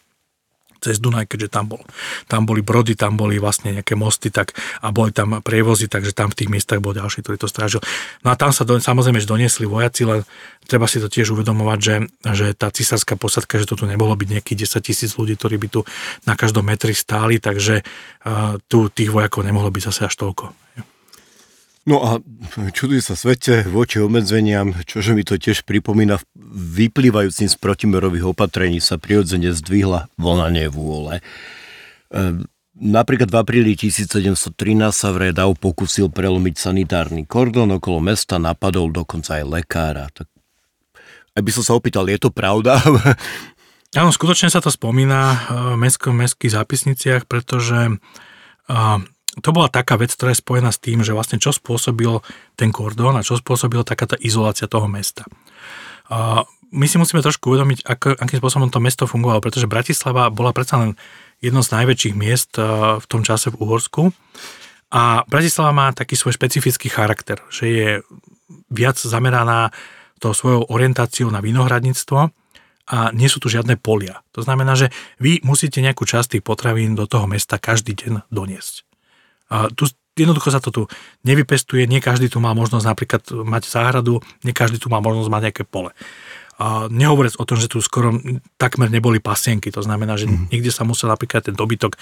cez 0.82 0.98
Dunaj, 0.98 1.30
keďže 1.30 1.48
tam, 1.54 1.70
bol, 1.70 1.80
tam 2.26 2.42
boli 2.42 2.60
brody, 2.60 2.98
tam 2.98 3.14
boli 3.14 3.38
vlastne 3.38 3.70
nejaké 3.70 3.94
mosty 3.94 4.34
tak, 4.34 4.58
a 4.82 4.90
boli 4.90 5.14
tam 5.14 5.38
prievozy, 5.38 5.86
takže 5.86 6.10
tam 6.10 6.34
v 6.34 6.42
tých 6.42 6.50
miestach 6.50 6.82
bol 6.82 6.90
ďalší, 6.90 7.22
ktorý 7.22 7.38
to 7.38 7.46
strážil. 7.46 7.78
No 8.26 8.34
a 8.34 8.36
tam 8.36 8.50
sa 8.50 8.66
do, 8.66 8.82
samozrejme 8.82 9.22
že 9.22 9.30
doniesli 9.30 9.64
vojaci, 9.64 10.02
len 10.02 10.26
treba 10.66 10.90
si 10.90 10.98
to 10.98 11.06
tiež 11.06 11.30
uvedomovať, 11.38 11.78
že, 11.78 11.96
že 12.34 12.46
tá 12.58 12.74
cisárska 12.74 13.14
posadka, 13.14 13.62
že 13.62 13.70
to 13.70 13.78
tu 13.78 13.84
nebolo 13.86 14.12
byť 14.18 14.28
nejakých 14.38 14.66
10 14.66 14.82
tisíc 14.82 15.10
ľudí, 15.14 15.38
ktorí 15.38 15.56
by 15.62 15.68
tu 15.70 15.80
na 16.26 16.34
každom 16.34 16.66
metri 16.66 16.92
stáli, 16.92 17.38
takže 17.38 17.86
uh, 17.86 18.58
tu 18.66 18.90
tých 18.90 19.14
vojakov 19.14 19.46
nemohlo 19.46 19.70
byť 19.70 19.82
zase 19.86 20.10
až 20.10 20.14
toľko. 20.18 20.62
No 21.82 21.98
a 21.98 22.22
čuduj 22.70 23.02
sa 23.02 23.18
svete 23.18 23.66
voči 23.66 23.98
obmedzeniam, 23.98 24.70
čože 24.86 25.18
mi 25.18 25.26
to 25.26 25.34
tiež 25.34 25.66
pripomína, 25.66 26.22
vyplývajúcim 26.78 27.50
z 27.50 27.56
protimerových 27.58 28.30
opatrení 28.30 28.78
sa 28.78 29.02
prirodzene 29.02 29.50
zdvihla 29.50 30.06
vlna 30.14 30.48
nevôle. 30.62 31.18
Ehm, 32.14 32.46
napríklad 32.78 33.34
v 33.34 33.36
apríli 33.36 33.72
1713 33.74 34.54
sa 34.94 35.10
v 35.10 35.34
pokusil 35.58 36.06
prelomiť 36.14 36.54
sanitárny 36.54 37.26
kordon 37.26 37.74
okolo 37.74 37.98
mesta, 37.98 38.38
napadol 38.38 38.94
dokonca 38.94 39.42
aj 39.42 39.44
lekára. 39.50 40.06
Tak, 40.14 40.30
aby 41.34 41.50
som 41.50 41.66
sa 41.66 41.74
opýtal, 41.74 42.06
je 42.06 42.22
to 42.22 42.30
pravda? 42.30 42.78
Áno, 43.98 44.14
skutočne 44.14 44.54
sa 44.54 44.62
to 44.62 44.70
spomína 44.70 45.50
v 45.74 45.76
mestských 46.14 46.54
zápisniciach, 46.54 47.22
pretože 47.26 47.98
to 49.40 49.48
bola 49.54 49.72
taká 49.72 49.96
vec, 49.96 50.12
ktorá 50.12 50.36
je 50.36 50.44
spojená 50.44 50.68
s 50.68 50.82
tým, 50.82 51.00
že 51.00 51.16
vlastne 51.16 51.40
čo 51.40 51.56
spôsobil 51.56 52.20
ten 52.52 52.68
kordón 52.68 53.16
a 53.16 53.24
čo 53.24 53.40
spôsobila 53.40 53.80
taká 53.80 54.04
tá 54.04 54.16
izolácia 54.20 54.68
toho 54.68 54.84
mesta. 54.92 55.24
A 56.12 56.44
my 56.72 56.86
si 56.88 57.00
musíme 57.00 57.24
trošku 57.24 57.52
uvedomiť, 57.52 57.84
ako, 57.84 58.16
akým 58.16 58.40
spôsobom 58.40 58.68
to 58.68 58.80
mesto 58.80 59.04
fungovalo, 59.08 59.44
pretože 59.44 59.68
Bratislava 59.68 60.28
bola 60.28 60.52
predsa 60.52 60.80
len 60.80 61.00
jedno 61.40 61.64
z 61.64 61.72
najväčších 61.72 62.14
miest 62.16 62.56
v 63.00 63.04
tom 63.08 63.24
čase 63.24 63.52
v 63.52 63.60
Uhorsku. 63.60 64.12
A 64.92 65.24
Bratislava 65.28 65.72
má 65.72 65.88
taký 65.96 66.16
svoj 66.16 66.36
špecifický 66.36 66.92
charakter, 66.92 67.40
že 67.48 67.64
je 67.68 67.88
viac 68.68 69.00
zameraná 69.00 69.72
tou 70.20 70.36
svojou 70.36 70.68
orientáciou 70.68 71.32
na 71.32 71.40
vinohradníctvo 71.40 72.30
a 72.88 72.98
nie 73.16 73.28
sú 73.28 73.40
tu 73.40 73.48
žiadne 73.48 73.80
polia. 73.80 74.20
To 74.36 74.44
znamená, 74.44 74.76
že 74.76 74.92
vy 75.16 75.40
musíte 75.44 75.80
nejakú 75.80 76.04
časť 76.04 76.36
tých 76.36 76.44
potravín 76.44 76.92
do 76.92 77.08
toho 77.08 77.24
mesta 77.24 77.56
každý 77.56 77.96
deň 77.96 78.28
doniesť. 78.28 78.91
A 79.52 79.68
tu 79.68 79.84
jednoducho 80.16 80.52
sa 80.52 80.60
to 80.60 80.70
tu 80.72 80.82
nevypestuje, 81.24 81.88
nie 81.88 82.00
každý 82.00 82.28
tu 82.28 82.40
má 82.40 82.52
možnosť 82.52 82.84
napríklad 82.84 83.22
mať 83.32 83.62
záhradu, 83.68 84.20
nie 84.44 84.52
každý 84.52 84.80
tu 84.80 84.92
má 84.92 85.00
možnosť 85.00 85.28
mať 85.28 85.42
nejaké 85.48 85.64
pole. 85.64 85.92
A 86.60 86.86
nehovoriac 86.92 87.40
o 87.40 87.48
tom, 87.48 87.56
že 87.56 87.66
tu 87.66 87.80
skoro 87.80 88.12
takmer 88.60 88.92
neboli 88.92 89.18
pasienky, 89.18 89.72
to 89.72 89.80
znamená, 89.82 90.20
že 90.20 90.28
mm. 90.28 90.52
niekde 90.52 90.70
sa 90.70 90.84
musel 90.84 91.08
napríklad 91.08 91.48
ten 91.48 91.56
dobytok 91.56 91.96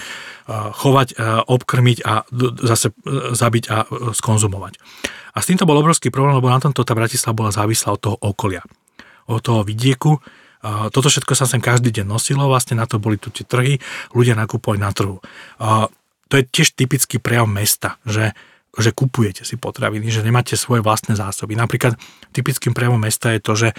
chovať, 0.50 1.16
obkrmiť 1.48 1.98
a 2.02 2.26
zase 2.60 2.92
e, 2.92 3.32
zabiť 3.32 3.64
a 3.70 3.76
e, 3.86 4.10
skonzumovať. 4.12 4.76
A 5.32 5.38
s 5.38 5.48
týmto 5.48 5.64
bol 5.64 5.78
obrovský 5.78 6.10
problém, 6.10 6.34
lebo 6.34 6.50
na 6.50 6.58
tomto 6.58 6.82
tá 6.82 6.92
Bratislava 6.98 7.38
bola 7.38 7.54
závislá 7.54 7.94
od 7.94 8.00
toho 8.02 8.16
okolia, 8.18 8.66
od 9.30 9.38
toho 9.38 9.62
vidieku. 9.62 10.18
Toto 10.92 11.08
všetko 11.08 11.32
sa 11.32 11.48
sem 11.48 11.62
každý 11.62 11.88
deň 11.88 12.04
nosilo, 12.04 12.50
vlastne 12.50 12.76
na 12.76 12.84
to 12.84 13.00
boli 13.00 13.16
tu 13.16 13.32
tie 13.32 13.48
trhy, 13.48 13.80
ľudia 14.12 14.36
nakupovali 14.36 14.82
na 14.82 14.92
trhu 14.92 15.22
to 16.30 16.38
je 16.38 16.46
tiež 16.46 16.78
typický 16.78 17.18
prejav 17.18 17.50
mesta, 17.50 17.98
že, 18.06 18.32
že 18.78 18.94
kupujete 18.94 19.42
si 19.42 19.58
potraviny, 19.58 20.06
že 20.08 20.22
nemáte 20.22 20.54
svoje 20.54 20.80
vlastné 20.80 21.18
zásoby. 21.18 21.58
Napríklad 21.58 21.98
typickým 22.30 22.70
prejavom 22.70 23.02
mesta 23.02 23.34
je 23.34 23.40
to, 23.42 23.52
že, 23.58 23.70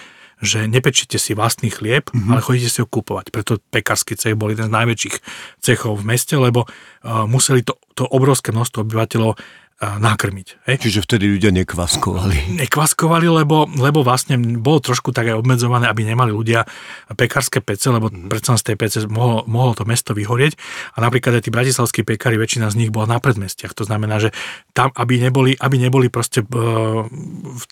že 0.44 0.68
nepečíte 0.68 1.16
si 1.16 1.32
vlastný 1.32 1.72
chlieb, 1.72 2.12
mm-hmm. 2.12 2.28
ale 2.28 2.44
chodíte 2.44 2.68
si 2.68 2.84
ho 2.84 2.88
kúpovať. 2.92 3.32
Preto 3.32 3.64
pekársky 3.72 4.20
cech 4.20 4.36
bol 4.36 4.52
jeden 4.52 4.68
z 4.68 4.76
najväčších 4.76 5.16
cechov 5.64 6.04
v 6.04 6.08
meste, 6.12 6.36
lebo 6.36 6.68
uh, 6.68 7.24
museli 7.24 7.64
to, 7.64 7.80
to 7.96 8.04
obrovské 8.04 8.52
množstvo 8.52 8.84
obyvateľov 8.84 9.40
nakrmiť. 9.82 10.70
Hej. 10.70 10.78
Čiže 10.78 11.00
vtedy 11.02 11.26
ľudia 11.26 11.50
nekvaskovali. 11.50 12.62
Nekvaskovali, 12.62 13.26
lebo, 13.26 13.66
lebo 13.66 14.06
vlastne 14.06 14.38
bolo 14.38 14.78
trošku 14.78 15.10
tak 15.10 15.34
aj 15.34 15.42
obmedzované, 15.42 15.90
aby 15.90 16.06
nemali 16.06 16.30
ľudia 16.30 16.70
pekárske 17.18 17.66
pece, 17.66 17.90
lebo 17.90 18.14
mm. 18.14 18.30
predsa 18.30 18.62
z 18.62 18.72
tej 18.72 18.76
pece 18.78 18.98
mohlo, 19.10 19.42
mohlo 19.50 19.74
to 19.74 19.82
mesto 19.90 20.14
vyhorieť. 20.14 20.54
A 20.94 21.02
napríklad 21.02 21.42
aj 21.42 21.50
tí 21.50 21.52
bratislavskí 21.52 22.06
pekári, 22.06 22.38
väčšina 22.38 22.70
z 22.70 22.78
nich 22.78 22.94
bola 22.94 23.10
na 23.10 23.18
predmestiach. 23.18 23.74
To 23.74 23.82
znamená, 23.82 24.22
že 24.22 24.30
tam, 24.78 24.94
aby 24.94 25.18
neboli, 25.18 25.58
aby 25.58 25.76
neboli 25.82 26.14
proste 26.14 26.46
e, 26.46 26.48
v 26.48 27.64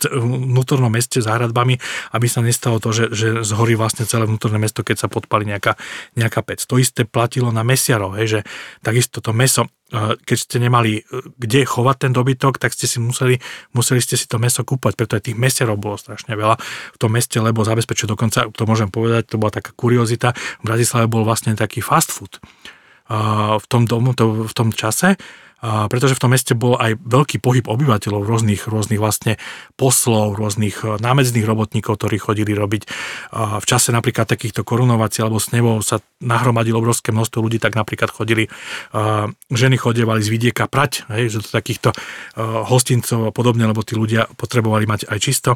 vnútornom 0.49 0.89
meste 0.89 1.21
s 1.21 1.29
hradbami, 1.29 1.77
aby 2.17 2.25
sa 2.25 2.41
nestalo 2.41 2.81
to, 2.81 2.89
že, 2.89 3.05
že 3.13 3.27
zhorí 3.45 3.77
vlastne 3.77 4.09
celé 4.09 4.25
vnútorné 4.25 4.57
mesto, 4.57 4.81
keď 4.81 5.05
sa 5.05 5.07
podpali 5.13 5.45
nejaká, 5.45 5.77
nejaká 6.17 6.41
pec. 6.41 6.65
To 6.65 6.81
isté 6.81 7.05
platilo 7.05 7.53
na 7.53 7.61
mesiarov, 7.61 8.17
hej, 8.17 8.27
že 8.27 8.39
takisto 8.81 9.21
to 9.21 9.29
meso 9.29 9.69
keď 9.97 10.37
ste 10.37 10.57
nemali 10.61 11.01
e, 11.01 11.01
kde 11.37 11.65
chovať 11.65 12.07
ten 12.07 12.11
dobytok, 12.13 12.61
tak 12.61 12.77
ste 12.77 12.85
si 12.85 13.01
museli, 13.01 13.41
museli 13.73 13.99
ste 13.99 14.15
si 14.15 14.29
to 14.29 14.37
meso 14.37 14.61
kúpať, 14.61 14.93
preto 14.93 15.17
aj 15.17 15.25
tých 15.25 15.37
mesiarov 15.37 15.81
bolo 15.81 15.97
strašne 15.97 16.37
veľa 16.37 16.55
v 16.93 16.97
tom 17.01 17.11
meste, 17.13 17.41
lebo 17.41 17.65
zabezpečil 17.65 18.05
dokonca, 18.05 18.49
to 18.53 18.63
môžem 18.69 18.93
povedať, 18.93 19.33
to 19.33 19.41
bola 19.41 19.53
taká 19.53 19.73
kuriozita, 19.73 20.37
v 20.61 20.63
Bratislave 20.63 21.09
bol 21.09 21.25
vlastne 21.25 21.57
taký 21.57 21.81
fast 21.81 22.13
food. 22.13 22.37
V 23.09 23.65
tom, 23.65 23.89
domu, 23.89 24.13
to, 24.13 24.45
v 24.45 24.53
tom 24.53 24.69
čase, 24.69 25.17
pretože 25.61 26.15
v 26.15 26.21
tom 26.23 26.31
meste 26.31 26.55
bol 26.55 26.79
aj 26.79 26.95
veľký 27.03 27.43
pohyb 27.43 27.67
obyvateľov, 27.67 28.23
rôznych, 28.23 28.67
rôznych 28.71 28.99
vlastne 28.99 29.35
poslov, 29.75 30.39
rôznych 30.39 30.87
e, 30.87 30.95
námedzných 31.03 31.43
robotníkov, 31.43 31.99
ktorí 31.99 32.15
chodili 32.15 32.55
robiť. 32.55 32.83
V 33.35 33.65
čase 33.67 33.91
napríklad 33.91 34.27
takýchto 34.27 34.63
korunovací 34.63 35.19
alebo 35.19 35.41
snevov 35.41 35.83
sa 35.83 35.99
nahromadilo 36.23 36.79
obrovské 36.79 37.11
množstvo 37.11 37.39
ľudí, 37.43 37.59
tak 37.59 37.75
napríklad 37.75 38.11
chodili, 38.11 38.47
a 38.95 39.27
ženy 39.51 39.75
chodievali 39.75 40.23
z 40.23 40.29
vidieka 40.31 40.67
prať, 40.67 41.07
hej, 41.11 41.31
že 41.31 41.45
to 41.45 41.49
takýchto 41.51 41.89
hostincov 42.39 43.29
a 43.29 43.31
podobne, 43.35 43.67
lebo 43.67 43.83
tí 43.83 43.95
ľudia 43.95 44.27
potrebovali 44.35 44.85
mať 44.87 45.01
aj 45.11 45.19
čisto 45.19 45.51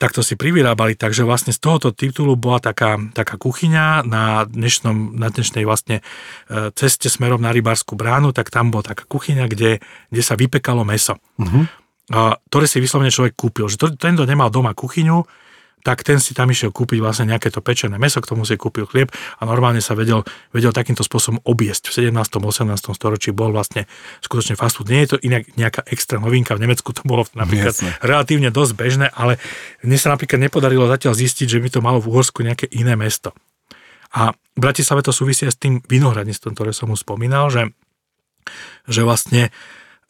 takto 0.00 0.24
si 0.24 0.32
privyrábali, 0.32 0.96
takže 0.96 1.28
vlastne 1.28 1.52
z 1.52 1.60
tohoto 1.60 1.92
titulu 1.92 2.32
bola 2.32 2.56
taká, 2.56 2.96
taká 3.12 3.36
kuchyňa 3.36 4.08
na, 4.08 4.48
dnešnom, 4.48 5.12
na 5.20 5.28
dnešnej 5.28 5.68
vlastne 5.68 6.00
e, 6.48 6.72
ceste 6.72 7.12
smerom 7.12 7.44
na 7.44 7.52
Rybárskú 7.52 8.00
bránu, 8.00 8.32
tak 8.32 8.48
tam 8.48 8.72
bola 8.72 8.96
taká 8.96 9.04
kuchyňa, 9.04 9.44
kde, 9.44 9.84
kde 10.08 10.22
sa 10.24 10.40
vypekalo 10.40 10.88
meso, 10.88 11.20
uh-huh. 11.36 11.68
ktoré 12.48 12.64
si 12.64 12.80
vyslovene 12.80 13.12
človek 13.12 13.36
kúpil. 13.36 13.68
Že 13.68 13.76
to, 13.76 13.86
tento 14.00 14.24
nemal 14.24 14.48
doma 14.48 14.72
kuchyňu, 14.72 15.20
tak 15.80 16.04
ten 16.04 16.20
si 16.20 16.36
tam 16.36 16.52
išiel 16.52 16.70
kúpiť 16.70 17.00
vlastne 17.00 17.32
nejaké 17.32 17.48
to 17.48 17.64
pečené 17.64 17.96
meso, 17.96 18.20
k 18.20 18.30
tomu 18.30 18.44
si 18.44 18.56
kúpil 18.56 18.84
chlieb 18.84 19.08
a 19.12 19.42
normálne 19.48 19.80
sa 19.80 19.96
vedel, 19.96 20.22
vedel 20.52 20.70
takýmto 20.70 21.00
spôsobom 21.00 21.40
obiesť. 21.44 21.88
V 21.88 22.12
17. 22.12 22.14
18. 22.14 22.96
storočí 22.96 23.32
bol 23.32 23.50
vlastne 23.50 23.88
skutočne 24.20 24.54
fast 24.60 24.76
food. 24.76 24.92
Nie 24.92 25.08
je 25.08 25.16
to 25.16 25.18
inak 25.24 25.48
nejaká 25.56 25.84
extra 25.88 26.20
novinka, 26.20 26.52
v 26.56 26.68
Nemecku 26.68 26.92
to 26.92 27.02
bolo 27.04 27.24
napríklad 27.32 27.72
Jasne. 27.72 27.96
relatívne 28.04 28.52
dosť 28.52 28.72
bežné, 28.76 29.06
ale 29.12 29.40
mne 29.80 29.96
sa 29.96 30.12
napríklad 30.12 30.40
nepodarilo 30.40 30.84
zatiaľ 30.86 31.16
zistiť, 31.16 31.46
že 31.48 31.58
by 31.58 31.68
to 31.72 31.80
malo 31.80 31.98
v 31.98 32.08
Uhorsku 32.12 32.44
nejaké 32.44 32.68
iné 32.72 32.94
mesto. 32.94 33.32
A 34.10 34.34
v 34.34 34.58
Bratislave 34.58 35.06
to 35.06 35.14
súvisí 35.14 35.46
s 35.46 35.54
tým 35.54 35.78
vinohradníctvom, 35.86 36.52
ktoré 36.58 36.74
som 36.74 36.90
už 36.90 37.06
spomínal, 37.06 37.46
že, 37.48 37.70
že 38.90 39.06
vlastne 39.06 39.54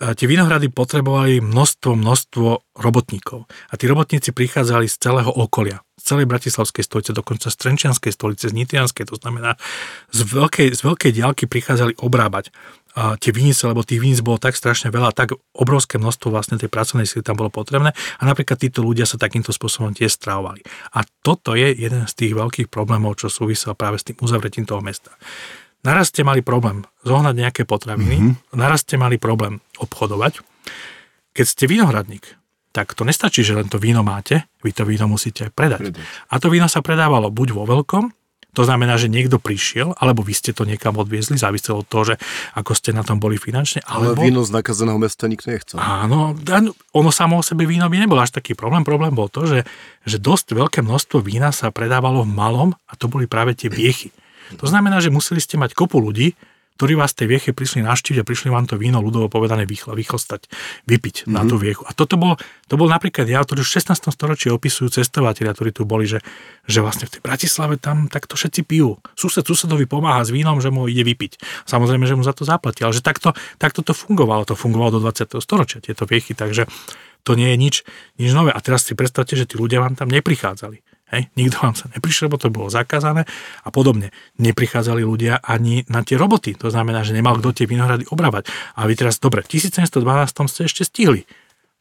tie 0.01 0.27
vinohrady 0.27 0.73
potrebovali 0.73 1.45
množstvo, 1.45 1.93
množstvo 1.93 2.49
robotníkov. 2.81 3.45
A 3.69 3.77
tí 3.77 3.85
robotníci 3.85 4.33
prichádzali 4.33 4.89
z 4.89 4.97
celého 4.97 5.29
okolia. 5.29 5.85
Z 6.01 6.17
celej 6.17 6.27
bratislavskej 6.33 6.81
stolice, 6.81 7.13
dokonca 7.13 7.53
z 7.53 7.57
Trenčianskej 7.61 8.17
stolice, 8.17 8.49
z 8.49 8.57
Nitrianskej, 8.57 9.05
to 9.05 9.21
znamená, 9.21 9.61
z 10.09 10.21
veľkej, 10.25 10.73
z 10.73 10.81
veľkej 10.81 11.13
diálky 11.13 11.45
prichádzali 11.45 12.01
obrábať 12.01 12.49
a 12.99 13.15
tie 13.15 13.31
vinice, 13.31 13.71
lebo 13.71 13.87
tých 13.87 14.03
vínic 14.03 14.19
bolo 14.19 14.43
tak 14.43 14.59
strašne 14.59 14.91
veľa, 14.91 15.15
tak 15.15 15.39
obrovské 15.55 16.03
množstvo 16.03 16.35
vlastne 16.35 16.59
tej 16.59 16.67
pracovnej 16.67 17.07
sily 17.07 17.23
tam 17.23 17.39
bolo 17.39 17.47
potrebné 17.47 17.95
a 17.95 18.23
napríklad 18.27 18.59
títo 18.59 18.83
ľudia 18.83 19.07
sa 19.07 19.15
takýmto 19.15 19.55
spôsobom 19.55 19.95
tiež 19.95 20.11
strávovali. 20.11 20.67
A 20.99 21.07
toto 21.23 21.55
je 21.55 21.71
jeden 21.71 22.11
z 22.11 22.13
tých 22.19 22.33
veľkých 22.35 22.67
problémov, 22.67 23.23
čo 23.23 23.31
súvisel 23.31 23.79
práve 23.79 24.03
s 24.03 24.07
tým 24.11 24.19
uzavretím 24.19 24.67
toho 24.67 24.83
mesta. 24.83 25.15
Naraz 25.81 26.13
ste 26.13 26.21
mali 26.27 26.45
problém 26.45 26.85
zohnať 27.09 27.35
nejaké 27.37 27.63
potraviny, 27.65 28.17
mm-hmm. 28.21 28.53
naraz 28.53 28.85
ste 28.85 29.01
mali 29.01 29.17
problém 29.17 29.65
obchodovať. 29.81 30.45
Keď 31.33 31.47
ste 31.47 31.65
vinohradník, 31.65 32.37
tak 32.71 32.93
to 32.93 33.03
nestačí, 33.03 33.41
že 33.41 33.57
len 33.57 33.67
to 33.67 33.81
víno 33.81 34.05
máte, 34.05 34.45
vy 34.61 34.71
to 34.77 34.85
víno 34.85 35.09
musíte 35.09 35.49
aj 35.49 35.53
predať. 35.57 35.81
predať. 35.91 36.05
A 36.31 36.35
to 36.37 36.53
víno 36.53 36.69
sa 36.69 36.85
predávalo 36.85 37.33
buď 37.33 37.57
vo 37.57 37.65
veľkom, 37.65 38.13
to 38.51 38.67
znamená, 38.67 38.99
že 38.99 39.07
niekto 39.07 39.39
prišiel, 39.39 39.95
alebo 39.95 40.27
vy 40.27 40.35
ste 40.35 40.51
to 40.51 40.67
niekam 40.67 40.99
odviezli, 40.99 41.39
záviselo 41.39 41.87
od 41.87 41.89
toho, 41.89 42.03
že 42.03 42.15
ako 42.59 42.75
ste 42.75 42.91
na 42.91 43.07
tom 43.07 43.23
boli 43.23 43.39
finančne. 43.39 43.79
Alebo... 43.87 44.19
Ale 44.19 44.27
víno 44.27 44.43
z 44.43 44.51
nakazeného 44.51 44.99
mesta 44.99 45.31
nikto 45.31 45.55
nechcel. 45.55 45.79
Áno, 45.79 46.35
ono 46.91 47.11
samo 47.15 47.39
o 47.39 47.47
sebe 47.47 47.63
víno 47.63 47.87
by 47.87 47.97
nebolo 48.03 48.19
až 48.19 48.35
taký 48.35 48.59
problém. 48.59 48.83
Problém 48.83 49.15
bol 49.15 49.31
to, 49.31 49.47
že, 49.47 49.63
že 50.03 50.19
dosť 50.19 50.59
veľké 50.59 50.83
množstvo 50.83 51.23
vína 51.23 51.55
sa 51.55 51.71
predávalo 51.71 52.27
v 52.27 52.35
malom 52.35 52.71
a 52.91 52.99
to 52.99 53.07
boli 53.07 53.31
práve 53.31 53.55
tie 53.55 53.71
viechy. 53.71 54.11
To 54.59 54.67
znamená, 54.67 54.99
že 54.99 55.15
museli 55.15 55.39
ste 55.39 55.61
mať 55.61 55.77
kopu 55.77 56.03
ľudí, 56.03 56.35
ktorí 56.81 56.97
vás 56.97 57.13
tej 57.13 57.29
vieche 57.29 57.53
prišli 57.53 57.85
navštíviť 57.85 58.25
a 58.25 58.25
prišli 58.25 58.49
vám 58.49 58.65
to 58.65 58.81
víno 58.81 59.05
ľudovo 59.05 59.29
povedané 59.29 59.69
vychla, 59.69 59.93
vychlstať, 59.93 60.49
vypiť 60.89 61.29
mm-hmm. 61.29 61.37
na 61.37 61.45
tú 61.45 61.61
mhm. 61.61 61.63
viechu. 61.69 61.85
A 61.85 61.93
toto 61.93 62.17
bol, 62.17 62.41
to 62.73 62.81
bol 62.81 62.89
napríklad 62.89 63.29
ja, 63.29 63.45
ktorý 63.45 63.61
už 63.61 63.69
v 63.69 63.85
16. 63.85 64.09
storočí 64.09 64.49
opisujú 64.49 64.89
cestovateľia, 64.89 65.53
ktorí 65.53 65.77
tu 65.77 65.85
boli, 65.85 66.09
že, 66.09 66.25
že 66.65 66.81
vlastne 66.81 67.05
v 67.05 67.13
tej 67.13 67.21
Bratislave 67.21 67.77
tam 67.77 68.09
takto 68.09 68.33
všetci 68.33 68.65
pijú. 68.65 68.97
Sused 69.13 69.45
susedovi 69.45 69.85
pomáha 69.85 70.25
s 70.25 70.33
vínom, 70.33 70.57
že 70.65 70.73
mu 70.73 70.89
ide 70.89 71.05
vypiť. 71.05 71.45
Samozrejme, 71.69 72.09
že 72.09 72.17
mu 72.17 72.25
za 72.25 72.33
to 72.33 72.49
zaplatí, 72.49 72.81
ale 72.81 72.97
že 72.97 73.05
takto, 73.05 73.37
takto 73.61 73.85
to 73.85 73.93
fungovalo. 73.93 74.49
To 74.49 74.57
fungovalo 74.57 74.97
do 74.97 75.01
20. 75.05 75.37
storočia, 75.37 75.85
tieto 75.85 76.09
viechy, 76.09 76.33
takže 76.33 76.65
to 77.29 77.37
nie 77.37 77.53
je 77.53 77.57
nič, 77.61 77.75
nič 78.17 78.33
nové. 78.33 78.57
A 78.57 78.61
teraz 78.65 78.89
si 78.89 78.97
predstavte, 78.97 79.37
že 79.37 79.45
tí 79.45 79.61
ľudia 79.61 79.85
vám 79.85 80.01
tam 80.01 80.09
neprichádzali. 80.09 80.81
Hej, 81.11 81.27
nikto 81.35 81.59
vám 81.59 81.75
sa 81.75 81.91
neprišiel, 81.91 82.31
lebo 82.31 82.39
to 82.39 82.55
bolo 82.55 82.71
zakázané 82.71 83.27
a 83.67 83.69
podobne. 83.75 84.15
Neprichádzali 84.39 85.03
ľudia 85.03 85.43
ani 85.43 85.83
na 85.91 86.07
tie 86.07 86.15
roboty, 86.15 86.55
to 86.55 86.71
znamená, 86.71 87.03
že 87.03 87.19
nemal 87.19 87.43
kto 87.43 87.51
tie 87.51 87.67
vinohrady 87.67 88.07
obrávať. 88.15 88.47
A 88.79 88.87
vy 88.87 88.95
teraz, 88.95 89.19
dobre, 89.19 89.43
v 89.43 89.59
1712 89.59 89.91
ste 90.47 90.63
ešte 90.71 90.83
stihli 90.87 91.27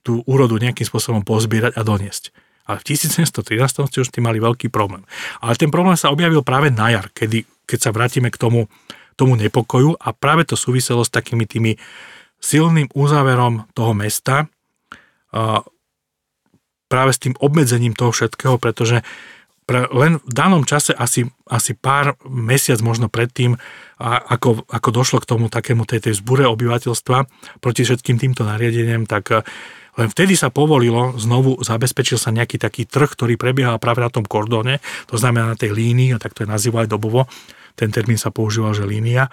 tú 0.01 0.25
úrodu 0.25 0.57
nejakým 0.57 0.82
spôsobom 0.82 1.21
pozbierať 1.21 1.77
a 1.77 1.86
doniesť. 1.86 2.34
Ale 2.65 2.82
v 2.82 2.97
1713 2.97 3.89
ste 3.89 3.97
už 4.01 4.09
tým 4.09 4.25
mali 4.25 4.41
veľký 4.41 4.73
problém. 4.73 5.05
Ale 5.41 5.53
ten 5.57 5.69
problém 5.69 5.97
sa 5.97 6.09
objavil 6.09 6.41
práve 6.41 6.73
na 6.73 6.89
jar, 6.89 7.09
kedy, 7.13 7.45
keď 7.69 7.80
sa 7.86 7.93
vrátime 7.93 8.34
k 8.34 8.38
tomu, 8.38 8.65
tomu 9.13 9.38
nepokoju 9.38 9.97
a 9.97 10.09
práve 10.13 10.45
to 10.49 10.57
súviselo 10.57 11.05
s 11.05 11.13
takými 11.13 11.45
tými 11.45 11.77
silným 12.41 12.89
uzáverom 12.97 13.67
toho 13.77 13.93
mesta, 13.93 14.49
práve 16.89 17.13
s 17.13 17.21
tým 17.21 17.37
obmedzením 17.37 17.93
toho 17.93 18.09
všetkého, 18.09 18.57
pretože 18.57 19.05
pre, 19.69 19.85
len 19.93 20.17
v 20.25 20.33
danom 20.33 20.65
čase 20.65 20.97
asi, 20.97 21.29
asi 21.45 21.77
pár 21.77 22.17
mesiac 22.25 22.81
možno 22.81 23.05
predtým, 23.05 23.53
a 24.01 24.17
ako, 24.17 24.65
ako 24.65 24.89
došlo 24.89 25.17
k 25.21 25.29
tomu 25.29 25.45
takému 25.51 25.85
tej, 25.85 26.09
tej 26.09 26.23
zbure 26.23 26.49
obyvateľstva 26.49 27.29
proti 27.61 27.85
všetkým 27.85 28.17
týmto 28.17 28.47
nariadeniam, 28.47 29.05
tak 29.05 29.29
eh, 29.29 29.45
len 29.99 30.07
vtedy 30.09 30.33
sa 30.33 30.49
povolilo, 30.49 31.19
znovu 31.19 31.59
zabezpečil 31.61 32.15
sa 32.17 32.31
nejaký 32.31 32.57
taký 32.57 32.87
trh, 32.87 33.11
ktorý 33.13 33.35
prebiehal 33.35 33.77
práve 33.77 33.99
na 34.01 34.09
tom 34.09 34.23
kordóne, 34.23 34.79
to 35.05 35.19
znamená 35.19 35.53
na 35.53 35.57
tej 35.59 35.75
línii, 35.75 36.15
tak 36.17 36.33
to 36.33 36.47
je 36.47 36.49
nazývali 36.49 36.87
dobovo, 36.87 37.27
ten 37.75 37.91
termín 37.91 38.17
sa 38.17 38.31
používal, 38.31 38.71
že 38.71 38.87
línia, 38.87 39.27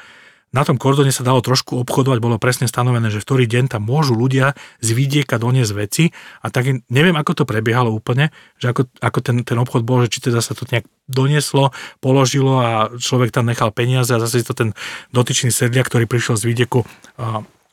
na 0.54 0.62
tom 0.62 0.78
kordone 0.78 1.10
sa 1.10 1.26
dalo 1.26 1.42
trošku 1.42 1.76
obchodovať, 1.82 2.18
bolo 2.22 2.40
presne 2.40 2.70
stanovené, 2.70 3.10
že 3.10 3.20
v 3.20 3.26
ktorý 3.26 3.44
deň 3.50 3.64
tam 3.76 3.82
môžu 3.84 4.14
ľudia 4.14 4.54
z 4.78 4.88
vidieka 4.94 5.36
doniesť 5.36 5.72
veci. 5.74 6.04
A 6.40 6.48
tak 6.48 6.86
neviem, 6.86 7.18
ako 7.18 7.42
to 7.42 7.44
prebiehalo 7.44 7.90
úplne, 7.90 8.30
že 8.56 8.72
ako, 8.72 8.88
ako 9.02 9.18
ten, 9.20 9.36
ten 9.42 9.58
obchod 9.58 9.82
bol, 9.82 10.06
že 10.06 10.12
či 10.12 10.30
teda 10.30 10.40
sa 10.40 10.54
to 10.54 10.64
nejak 10.70 10.86
donieslo, 11.10 11.74
položilo 11.98 12.62
a 12.62 12.70
človek 12.94 13.34
tam 13.34 13.50
nechal 13.50 13.74
peniaze 13.74 14.14
a 14.14 14.22
zase 14.22 14.46
to 14.46 14.54
ten 14.54 14.72
dotyčný 15.10 15.50
sedliak, 15.50 15.90
ktorý 15.90 16.06
prišiel 16.06 16.38
z 16.38 16.46
vidieku, 16.46 16.86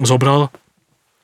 zobral 0.01 0.49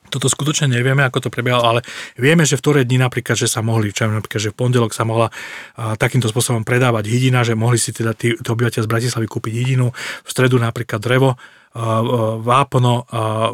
toto 0.10 0.28
skutočne 0.28 0.68
nevieme, 0.74 1.05
ako 1.05 1.26
to 1.26 1.30
prebiehalo, 1.30 1.78
ale 1.78 1.82
vieme, 2.18 2.43
že 2.43 2.57
v 2.57 2.64
ktoré 2.66 2.80
dni 2.84 3.05
napríklad, 3.05 3.38
že 3.38 3.45
sa 3.45 3.62
mohli, 3.62 3.93
čo 3.93 4.10
napríklad, 4.10 4.41
že 4.41 4.51
v 4.51 4.57
pondelok 4.57 4.91
sa 4.91 5.05
mohla 5.05 5.30
a, 5.78 5.95
takýmto 5.95 6.28
spôsobom 6.28 6.66
predávať 6.66 7.05
hydina, 7.07 7.45
že 7.45 7.53
mohli 7.53 7.78
si 7.78 7.93
teda 7.93 8.18
tí, 8.18 8.34
tí 8.34 8.47
obyvateľ 8.49 8.82
z 8.84 8.89
Bratislavy 8.89 9.28
kúpiť 9.30 9.53
hydinu, 9.53 9.93
v 9.95 10.30
stredu 10.30 10.57
napríklad 10.57 10.99
drevo, 10.99 11.38
vápno, 12.41 13.05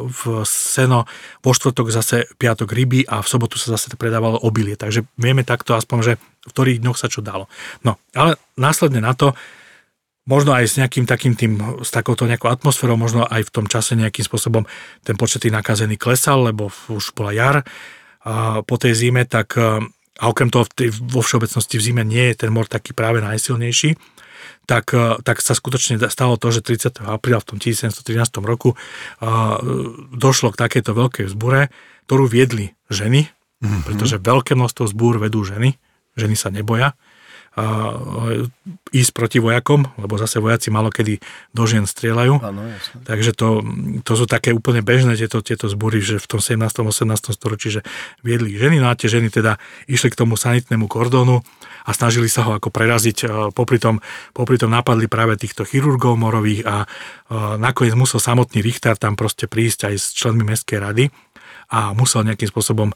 v 0.08 0.20
seno, 0.48 1.04
vo 1.44 1.52
štvrtok 1.52 1.92
zase 1.92 2.24
piatok 2.40 2.72
ryby 2.72 3.04
a 3.04 3.20
v 3.20 3.28
sobotu 3.28 3.60
sa 3.60 3.76
zase 3.76 3.92
predávalo 3.92 4.40
obilie. 4.40 4.72
Takže 4.72 5.04
vieme 5.20 5.44
takto 5.44 5.76
aspoň, 5.76 5.98
že 6.00 6.12
v 6.48 6.50
ktorých 6.56 6.80
dňoch 6.80 6.96
sa 6.96 7.12
čo 7.12 7.20
dalo. 7.20 7.44
No, 7.84 8.00
ale 8.16 8.40
následne 8.56 9.04
na 9.04 9.12
to 9.12 9.36
možno 10.26 10.52
aj 10.52 10.64
s 10.66 10.74
nejakým 10.76 11.06
takým 11.06 11.38
tým, 11.38 11.56
s 11.80 11.94
takouto 11.94 12.26
nejakou 12.26 12.50
atmosférou, 12.50 12.98
možno 12.98 13.22
aj 13.24 13.46
v 13.46 13.54
tom 13.54 13.66
čase 13.70 13.94
nejakým 13.94 14.26
spôsobom 14.26 14.66
ten 15.06 15.14
počet 15.14 15.46
tých 15.46 15.54
nakazených 15.54 16.02
klesal, 16.02 16.50
lebo 16.50 16.68
už 16.90 17.14
bola 17.14 17.30
jar 17.32 17.56
a 18.26 18.60
po 18.66 18.74
tej 18.74 18.98
zime, 18.98 19.22
tak 19.22 19.54
e, 19.54 19.78
a 20.18 20.24
okrem 20.26 20.50
toho 20.50 20.66
vo 21.06 21.22
všeobecnosti 21.22 21.78
v 21.78 21.84
zime 21.86 22.02
nie 22.02 22.34
je 22.34 22.42
ten 22.46 22.50
mor 22.50 22.66
taký 22.66 22.90
práve 22.90 23.22
najsilnejší, 23.22 23.94
tak, 24.66 24.90
e, 24.90 25.22
tak 25.22 25.38
sa 25.38 25.54
skutočne 25.54 26.02
stalo 26.10 26.34
to, 26.34 26.50
že 26.50 26.66
30. 26.66 27.06
apríla 27.06 27.38
v 27.38 27.46
tom 27.54 27.58
1713 27.62 28.02
roku 28.42 28.74
uh, 28.74 29.62
došlo 30.10 30.50
k 30.50 30.58
takejto 30.58 30.90
veľkej 30.90 31.24
vzbure, 31.30 31.70
ktorú 32.10 32.26
viedli 32.26 32.74
ženy, 32.90 33.30
mm-hmm. 33.30 33.82
pretože 33.86 34.18
veľké 34.18 34.58
množstvo 34.58 34.90
zbúr 34.90 35.22
vedú 35.22 35.46
ženy, 35.46 35.78
ženy 36.18 36.34
sa 36.34 36.50
neboja 36.50 36.98
ísť 38.92 39.10
proti 39.16 39.40
vojakom, 39.40 39.88
lebo 39.96 40.20
zase 40.20 40.44
vojaci 40.44 40.68
malo 40.68 40.92
kedy 40.92 41.24
do 41.56 41.64
žien 41.64 41.88
strieľajú. 41.88 42.44
Áno, 42.44 42.68
jasne. 42.68 43.00
Takže 43.08 43.32
to, 43.32 43.64
to 44.04 44.12
sú 44.12 44.28
také 44.28 44.52
úplne 44.52 44.84
bežné 44.84 45.16
tieto, 45.16 45.40
tieto 45.40 45.64
zbory, 45.72 46.04
že 46.04 46.20
v 46.20 46.26
tom 46.36 46.40
17. 46.44 46.60
18. 46.60 47.32
storočí, 47.32 47.72
že 47.72 47.80
viedli 48.20 48.52
ženy, 48.60 48.76
no 48.76 48.92
a 48.92 48.98
tie 48.98 49.08
ženy 49.08 49.32
teda 49.32 49.56
išli 49.88 50.12
k 50.12 50.20
tomu 50.20 50.36
sanitnému 50.36 50.84
kordónu 50.84 51.40
a 51.88 51.90
snažili 51.96 52.28
sa 52.28 52.44
ho 52.44 52.60
ako 52.60 52.68
preraziť. 52.68 53.48
Popri 53.56 53.80
tom, 53.80 54.04
popri 54.36 54.60
tom 54.60 54.76
napadli 54.76 55.08
práve 55.08 55.40
týchto 55.40 55.64
chirurgov 55.64 56.20
morových 56.20 56.60
a 56.68 56.84
nakoniec 57.56 57.96
musel 57.96 58.20
samotný 58.20 58.60
Richter 58.60 59.00
tam 59.00 59.16
proste 59.16 59.48
prísť 59.48 59.88
aj 59.88 59.94
s 59.96 60.06
členmi 60.12 60.44
Mestskej 60.44 60.76
rady 60.76 61.04
a 61.72 61.96
musel 61.96 62.20
nejakým 62.28 62.52
spôsobom 62.52 62.92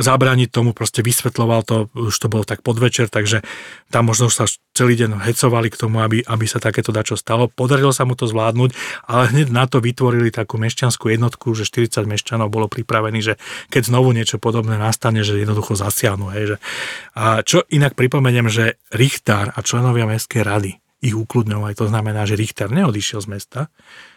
zabrániť 0.00 0.48
tomu, 0.48 0.72
proste 0.72 1.04
vysvetloval 1.04 1.60
to, 1.68 1.92
už 1.92 2.16
to 2.16 2.32
bolo 2.32 2.48
tak 2.48 2.64
podvečer, 2.64 3.12
takže 3.12 3.44
tam 3.92 4.08
možno 4.08 4.32
sa 4.32 4.48
celý 4.72 4.96
deň 4.96 5.20
hecovali 5.20 5.68
k 5.68 5.76
tomu, 5.76 6.00
aby, 6.00 6.24
aby 6.24 6.44
sa 6.48 6.56
takéto 6.56 6.96
dačo 6.96 7.20
stalo. 7.20 7.52
Podarilo 7.52 7.92
sa 7.92 8.08
mu 8.08 8.16
to 8.16 8.24
zvládnuť, 8.24 8.72
ale 9.04 9.28
hneď 9.36 9.52
na 9.52 9.68
to 9.68 9.84
vytvorili 9.84 10.32
takú 10.32 10.56
mešťanskú 10.56 11.12
jednotku, 11.12 11.52
že 11.52 11.68
40 11.68 12.08
mešťanov 12.08 12.48
bolo 12.48 12.72
pripravených, 12.72 13.24
že 13.24 13.34
keď 13.68 13.92
znovu 13.92 14.16
niečo 14.16 14.40
podobné 14.40 14.80
nastane, 14.80 15.20
že 15.20 15.36
jednoducho 15.36 15.76
zasiahnu. 15.76 16.32
Hej, 16.32 16.44
že. 16.44 16.56
A 17.12 17.44
čo 17.44 17.68
inak 17.68 17.92
pripomeniem, 17.92 18.48
že 18.48 18.80
Richter 18.96 19.52
a 19.52 19.58
členovia 19.60 20.08
Mestskej 20.08 20.40
rady 20.40 20.72
ich 21.02 21.12
ukludňovali, 21.12 21.76
to 21.76 21.90
znamená, 21.90 22.24
že 22.24 22.38
Richter 22.38 22.72
neodišiel 22.72 23.20
z 23.20 23.28
mesta 23.28 23.60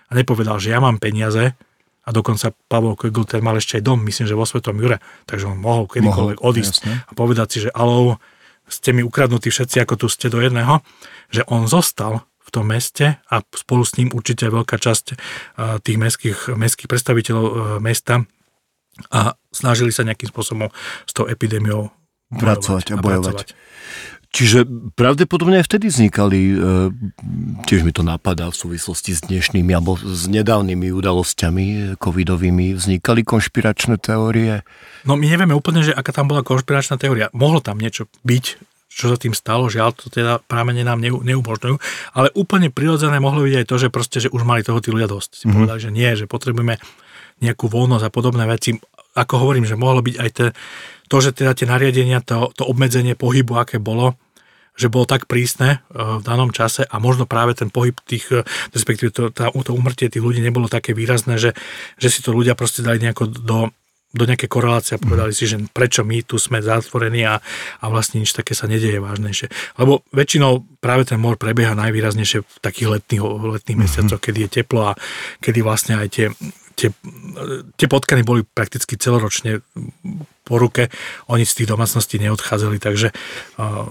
a 0.07 0.11
nepovedal, 0.13 0.61
že 0.61 0.71
ja 0.71 0.80
mám 0.80 1.01
peniaze, 1.01 1.57
a 2.05 2.09
dokonca 2.13 2.53
Pavol 2.69 2.93
Kegl, 2.93 3.25
ten 3.25 3.41
mal 3.41 3.57
ešte 3.57 3.81
aj 3.81 3.83
dom, 3.83 3.99
myslím, 4.05 4.29
že 4.29 4.37
vo 4.37 4.45
Svetom 4.45 4.77
Jure, 4.77 5.01
takže 5.25 5.49
on 5.49 5.57
mohol 5.57 5.89
kedykoľvek 5.89 6.37
mohol, 6.37 6.49
odísť 6.53 6.75
jasne. 6.85 6.93
a 7.01 7.11
povedať 7.17 7.47
si, 7.49 7.57
že 7.65 7.69
alou, 7.73 8.21
ste 8.69 8.93
mi 8.93 9.01
ukradnutí 9.01 9.49
všetci, 9.49 9.81
ako 9.81 10.05
tu 10.05 10.07
ste 10.09 10.29
do 10.29 10.41
jedného, 10.41 10.81
že 11.33 11.41
on 11.49 11.65
zostal 11.65 12.25
v 12.45 12.49
tom 12.53 12.69
meste 12.69 13.17
a 13.17 13.35
spolu 13.57 13.81
s 13.81 13.97
ním 13.97 14.13
určite 14.13 14.45
veľká 14.45 14.77
časť 14.77 15.05
tých 15.81 15.97
mestských, 15.97 16.39
mestských 16.53 16.89
predstaviteľov 16.89 17.45
e, 17.45 17.53
mesta 17.81 18.21
a 19.09 19.33
snažili 19.49 19.89
sa 19.89 20.05
nejakým 20.05 20.29
spôsobom 20.29 20.69
s 21.09 21.11
tou 21.11 21.25
epidémiou 21.25 21.89
pracovať 22.29 22.93
a 22.93 23.01
bojovať. 23.01 23.37
A 23.43 24.14
Čiže 24.36 24.67
pravdepodobne 24.99 25.63
aj 25.63 25.71
vtedy 25.71 25.88
vznikali, 25.88 26.39
e, 26.43 26.55
tiež 27.63 27.88
mi 27.88 27.95
to 27.95 28.03
napadá 28.03 28.51
v 28.51 28.59
súvislosti 28.59 29.15
s 29.15 29.23
dnešnými 29.23 29.71
alebo 29.71 29.95
s 29.95 30.27
nedávnymi 30.27 30.91
udalosťami 30.91 31.95
covidovými, 31.95 32.75
vznikali 32.75 33.23
konšpiračné 33.23 33.95
teórie? 33.95 34.67
No 35.07 35.15
my 35.15 35.23
nevieme 35.23 35.55
úplne, 35.55 35.88
že 35.88 35.95
aká 35.95 36.11
tam 36.11 36.27
bola 36.27 36.43
konšpiračná 36.43 36.99
teória. 36.99 37.31
Mohlo 37.31 37.63
tam 37.63 37.79
niečo 37.79 38.11
byť, 38.27 38.45
čo 38.91 39.07
sa 39.07 39.15
tým 39.15 39.31
stalo, 39.31 39.71
žiaľ 39.71 39.95
to 39.95 40.11
teda 40.11 40.43
prámene 40.43 40.83
nám 40.83 40.99
neumožňujú, 40.99 41.79
ale 42.11 42.27
úplne 42.36 42.67
prirodzené 42.67 43.23
mohlo 43.23 43.47
byť 43.47 43.55
aj 43.63 43.65
to, 43.71 43.75
že 43.79 43.88
proste, 43.88 44.17
že 44.19 44.27
už 44.36 44.43
mali 44.43 44.67
toho 44.67 44.83
tí 44.83 44.91
ľudia 44.91 45.07
dosť. 45.07 45.31
Si 45.31 45.43
mm-hmm. 45.47 45.55
povedali, 45.55 45.79
že 45.79 45.91
nie, 45.95 46.11
že 46.11 46.27
potrebujeme 46.27 46.75
nejakú 47.39 47.71
voľnosť 47.71 48.03
a 48.03 48.11
podobné 48.11 48.43
veci. 48.51 48.75
Ako 49.15 49.39
hovorím, 49.39 49.63
že 49.63 49.79
mohlo 49.79 50.03
byť 50.03 50.15
aj 50.19 50.29
te, 50.36 50.45
to, 51.07 51.17
že 51.23 51.31
teda 51.31 51.55
tie 51.55 51.67
nariadenia, 51.71 52.19
to, 52.19 52.51
to 52.51 52.67
obmedzenie 52.67 53.15
pohybu, 53.15 53.63
aké 53.63 53.79
bolo, 53.79 54.19
že 54.76 54.91
bolo 54.91 55.07
tak 55.07 55.26
prísne 55.26 55.80
e, 55.91 55.99
v 56.19 56.21
danom 56.21 56.51
čase 56.51 56.84
a 56.84 56.99
možno 56.99 57.23
práve 57.23 57.55
ten 57.55 57.71
pohyb 57.71 57.95
tých, 58.03 58.28
e, 58.32 58.43
respektíve 58.76 59.09
to, 59.15 59.32
tá, 59.32 59.49
to 59.49 59.71
umrtie 59.71 60.11
tých 60.11 60.23
ľudí 60.23 60.43
nebolo 60.43 60.67
také 60.67 60.91
výrazné, 60.91 61.39
že, 61.39 61.55
že 61.95 62.07
si 62.11 62.19
to 62.19 62.36
ľudia 62.36 62.53
proste 62.53 62.84
dali 62.84 62.99
nejako 62.99 63.32
do, 63.32 63.59
do 64.15 64.23
nejaké 64.23 64.47
korelácie 64.47 64.95
a 64.95 65.03
povedali 65.03 65.32
mm. 65.32 65.38
si, 65.38 65.43
že 65.47 65.57
prečo 65.71 66.07
my 66.07 66.23
tu 66.23 66.39
sme 66.39 66.63
zatvorení 66.63 67.28
a, 67.28 67.39
a 67.80 67.86
vlastne 67.91 68.23
nič 68.23 68.32
také 68.32 68.55
sa 68.55 68.67
nedieje 68.67 69.03
vážnejšie. 69.03 69.80
Lebo 69.80 70.03
väčšinou 70.15 70.63
práve 70.80 71.03
ten 71.03 71.19
mor 71.19 71.36
prebieha 71.36 71.76
najvýraznejšie 71.76 72.39
v 72.43 72.57
takých 72.63 72.99
letných, 72.99 73.23
letných 73.23 73.80
mm-hmm. 73.80 73.80
mesiacoch, 73.80 74.21
kedy 74.23 74.47
je 74.47 74.49
teplo 74.63 74.91
a 74.91 74.97
kedy 75.43 75.59
vlastne 75.63 75.99
aj 75.99 76.07
tie, 76.11 76.28
tie, 76.76 76.89
tie 77.76 77.88
potkany 77.91 78.23
boli 78.23 78.43
prakticky 78.43 78.95
celoročne 78.95 79.63
po 80.45 80.55
ruke, 80.61 80.93
oni 81.28 81.43
z 81.43 81.63
tých 81.63 81.71
domácností 81.73 82.21
neodchádzali, 82.21 82.78
takže 82.78 83.09
uh, 83.57 83.89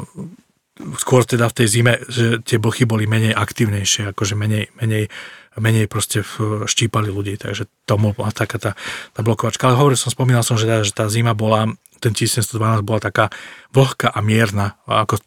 skôr 0.99 1.23
teda 1.23 1.47
v 1.47 1.57
tej 1.57 1.67
zime, 1.71 1.95
že 2.11 2.43
tie 2.43 2.59
blchy 2.59 2.83
boli 2.83 3.07
menej 3.07 3.35
aktívnejšie, 3.35 4.11
akože 4.11 4.35
menej, 4.35 4.75
menej, 4.83 5.07
menej 5.55 5.87
proste 5.87 6.27
štípali 6.67 7.15
ľudí, 7.15 7.39
takže 7.39 7.71
to 7.87 7.95
bola 7.95 8.35
taká 8.35 8.59
tá, 8.59 8.73
tá 9.15 9.21
blokovačka. 9.23 9.71
Ale 9.71 9.79
hovoril 9.79 9.99
som, 9.99 10.11
spomínal 10.11 10.43
som, 10.43 10.59
že, 10.59 10.67
že 10.67 10.91
tá 10.91 11.07
zima 11.07 11.31
bola, 11.31 11.71
ten 12.03 12.11
1712 12.11 12.83
bola 12.83 12.99
taká 12.99 13.31
vlhká 13.71 14.11
a 14.11 14.19
mierna, 14.19 14.75
ako 14.91 15.23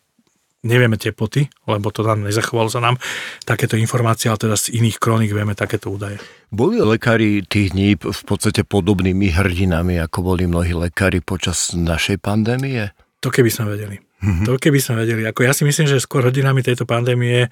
nevieme 0.68 1.00
teploty, 1.00 1.48
lebo 1.64 1.96
to 1.96 2.04
tam 2.04 2.28
nezachovalo 2.28 2.68
sa 2.68 2.84
nám 2.84 3.00
takéto 3.48 3.80
informácie, 3.80 4.28
ale 4.28 4.42
teda 4.42 4.60
z 4.60 4.76
iných 4.76 5.00
kronik 5.00 5.32
vieme 5.32 5.56
takéto 5.56 5.88
údaje. 5.88 6.20
Boli 6.52 6.84
lekári 6.84 7.40
tých 7.48 7.72
dní 7.72 7.96
v 7.96 8.22
podstate 8.28 8.68
podobnými 8.68 9.32
hrdinami, 9.32 9.96
ako 10.04 10.36
boli 10.36 10.44
mnohí 10.44 10.76
lekári 10.76 11.24
počas 11.24 11.72
našej 11.72 12.20
pandémie? 12.20 12.92
To 13.24 13.32
keby 13.32 13.48
sme 13.48 13.80
vedeli. 13.80 14.07
Mm-hmm. 14.18 14.46
To 14.50 14.58
keby 14.58 14.80
sme 14.82 15.06
vedeli. 15.06 15.24
Ako 15.30 15.46
ja 15.46 15.54
si 15.54 15.62
myslím, 15.64 15.86
že 15.86 16.02
skôr 16.02 16.26
hodinami 16.26 16.66
tejto 16.66 16.90
pandémie 16.90 17.50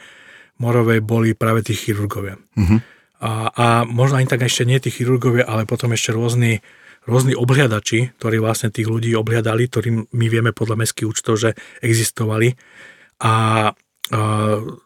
morovej 0.58 1.04
boli 1.04 1.38
práve 1.38 1.62
tí 1.62 1.78
chirurgovia. 1.78 2.40
Mm-hmm. 2.58 2.80
A, 3.22 3.32
a 3.54 3.66
možno 3.88 4.20
ani 4.20 4.28
tak 4.28 4.44
ešte 4.44 4.68
nie 4.68 4.82
tí 4.82 4.92
chirurgovia, 4.92 5.48
ale 5.48 5.70
potom 5.70 5.94
ešte 5.94 6.12
rôzni, 6.12 6.66
rôzni 7.08 7.38
obhliadači, 7.38 8.18
ktorí 8.18 8.42
vlastne 8.42 8.74
tých 8.74 8.90
ľudí 8.90 9.14
obhliadali, 9.16 9.70
ktorým 9.70 10.10
my 10.12 10.26
vieme 10.28 10.52
podľa 10.52 10.84
mestských 10.84 11.08
účtov, 11.08 11.40
že 11.40 11.50
existovali. 11.80 12.58
A 13.24 13.72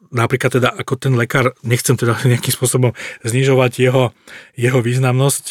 napríklad 0.09 0.51
teda 0.59 0.69
ako 0.71 0.95
ten 0.95 1.13
lekár, 1.19 1.51
nechcem 1.59 1.99
teda 1.99 2.15
nejakým 2.31 2.53
spôsobom 2.55 2.95
znižovať 3.27 3.71
jeho, 3.83 4.15
jeho 4.55 4.79
významnosť. 4.79 5.45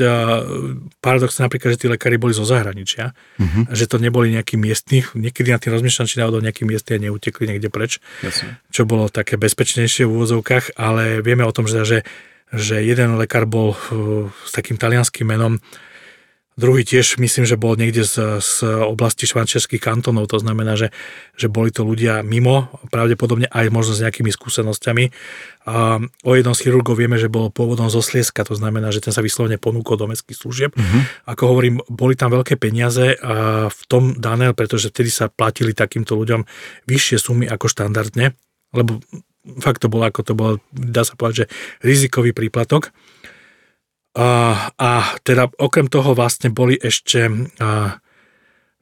Paradoxne 1.05 1.45
napríklad, 1.45 1.77
že 1.77 1.81
tí 1.85 1.87
lekári 1.87 2.17
boli 2.17 2.33
zo 2.33 2.49
zahraničia, 2.49 3.13
uh-huh. 3.13 3.69
že 3.69 3.85
to 3.85 4.01
neboli 4.01 4.33
nejakí 4.33 4.57
miestni, 4.57 5.05
niekedy 5.13 5.53
na 5.53 5.61
tým 5.61 5.77
rozmýšľam, 5.77 6.09
či 6.09 6.21
náhodou 6.21 6.41
nejakí 6.41 6.65
miestni 6.65 6.97
a 6.97 7.03
neutekli 7.09 7.45
niekde 7.45 7.69
preč, 7.69 8.01
Jasne. 8.25 8.57
čo 8.73 8.89
bolo 8.89 9.13
také 9.13 9.37
bezpečnejšie 9.37 10.09
v 10.09 10.15
úvozovkách, 10.17 10.81
ale 10.81 11.21
vieme 11.21 11.45
o 11.45 11.53
tom, 11.53 11.69
že, 11.69 11.85
že, 11.85 11.99
že 12.49 12.81
jeden 12.81 13.21
lekár 13.21 13.45
bol 13.45 13.77
s 14.33 14.51
takým 14.57 14.81
talianským 14.81 15.29
menom 15.29 15.61
Druhý 16.59 16.83
tiež 16.83 17.23
myslím, 17.23 17.47
že 17.47 17.55
bol 17.55 17.79
niekde 17.79 18.03
z, 18.03 18.43
z 18.43 18.67
oblasti 18.83 19.31
švančerských 19.31 19.79
kantónov, 19.79 20.27
to 20.27 20.43
znamená, 20.43 20.75
že, 20.75 20.91
že 21.39 21.47
boli 21.47 21.71
to 21.71 21.87
ľudia 21.87 22.27
mimo, 22.27 22.83
pravdepodobne 22.91 23.47
aj 23.47 23.71
možno 23.71 23.95
s 23.95 24.03
nejakými 24.03 24.35
skúsenosťami. 24.35 25.15
A 25.71 26.03
o 26.03 26.33
jednom 26.35 26.59
z 26.59 26.67
chirurgov 26.67 26.99
vieme, 26.99 27.15
že 27.15 27.31
bol 27.31 27.55
pôvodom 27.55 27.87
zo 27.87 28.03
Slieska, 28.03 28.43
to 28.43 28.59
znamená, 28.59 28.91
že 28.91 28.99
ten 28.99 29.15
sa 29.15 29.23
vyslovene 29.23 29.55
ponúkol 29.55 30.03
do 30.03 30.11
mestských 30.11 30.35
služieb. 30.35 30.71
Mm-hmm. 30.75 31.31
Ako 31.31 31.43
hovorím, 31.47 31.79
boli 31.87 32.19
tam 32.19 32.35
veľké 32.35 32.59
peniaze 32.59 33.15
a 33.23 33.71
v 33.71 33.83
tom 33.87 34.19
dané, 34.19 34.51
pretože 34.51 34.91
vtedy 34.91 35.15
sa 35.15 35.31
platili 35.31 35.79
takýmto 35.79 36.19
ľuďom 36.19 36.43
vyššie 36.91 37.23
sumy 37.23 37.47
ako 37.47 37.71
štandardne, 37.71 38.35
lebo 38.75 38.99
fakt 39.63 39.81
to 39.81 39.89
bolo, 39.89 40.11
ako 40.11 40.21
to 40.27 40.35
bolo, 40.35 40.53
dá 40.75 41.07
sa 41.07 41.15
povedať, 41.15 41.47
že 41.47 41.47
rizikový 41.87 42.35
príplatok. 42.35 42.91
A, 44.19 44.29
a 44.75 44.91
teda 45.23 45.47
okrem 45.63 45.87
toho 45.87 46.11
vlastne 46.11 46.51
boli 46.51 46.75
ešte 46.75 47.31
a, 47.63 48.03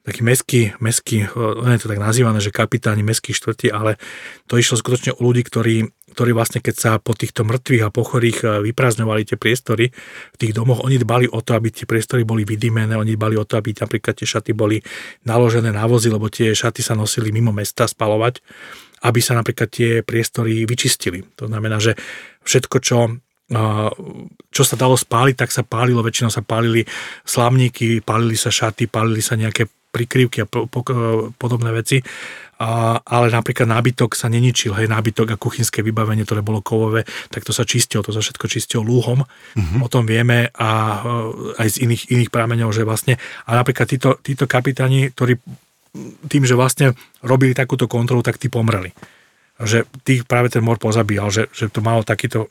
takí 0.07 0.23
meský, 0.23 0.71
meský, 0.79 1.27
on 1.35 1.67
je 1.75 1.83
to 1.83 1.91
tak 1.91 1.99
nazývané, 1.99 2.39
že 2.39 2.55
kapitáni 2.55 3.03
meských 3.03 3.35
štvrtí, 3.43 3.67
ale 3.75 3.99
to 4.47 4.55
išlo 4.55 4.79
skutočne 4.79 5.11
o 5.11 5.19
ľudí, 5.19 5.43
ktorí, 5.43 5.83
ktorí 6.15 6.31
vlastne 6.31 6.63
keď 6.63 6.75
sa 6.79 6.91
po 6.95 7.11
týchto 7.11 7.43
mŕtvych 7.43 7.83
a 7.83 7.91
pochorých 7.91 8.63
vyprázdňovali 8.63 9.27
tie 9.27 9.35
priestory 9.35 9.91
v 10.31 10.37
tých 10.39 10.55
domoch, 10.55 10.87
oni 10.87 10.95
dbali 10.95 11.27
o 11.27 11.43
to, 11.43 11.59
aby 11.59 11.75
tie 11.75 11.83
priestory 11.83 12.23
boli 12.23 12.47
vydymené, 12.47 12.95
oni 12.95 13.19
dbali 13.19 13.35
o 13.35 13.43
to, 13.43 13.59
aby 13.59 13.75
napríklad 13.75 14.15
tie 14.15 14.23
šaty 14.23 14.55
boli 14.55 14.79
naložené 15.27 15.75
na 15.75 15.83
vozy, 15.91 16.07
lebo 16.07 16.31
tie 16.31 16.55
šaty 16.55 16.79
sa 16.79 16.95
nosili 16.95 17.35
mimo 17.35 17.51
mesta 17.51 17.83
spalovať, 17.83 18.39
aby 19.03 19.19
sa 19.19 19.35
napríklad 19.35 19.67
tie 19.67 20.07
priestory 20.07 20.63
vyčistili. 20.63 21.27
To 21.35 21.51
znamená, 21.51 21.83
že 21.83 21.99
všetko, 22.47 22.77
čo 22.79 22.97
čo 24.51 24.63
sa 24.67 24.75
dalo 24.75 24.99
spáliť, 24.99 25.35
tak 25.39 25.55
sa 25.55 25.63
pálilo, 25.63 26.03
väčšinou 26.03 26.27
sa 26.27 26.43
pálili 26.43 26.83
slavníky, 27.23 28.03
pálili 28.03 28.35
sa 28.35 28.51
šaty, 28.51 28.91
pálili 28.91 29.23
sa 29.23 29.39
nejaké 29.39 29.71
prikryvky 29.87 30.43
a 30.43 30.49
po, 30.49 30.67
po, 30.67 30.83
podobné 31.39 31.71
veci. 31.71 32.03
a, 32.57 32.97
ale 33.01 33.29
napríklad 33.29 33.69
nábytok 33.69 34.17
sa 34.17 34.27
neničil, 34.27 34.73
hej, 34.73 34.89
nábytok 34.89 35.37
a 35.37 35.41
kuchynské 35.41 35.85
vybavenie, 35.85 36.25
ktoré 36.25 36.41
bolo 36.41 36.65
kovové, 36.65 37.05
tak 37.29 37.45
to 37.45 37.53
sa 37.53 37.63
čistilo, 37.63 38.01
to 38.01 38.11
sa 38.11 38.19
všetko 38.19 38.45
čistilo 38.49 38.81
lúhom, 38.81 39.21
uh-huh. 39.23 39.79
o 39.79 39.87
tom 39.87 40.09
vieme 40.09 40.49
a 40.57 40.69
e, 40.69 41.61
aj 41.61 41.67
z 41.69 41.77
iných, 41.85 42.03
iných 42.09 42.33
prámeňov, 42.33 42.73
že 42.73 42.81
vlastne, 42.81 43.21
a 43.45 43.49
napríklad 43.53 43.85
títo, 43.85 44.17
títo 44.25 44.49
kapitáni, 44.49 45.13
ktorí 45.13 45.37
tým, 46.29 46.43
že 46.45 46.57
vlastne 46.57 46.97
robili 47.21 47.53
takúto 47.53 47.85
kontrolu, 47.85 48.21
tak 48.21 48.41
tí 48.41 48.49
pomreli. 48.49 48.93
Že 49.57 49.89
tých 50.05 50.25
práve 50.29 50.53
ten 50.53 50.61
mor 50.61 50.77
pozabíjal, 50.77 51.29
že, 51.33 51.43
že 51.49 51.69
to 51.69 51.81
malo 51.81 52.05
takýto, 52.05 52.49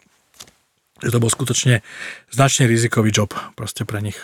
že 1.03 1.13
to 1.13 1.19
bol 1.21 1.29
skutočne 1.29 1.85
značne 2.33 2.65
rizikový 2.71 3.13
job 3.13 3.35
proste 3.55 3.85
pre 3.85 4.01
nich 4.01 4.17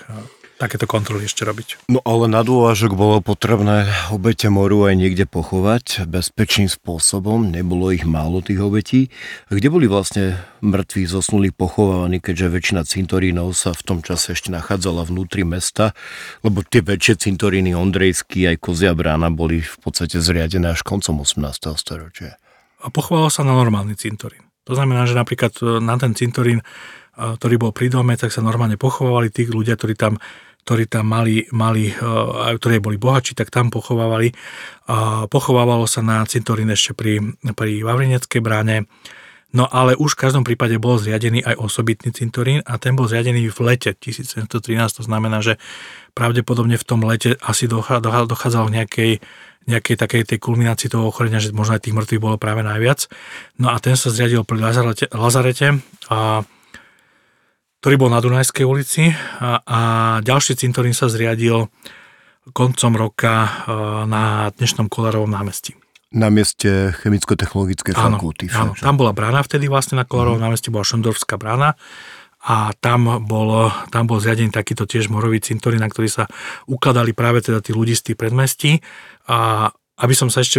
takéto 0.63 0.87
kontroly 0.87 1.27
ešte 1.27 1.43
robiť. 1.43 1.91
No 1.91 1.99
ale 2.07 2.31
na 2.31 2.47
dôvažok 2.47 2.95
bolo 2.95 3.19
potrebné 3.19 3.91
obete 4.15 4.47
moru 4.47 4.87
aj 4.87 4.95
niekde 4.95 5.27
pochovať 5.27 6.07
bezpečným 6.07 6.71
spôsobom, 6.71 7.51
nebolo 7.51 7.91
ich 7.91 8.07
málo 8.07 8.39
tých 8.39 8.63
obetí. 8.63 9.11
Kde 9.51 9.69
boli 9.75 9.91
vlastne 9.91 10.39
mŕtvi 10.63 11.03
zosnuli 11.11 11.51
pochovávaní, 11.51 12.23
keďže 12.23 12.55
väčšina 12.55 12.83
cintorínov 12.87 13.59
sa 13.59 13.75
v 13.75 13.83
tom 13.83 13.99
čase 14.07 14.39
ešte 14.39 14.55
nachádzala 14.55 15.03
vnútri 15.03 15.43
mesta, 15.43 15.99
lebo 16.47 16.63
tie 16.63 16.79
väčšie 16.79 17.27
cintoríny 17.27 17.75
Ondrejský 17.75 18.47
aj 18.47 18.63
Kozia 18.63 18.95
brána 18.95 19.35
boli 19.35 19.67
v 19.67 19.77
podstate 19.83 20.23
zriadené 20.23 20.79
až 20.79 20.87
koncom 20.87 21.27
18. 21.27 21.75
storočia. 21.75 22.39
A 22.83 22.91
pochovalo 22.91 23.27
sa 23.35 23.43
na 23.43 23.55
normálny 23.55 23.99
cintorín. 23.99 24.52
To 24.67 24.79
znamená, 24.79 25.07
že 25.11 25.19
napríklad 25.19 25.59
na 25.83 25.99
ten 25.99 26.15
cintorín 26.15 26.63
ktorý 27.13 27.61
bol 27.61 27.73
pri 27.77 27.93
dome, 27.93 28.17
tak 28.17 28.33
sa 28.33 28.41
normálne 28.41 28.81
pochovávali 28.81 29.29
tí 29.29 29.45
ľudia, 29.45 29.77
ktorí 29.77 29.95
tam 29.97 30.17
ktorí 30.63 30.87
tam 30.87 31.11
mali, 31.11 31.43
mali 31.51 31.91
uh, 31.91 32.55
ktorí 32.55 32.79
boli 32.79 32.95
bohači, 32.95 33.35
tak 33.35 33.51
tam 33.51 33.67
pochovávali. 33.67 34.31
Pochovávalo 35.27 35.91
sa 35.91 36.07
na 36.07 36.23
cintorín 36.23 36.71
ešte 36.71 36.95
pri, 36.95 37.19
pri 37.59 37.83
Vavrineckej 37.83 38.39
bráne, 38.39 38.87
no 39.51 39.67
ale 39.67 39.99
už 39.99 40.15
v 40.15 40.23
každom 40.23 40.47
prípade 40.47 40.79
bol 40.79 41.03
zriadený 41.03 41.43
aj 41.43 41.59
osobitný 41.59 42.15
cintorín 42.15 42.63
a 42.63 42.79
ten 42.79 42.95
bol 42.95 43.11
zriadený 43.11 43.51
v 43.51 43.59
lete 43.67 43.91
1713, 43.91 44.47
to 44.71 45.03
znamená, 45.03 45.43
že 45.43 45.59
pravdepodobne 46.13 46.77
v 46.77 46.85
tom 46.85 47.05
lete 47.05 47.37
asi 47.41 47.69
dochádzalo 47.69 48.69
k 48.69 48.75
nejakej 48.77 49.13
nejakej 49.63 49.95
takej 49.95 50.23
tej 50.27 50.39
kulminácii 50.43 50.91
toho 50.91 51.07
ochorenia, 51.07 51.39
že 51.39 51.55
možno 51.55 51.79
aj 51.79 51.87
tých 51.87 51.95
mŕtvych 51.95 52.19
bolo 52.19 52.35
práve 52.35 52.67
najviac. 52.67 53.07
No 53.63 53.71
a 53.71 53.79
ten 53.79 53.95
sa 53.95 54.11
zriadil 54.11 54.43
pri 54.43 54.59
Lazarete, 54.59 55.07
Lazarete 55.15 55.79
a 56.11 56.43
ktorý 57.79 57.95
bol 57.99 58.11
na 58.11 58.19
Dunajskej 58.19 58.67
ulici 58.67 59.15
a, 59.39 59.63
a 59.63 59.81
ďalší 60.23 60.59
cintorín 60.59 60.95
sa 60.95 61.07
zriadil 61.07 61.71
koncom 62.51 62.93
roka 62.99 63.63
na 64.11 64.51
dnešnom 64.59 64.91
Kolarovom 64.91 65.31
námestí. 65.31 65.79
Na 66.11 66.27
mieste 66.29 66.91
chemicko-technologickej 66.99 67.95
fakulty. 67.95 68.51
Áno, 68.51 68.75
tam 68.75 68.99
bola 68.99 69.15
brána 69.15 69.41
vtedy 69.47 69.71
vlastne 69.71 69.97
na 69.97 70.05
Kolarovom 70.05 70.43
mm. 70.43 70.47
námestí, 70.51 70.75
bola 70.75 70.83
Šondorská 70.83 71.39
brána 71.39 71.79
a 72.43 72.75
tam 72.75 73.23
bol, 73.23 73.71
tam 73.95 74.11
bol 74.11 74.19
zriadený 74.19 74.51
takýto 74.51 74.83
tiež 74.83 75.07
morový 75.07 75.39
cintorín, 75.39 75.79
na 75.79 75.87
ktorý 75.87 76.11
sa 76.11 76.25
ukladali 76.67 77.15
práve 77.15 77.39
teda 77.39 77.63
tí 77.63 77.71
ľudí 77.71 77.95
z 77.95 78.13
tých 78.13 78.19
predmestí 78.19 78.83
a 79.31 79.71
aby 80.03 80.15
som 80.19 80.27
sa 80.33 80.43
ešte 80.43 80.59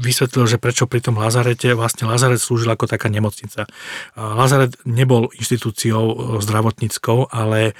vysvetlil, 0.00 0.48
že 0.48 0.56
prečo 0.56 0.88
pri 0.88 1.04
tom 1.04 1.20
Lazarete, 1.20 1.76
vlastne 1.76 2.08
Lazaret 2.08 2.40
slúžil 2.40 2.72
ako 2.72 2.88
taká 2.88 3.12
nemocnica. 3.12 3.68
Lazaret 4.16 4.72
nebol 4.88 5.28
inštitúciou 5.36 6.04
e, 6.08 6.14
zdravotníckou, 6.40 7.28
ale 7.28 7.60
e, 7.68 7.72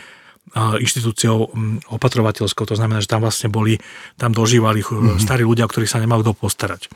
inštitúciou 0.82 1.56
opatrovateľskou, 1.88 2.68
to 2.68 2.76
znamená, 2.76 3.00
že 3.00 3.08
tam 3.08 3.24
vlastne 3.24 3.48
boli, 3.48 3.80
tam 4.20 4.36
dožívali 4.36 4.84
mm-hmm. 4.84 5.22
starí 5.22 5.46
ľudia, 5.46 5.64
o 5.64 5.70
ktorých 5.72 5.88
sa 5.88 6.02
nemal 6.02 6.20
kto 6.20 6.36
postarať 6.36 6.92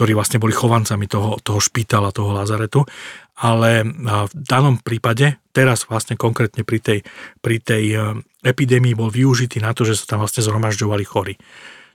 ktorí 0.00 0.16
vlastne 0.16 0.40
boli 0.40 0.56
chovancami 0.56 1.04
toho, 1.04 1.36
toho 1.44 1.60
špítala, 1.60 2.08
toho 2.08 2.32
Lazaretu. 2.32 2.88
Ale 3.36 3.84
v 3.84 4.32
danom 4.32 4.80
prípade, 4.80 5.36
teraz 5.52 5.84
vlastne 5.92 6.16
konkrétne 6.16 6.64
pri 6.64 6.80
tej, 6.80 6.98
pri 7.44 7.60
tej 7.60 7.84
e, 7.92 7.96
epidémii 8.40 8.96
bol 8.96 9.12
využitý 9.12 9.60
na 9.60 9.76
to, 9.76 9.84
že 9.84 10.00
sa 10.00 10.16
tam 10.16 10.24
vlastne 10.24 10.40
zhromažďovali 10.40 11.04
chorí 11.04 11.36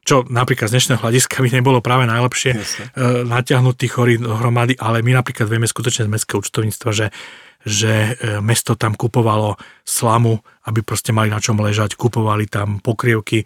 čo 0.05 0.21
napríklad 0.29 0.69
z 0.69 0.77
dnešného 0.77 1.01
hľadiska 1.01 1.41
by 1.41 1.49
nebolo 1.49 1.81
práve 1.81 2.05
najlepšie 2.05 2.53
Jasne. 2.53 2.85
E, 2.93 3.25
natiahnuť 3.25 3.73
tých 3.73 3.93
chorí 3.97 4.21
dohromady, 4.21 4.77
ale 4.77 5.01
my 5.01 5.17
napríklad 5.17 5.49
vieme 5.49 5.65
skutočne 5.65 6.05
z 6.05 6.13
mestského 6.13 6.45
účtovníctva, 6.45 6.89
že 6.93 7.09
že 7.65 8.13
e, 8.13 8.39
mesto 8.45 8.77
tam 8.77 8.93
kupovalo 8.93 9.57
slamu, 9.81 10.37
aby 10.69 10.85
proste 10.85 11.09
mali 11.09 11.33
na 11.33 11.41
čom 11.41 11.57
ležať, 11.57 11.97
kupovali 11.97 12.45
tam 12.45 12.77
pokrievky, 12.77 13.41
e, 13.41 13.45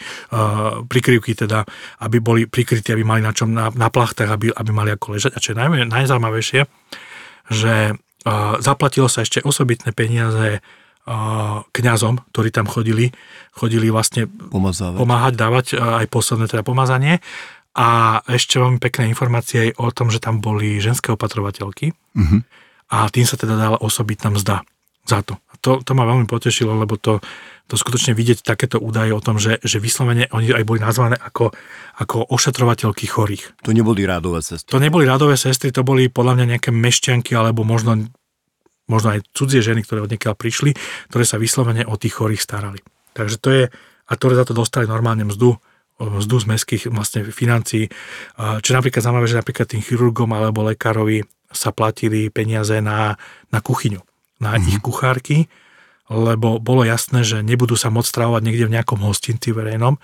prikryvky 0.84 1.39
teda, 1.39 1.63
aby 2.03 2.20
boli 2.20 2.43
prikrytí, 2.45 2.91
aby 2.91 3.07
mali 3.07 3.24
na 3.24 3.32
čom 3.32 3.49
na, 3.49 3.72
na 3.72 3.88
plachtách, 3.88 4.28
aby, 4.28 4.51
aby 4.51 4.72
mali 4.76 4.91
ako 4.91 5.15
ležať. 5.15 5.32
A 5.34 5.41
čo 5.41 5.55
je 5.55 5.57
naj, 5.57 5.88
najzaujímavejšie, 5.88 6.67
že 7.49 7.95
zaplatilo 8.59 9.07
sa 9.07 9.24
ešte 9.24 9.39
osobitné 9.41 9.95
peniaze 9.95 10.59
kňazom, 11.72 12.22
ktorí 12.30 12.53
tam 12.53 12.70
chodili, 12.70 13.09
chodili 13.55 13.89
vlastne 13.89 14.30
Pomazávať. 14.30 14.97
pomáhať, 14.99 15.34
dávať 15.34 15.65
aj 15.80 16.05
posledné 16.11 16.45
teda 16.45 16.61
pomazanie. 16.61 17.24
A 17.74 18.20
ešte 18.28 18.59
veľmi 18.59 18.78
pekné 18.78 19.07
informácie 19.09 19.72
aj 19.72 19.72
o 19.80 19.88
tom, 19.93 20.11
že 20.11 20.20
tam 20.20 20.43
boli 20.43 20.84
ženské 20.84 21.13
opatrovateľky 21.15 21.95
uh-huh. 21.95 22.41
A 22.89 23.05
tým 23.09 23.25
sa 23.25 23.37
teda 23.37 23.55
dala 23.55 23.77
osobitná 23.77 24.33
mzda 24.33 24.65
za 25.05 25.19
to. 25.21 25.37
A 25.49 25.53
to, 25.61 25.81
to 25.81 25.91
ma 25.97 26.05
veľmi 26.05 26.29
potešilo, 26.29 26.73
lebo 26.77 26.97
to, 26.97 27.21
to 27.69 27.75
skutočne 27.77 28.13
vidieť 28.13 28.45
takéto 28.45 28.77
údaje 28.81 29.13
o 29.13 29.21
tom, 29.21 29.37
že, 29.41 29.61
že 29.61 29.81
vyslovene 29.81 30.29
oni 30.33 30.53
aj 30.53 30.65
boli 30.65 30.81
nazvané 30.81 31.17
ako, 31.17 31.53
ako 31.97 32.29
ošetrovateľky 32.29 33.05
chorých. 33.09 33.61
To 33.65 33.73
neboli 33.73 34.05
rádové 34.05 34.41
sestry. 34.41 34.69
To 34.73 34.81
neboli 34.81 35.05
rádové 35.05 35.37
sestry, 35.37 35.73
to 35.73 35.85
boli 35.85 36.09
podľa 36.09 36.41
mňa 36.41 36.45
nejaké 36.57 36.69
mešťanky 36.73 37.33
alebo 37.37 37.65
možno 37.65 38.09
možno 38.89 39.13
aj 39.13 39.21
cudzie 39.37 39.61
ženy, 39.61 39.85
ktoré 39.85 40.01
od 40.01 40.09
prišli, 40.09 40.73
ktoré 41.13 41.23
sa 41.23 41.37
vyslovene 41.37 41.85
o 41.85 41.93
tých 41.93 42.17
chorých 42.17 42.41
starali. 42.41 42.81
Takže 43.13 43.37
to 43.37 43.49
je, 43.53 43.63
a 44.09 44.11
ktoré 44.17 44.33
za 44.33 44.49
to 44.49 44.57
dostali 44.57 44.89
normálne 44.89 45.29
mzdu, 45.29 45.61
mzdu 46.01 46.35
z 46.41 46.45
mestských 46.49 46.83
vlastne 46.89 47.21
financií. 47.29 47.85
Čo 48.39 48.71
napríklad 48.73 49.05
zaujímavé, 49.05 49.29
že 49.29 49.37
napríklad 49.37 49.69
tým 49.69 49.85
chirurgom 49.85 50.33
alebo 50.33 50.65
lekárovi 50.65 51.21
sa 51.50 51.74
platili 51.74 52.30
peniaze 52.30 52.78
na, 52.82 53.18
na 53.50 53.60
kuchyňu, 53.60 54.02
na 54.39 54.56
mm-hmm. 54.56 54.70
ich 54.70 54.78
kuchárky, 54.80 55.38
lebo 56.10 56.58
bolo 56.58 56.82
jasné, 56.86 57.22
že 57.22 57.45
nebudú 57.45 57.78
sa 57.78 57.93
môcť 57.93 58.10
stravovať 58.10 58.41
niekde 58.41 58.66
v 58.66 58.74
nejakom 58.78 59.00
hostinci 59.02 59.54
verejnom 59.54 60.02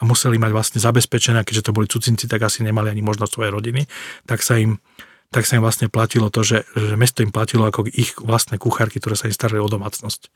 a 0.00 0.02
museli 0.02 0.40
mať 0.40 0.50
vlastne 0.52 0.80
zabezpečené, 0.80 1.44
keďže 1.44 1.70
to 1.70 1.76
boli 1.76 1.86
cudzinci, 1.86 2.26
tak 2.26 2.42
asi 2.44 2.64
nemali 2.64 2.90
ani 2.90 3.04
možnosť 3.04 3.32
svoje 3.32 3.50
rodiny, 3.52 3.82
tak 4.24 4.40
sa 4.40 4.56
im 4.56 4.80
tak 5.34 5.50
sa 5.50 5.58
im 5.58 5.66
vlastne 5.66 5.90
platilo 5.90 6.30
to, 6.30 6.46
že, 6.46 6.62
že 6.78 6.94
mesto 6.94 7.26
im 7.26 7.34
platilo 7.34 7.66
ako 7.66 7.90
ich 7.90 8.14
vlastné 8.22 8.54
kuchárky, 8.54 9.02
ktoré 9.02 9.18
sa 9.18 9.26
im 9.26 9.34
starali 9.34 9.58
o 9.58 9.66
domácnosť. 9.66 10.30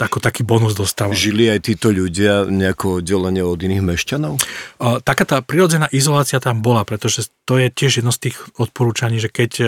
Ako 0.00 0.16
taký 0.16 0.48
bonus 0.48 0.72
dostávali. 0.72 1.12
Žili 1.12 1.44
aj 1.52 1.60
títo 1.68 1.92
ľudia 1.92 2.48
nejako 2.48 3.04
oddelenie 3.04 3.44
od 3.44 3.60
iných 3.60 3.84
mešťanov? 3.84 4.40
Taká 4.80 5.24
tá 5.28 5.44
prirodzená 5.44 5.92
izolácia 5.92 6.40
tam 6.40 6.64
bola, 6.64 6.88
pretože 6.88 7.28
to 7.44 7.60
je 7.60 7.68
tiež 7.68 8.00
jedno 8.00 8.08
z 8.08 8.32
tých 8.32 8.36
odporúčaní, 8.56 9.20
že 9.20 9.28
keď 9.28 9.52
e, 9.60 9.64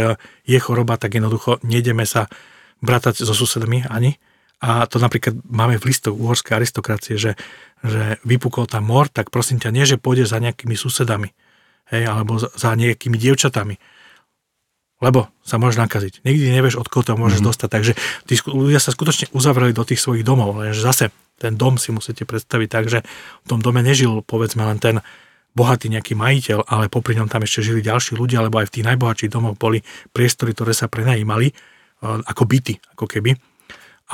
je 0.49 0.59
choroba, 0.59 0.97
tak 0.97 1.21
jednoducho 1.21 1.61
nejdeme 1.61 2.09
sa 2.09 2.33
bratať 2.81 3.29
so 3.29 3.37
susedmi 3.37 3.85
ani. 3.93 4.17
A 4.63 4.89
to 4.89 5.03
napríklad 5.03 5.37
máme 5.45 5.77
v 5.77 5.91
listoch 5.91 6.15
uhorskej 6.15 6.57
aristokracie, 6.57 7.21
že, 7.21 7.37
že 7.85 8.17
vypukol 8.25 8.71
tam 8.71 8.89
mor, 8.89 9.11
tak 9.13 9.29
prosím 9.29 9.59
ťa, 9.59 9.75
nie 9.75 9.85
že 9.85 9.99
pôjdeš 9.99 10.33
za 10.33 10.39
nejakými 10.39 10.79
susedami, 10.79 11.35
hej, 11.91 12.07
alebo 12.07 12.39
za, 12.39 12.49
za 12.55 12.73
nejakými 12.79 13.19
dievčatami, 13.19 13.77
lebo 15.03 15.27
sa 15.43 15.59
môžeš 15.59 15.83
nakaziť. 15.83 16.23
Nikdy 16.23 16.55
nevieš, 16.55 16.79
od 16.79 16.87
koho 16.87 17.03
to 17.03 17.19
môžeš 17.19 17.43
mm-hmm. 17.43 17.51
dostať. 17.51 17.69
Takže 17.69 17.93
tí 18.31 18.35
ľudia 18.47 18.79
sa 18.79 18.95
skutočne 18.95 19.35
uzavreli 19.35 19.75
do 19.75 19.83
tých 19.83 19.99
svojich 19.99 20.23
domov. 20.23 20.55
Lenže 20.55 20.79
zase 20.79 21.05
ten 21.43 21.59
dom 21.59 21.75
si 21.75 21.91
musíte 21.91 22.23
predstaviť 22.23 22.69
tak, 22.71 22.85
že 22.87 23.03
v 23.43 23.47
tom 23.51 23.59
dome 23.59 23.83
nežil 23.83 24.23
povedzme 24.23 24.63
len 24.63 24.79
ten 24.79 25.03
bohatý 25.53 25.93
nejaký 25.93 26.17
majiteľ, 26.17 26.65
ale 26.65 26.89
popri 26.89 27.19
ňom 27.19 27.29
tam 27.29 27.45
ešte 27.45 27.61
žili 27.61 27.85
ďalší 27.85 28.17
ľudia, 28.17 28.41
lebo 28.41 28.63
aj 28.63 28.73
v 28.73 28.75
tých 28.79 28.87
najbohatších 28.89 29.33
domoch 29.35 29.59
boli 29.59 29.85
priestory, 30.15 30.57
ktoré 30.57 30.73
sa 30.73 30.89
prenajímali 30.89 31.53
e, 31.53 31.55
ako 32.01 32.43
byty, 32.49 32.81
ako 32.97 33.05
keby. 33.05 33.37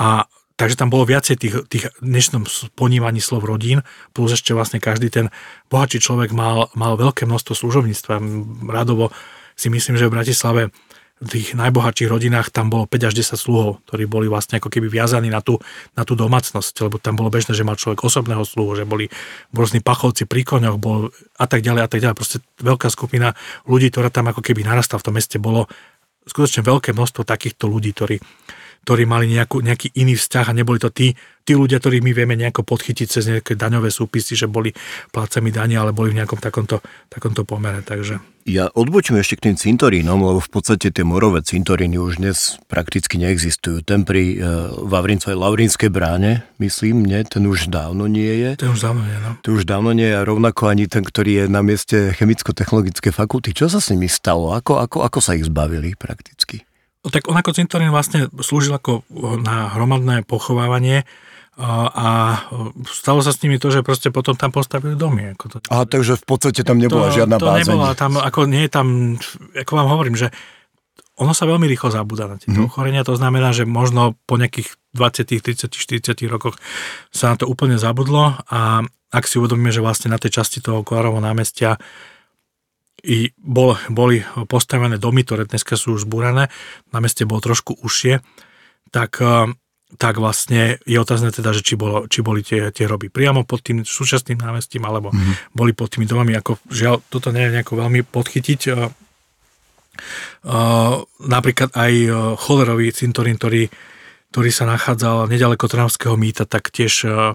A 0.03 0.27
takže 0.59 0.75
tam 0.75 0.91
bolo 0.91 1.07
viacej 1.07 1.39
tých, 1.39 1.55
tých 1.71 1.85
dnešnom 2.03 2.43
ponímaní 2.75 3.23
slov 3.23 3.47
rodín, 3.47 3.87
plus 4.11 4.35
ešte 4.35 4.51
vlastne 4.51 4.83
každý 4.83 5.07
ten 5.07 5.31
bohatší 5.71 6.03
človek 6.03 6.35
mal, 6.35 6.67
mal 6.75 6.99
veľké 6.99 7.23
množstvo 7.23 7.55
služovníctva. 7.55 8.19
Radovo 8.67 9.15
si 9.59 9.67
myslím, 9.67 9.99
že 9.99 10.07
v 10.07 10.15
Bratislave 10.15 10.63
v 11.19 11.27
tých 11.27 11.51
najbohatších 11.51 12.07
rodinách 12.07 12.47
tam 12.47 12.71
bolo 12.71 12.87
5 12.87 13.11
až 13.11 13.13
10 13.35 13.35
sluhov, 13.35 13.83
ktorí 13.91 14.07
boli 14.07 14.31
vlastne 14.31 14.55
ako 14.55 14.71
keby 14.71 14.87
viazaní 14.87 15.27
na 15.27 15.43
tú, 15.43 15.59
na 15.99 16.07
tú 16.07 16.15
domácnosť, 16.15 16.87
lebo 16.87 16.95
tam 16.95 17.19
bolo 17.19 17.27
bežné, 17.27 17.51
že 17.51 17.67
mal 17.67 17.75
človek 17.75 18.07
osobného 18.07 18.47
sluhu, 18.47 18.79
že 18.79 18.87
boli 18.87 19.11
rôzni 19.51 19.83
pachovci 19.83 20.23
pri 20.23 20.47
koňoch, 20.47 20.79
bol 20.79 21.11
a 21.35 21.45
tak 21.45 21.59
ďalej 21.59 21.81
a 21.83 21.89
tak 21.91 21.99
ďalej. 21.99 22.15
Proste 22.15 22.37
veľká 22.63 22.87
skupina 22.87 23.35
ľudí, 23.67 23.91
ktorá 23.91 24.07
tam 24.07 24.31
ako 24.31 24.39
keby 24.39 24.63
narastla 24.63 25.03
v 25.03 25.05
tom 25.11 25.13
meste, 25.19 25.35
bolo 25.43 25.67
skutočne 26.23 26.63
veľké 26.63 26.95
množstvo 26.95 27.27
takýchto 27.27 27.67
ľudí, 27.67 27.91
ktorí, 27.91 28.23
ktorí 28.87 29.03
mali 29.03 29.27
nejakú, 29.27 29.59
nejaký 29.59 29.91
iný 29.99 30.15
vzťah 30.15 30.55
a 30.55 30.55
neboli 30.55 30.79
to 30.79 30.87
tí, 30.87 31.19
tí 31.49 31.57
ľudia, 31.57 31.81
ktorých 31.81 32.05
my 32.05 32.11
vieme 32.13 32.37
nejako 32.37 32.61
podchytiť 32.61 33.07
cez 33.09 33.25
nejaké 33.25 33.57
daňové 33.57 33.89
súpisy, 33.89 34.37
že 34.37 34.45
boli 34.45 34.69
plácami 35.09 35.49
dani, 35.49 35.81
ale 35.81 35.97
boli 35.97 36.13
v 36.13 36.21
nejakom 36.21 36.37
takomto, 36.37 36.85
takomto 37.09 37.41
pomere. 37.41 37.81
Takže. 37.81 38.21
Ja 38.45 38.69
odbočím 38.69 39.17
ešte 39.17 39.41
k 39.41 39.45
tým 39.49 39.57
cintorínom, 39.57 40.21
lebo 40.21 40.37
v 40.37 40.49
podstate 40.53 40.93
tie 40.93 41.01
morové 41.01 41.41
cintoríny 41.41 41.97
už 41.97 42.21
dnes 42.21 42.61
prakticky 42.69 43.17
neexistujú. 43.17 43.81
Ten 43.81 44.05
pri 44.05 44.37
uh, 44.37 44.77
Vavrincovej 44.85 45.41
Laurínskej 45.41 45.89
bráne, 45.89 46.45
myslím, 46.61 47.01
nie, 47.01 47.25
ten 47.25 47.49
už 47.49 47.73
dávno 47.73 48.05
nie 48.05 48.29
je. 48.29 48.61
Ten 48.61 48.69
už 48.69 48.85
dávno 48.85 49.01
nie, 49.01 49.17
no. 49.17 49.31
Ten 49.41 49.51
už 49.57 49.65
dávno 49.65 49.89
nie 49.97 50.05
je 50.05 50.15
a 50.21 50.21
rovnako 50.21 50.69
ani 50.69 50.85
ten, 50.85 51.01
ktorý 51.01 51.31
je 51.33 51.45
na 51.49 51.65
mieste 51.65 52.13
chemicko-technologické 52.13 53.09
fakulty. 53.09 53.57
Čo 53.57 53.73
sa 53.73 53.81
s 53.81 53.89
nimi 53.89 54.05
stalo? 54.05 54.53
Ako, 54.53 54.77
ako, 54.77 55.01
ako 55.01 55.17
sa 55.17 55.33
ich 55.33 55.49
zbavili 55.49 55.97
prakticky? 55.97 56.61
No 57.01 57.09
tak 57.09 57.25
on 57.31 57.37
ako 57.39 57.55
cintorín 57.55 57.95
vlastne 57.95 58.27
slúžil 58.43 58.75
ako 58.75 59.07
na 59.39 59.71
hromadné 59.71 60.27
pochovávanie 60.27 61.07
a 61.59 62.07
stalo 62.87 63.19
sa 63.19 63.35
s 63.35 63.43
nimi 63.43 63.59
to, 63.59 63.67
že 63.67 63.83
proste 63.83 64.15
potom 64.15 64.39
tam 64.39 64.55
postavili 64.55 64.95
domy. 64.95 65.35
Ako 65.35 65.45
to, 65.51 65.55
a 65.67 65.83
takže 65.83 66.15
v 66.15 66.25
podstate 66.25 66.63
tam 66.63 66.79
nebola 66.79 67.11
to, 67.11 67.19
žiadna 67.19 67.35
to 67.35 67.45
bázeň. 67.45 67.67
nebola 67.67 67.91
tam, 67.99 68.15
ako 68.15 68.39
nie 68.47 68.63
je 68.63 68.71
tam, 68.71 68.87
ako 69.51 69.71
vám 69.75 69.89
hovorím, 69.91 70.15
že 70.15 70.31
ono 71.19 71.35
sa 71.35 71.43
veľmi 71.43 71.67
rýchlo 71.67 71.91
zabúda 71.91 72.31
na 72.31 72.39
tieto 72.39 72.63
mm. 72.63 72.67
ochorenia, 72.71 73.03
to 73.03 73.19
znamená, 73.19 73.51
že 73.51 73.67
možno 73.67 74.15
po 74.23 74.39
nejakých 74.39 74.79
20, 74.95 75.67
30, 75.67 75.67
40 75.67 76.15
rokoch 76.31 76.55
sa 77.11 77.35
na 77.35 77.43
to 77.43 77.45
úplne 77.45 77.75
zabudlo 77.75 78.39
a 78.47 78.87
ak 79.11 79.23
si 79.27 79.35
uvedomíme, 79.35 79.73
že 79.75 79.83
vlastne 79.83 80.15
na 80.15 80.21
tej 80.21 80.39
časti 80.39 80.63
toho 80.63 80.85
Kolárovho 80.87 81.19
námestia 81.19 81.75
i 83.03 83.35
bol, 83.35 83.75
boli 83.91 84.23
postavené 84.47 84.95
domy, 84.95 85.27
ktoré 85.27 85.43
dneska 85.43 85.75
sú 85.75 85.99
už 85.99 86.07
zbúrané, 86.07 86.47
na 86.95 86.99
meste 87.03 87.27
bolo 87.27 87.43
trošku 87.43 87.79
užšie, 87.83 88.23
tak 88.91 89.19
tak 89.97 90.21
vlastne 90.21 90.77
je 90.85 90.97
otázne 91.01 91.33
teda, 91.33 91.49
že 91.49 91.65
či, 91.65 91.73
bolo, 91.73 92.05
či 92.05 92.21
boli 92.21 92.45
tie, 92.45 92.69
tie 92.69 92.85
hroby 92.85 93.09
priamo 93.09 93.41
pod 93.41 93.65
tým 93.65 93.81
súčasným 93.81 94.37
námestím, 94.37 94.85
alebo 94.85 95.09
mm-hmm. 95.09 95.49
boli 95.57 95.73
pod 95.73 95.89
tými 95.89 96.05
domami, 96.05 96.37
ako 96.37 96.61
žiaľ, 96.69 97.01
toto 97.09 97.33
neviem 97.33 97.57
nejako 97.57 97.81
veľmi 97.81 98.05
podchytiť. 98.05 98.61
Uh, 98.69 98.93
uh, 100.45 101.01
napríklad 101.25 101.73
aj 101.73 101.93
uh, 102.05 102.13
cholerový 102.37 102.93
cintorín, 102.93 103.41
ktorý, 103.41 103.65
ktorý 104.29 104.49
sa 104.53 104.69
nachádzal 104.69 105.25
nedaleko 105.25 105.65
Trnavského 105.65 106.13
mýta, 106.13 106.45
tak 106.45 106.69
tiež 106.69 106.93
uh, 107.09 107.33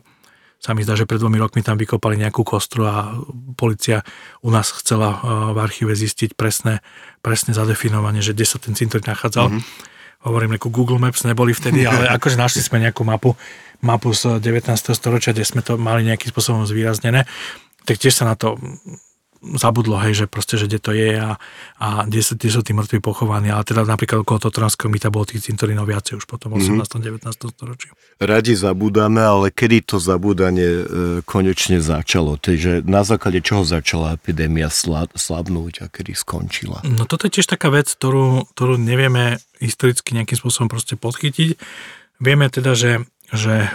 sa 0.62 0.70
mi 0.78 0.86
zdá, 0.86 0.94
že 0.94 1.10
pred 1.10 1.18
dvomi 1.18 1.42
rokmi 1.42 1.66
tam 1.66 1.74
vykopali 1.74 2.14
nejakú 2.22 2.46
kostru 2.46 2.86
a 2.86 3.18
policia 3.58 4.06
u 4.46 4.54
nás 4.54 4.70
chcela 4.70 5.10
uh, 5.10 5.18
v 5.50 5.58
archíve 5.58 5.90
zistiť 5.90 6.38
presné, 6.38 6.86
presné 7.18 7.50
zadefinovanie, 7.50 8.22
že 8.22 8.30
kde 8.30 8.46
sa 8.46 8.62
ten 8.62 8.78
cintorín 8.78 9.10
nachádzal. 9.10 9.50
Mm-hmm 9.50 9.92
hovorím, 10.24 10.56
ako 10.56 10.72
Google 10.72 11.00
Maps 11.00 11.28
neboli 11.28 11.52
vtedy, 11.52 11.84
ale 11.84 12.08
akože 12.16 12.40
našli 12.40 12.64
sme 12.64 12.80
nejakú 12.80 13.04
mapu, 13.04 13.36
mapu 13.84 14.10
z 14.16 14.40
19. 14.40 14.72
storočia, 14.96 15.36
kde 15.36 15.44
sme 15.44 15.60
to 15.60 15.76
mali 15.76 16.02
nejakým 16.08 16.32
spôsobom 16.32 16.64
zvýraznené, 16.64 17.28
tak 17.84 18.00
tiež 18.00 18.16
sa 18.16 18.24
na 18.24 18.34
to 18.34 18.56
zabudlo, 19.56 20.00
hej, 20.00 20.24
že 20.24 20.26
proste, 20.26 20.56
že 20.56 20.66
kde 20.66 20.78
to 20.80 20.90
je 20.96 21.20
a, 21.20 21.36
a 21.76 21.88
kde, 22.08 22.20
sú, 22.24 22.32
kde 22.34 22.50
sú 22.50 22.60
tí 22.64 22.72
mŕtvi 22.72 22.98
pochovaní, 23.04 23.52
ale 23.52 23.62
teda 23.62 23.84
napríklad 23.84 24.24
okolo 24.24 24.40
Totranského 24.40 24.88
mýta 24.88 25.12
bolo 25.12 25.28
tých 25.28 25.44
cintorínov 25.44 25.84
viacej 25.84 26.18
už 26.18 26.24
potom 26.24 26.56
v 26.56 26.64
18. 26.64 26.80
Mm-hmm. 26.80 27.28
19. 27.28 27.54
storočí. 27.54 27.86
Radi 28.16 28.54
zabúdame, 28.56 29.20
ale 29.20 29.52
kedy 29.52 29.84
to 29.84 29.96
zabúdanie 30.00 30.70
e, 30.70 30.84
konečne 31.28 31.78
začalo? 31.84 32.40
Takže 32.40 32.82
na 32.88 33.04
základe 33.04 33.44
čoho 33.44 33.62
začala 33.62 34.16
epidémia 34.16 34.72
sla, 34.72 35.06
slabnúť 35.12 35.84
a 35.84 35.86
kedy 35.92 36.16
skončila? 36.16 36.80
No 36.88 37.04
toto 37.04 37.28
je 37.28 37.40
tiež 37.40 37.46
taká 37.46 37.68
vec, 37.68 37.92
ktorú, 37.92 38.48
ktorú 38.56 38.80
nevieme 38.80 39.36
historicky 39.60 40.16
nejakým 40.16 40.40
spôsobom 40.40 40.72
proste 40.72 40.96
podchytiť. 40.96 41.60
Vieme 42.22 42.46
teda, 42.48 42.72
že 42.78 43.04
že 43.34 43.68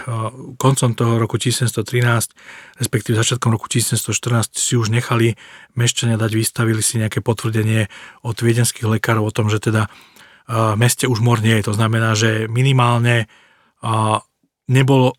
koncom 0.56 0.90
toho 0.96 1.20
roku 1.20 1.36
1713, 1.36 2.80
respektíve 2.80 3.14
začiatkom 3.14 3.52
roku 3.52 3.68
1714 3.68 4.56
si 4.56 4.74
už 4.74 4.88
nechali 4.88 5.36
mešťania 5.76 6.16
dať, 6.16 6.32
vystavili 6.32 6.80
si 6.80 6.96
nejaké 6.96 7.20
potvrdenie 7.20 7.92
od 8.24 8.36
viedenských 8.40 8.88
lekárov 8.88 9.28
o 9.28 9.34
tom, 9.34 9.52
že 9.52 9.60
teda 9.60 9.92
v 10.50 10.74
meste 10.74 11.06
už 11.06 11.22
mor 11.22 11.38
nie 11.38 11.62
je. 11.62 11.70
To 11.70 11.74
znamená, 11.78 12.18
že 12.18 12.50
minimálne 12.50 13.30
nebol 14.66 15.14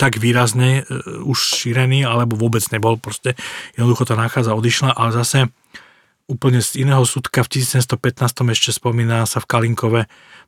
tak 0.00 0.16
výrazne 0.16 0.82
e, 0.82 0.98
už 1.22 1.62
šírený, 1.62 2.08
alebo 2.08 2.34
vôbec 2.34 2.64
nebol, 2.72 2.96
proste 2.96 3.36
jednoducho 3.76 4.08
tá 4.08 4.16
náchádza 4.16 4.56
odišla, 4.56 4.96
ale 4.96 5.12
zase 5.12 5.52
úplne 6.30 6.62
z 6.62 6.82
iného 6.86 7.02
súdka 7.02 7.42
v 7.42 7.60
1715 7.60 8.54
ešte 8.54 8.70
spomína 8.74 9.26
sa 9.26 9.42
v 9.42 9.48
Kalinkove, 9.48 10.02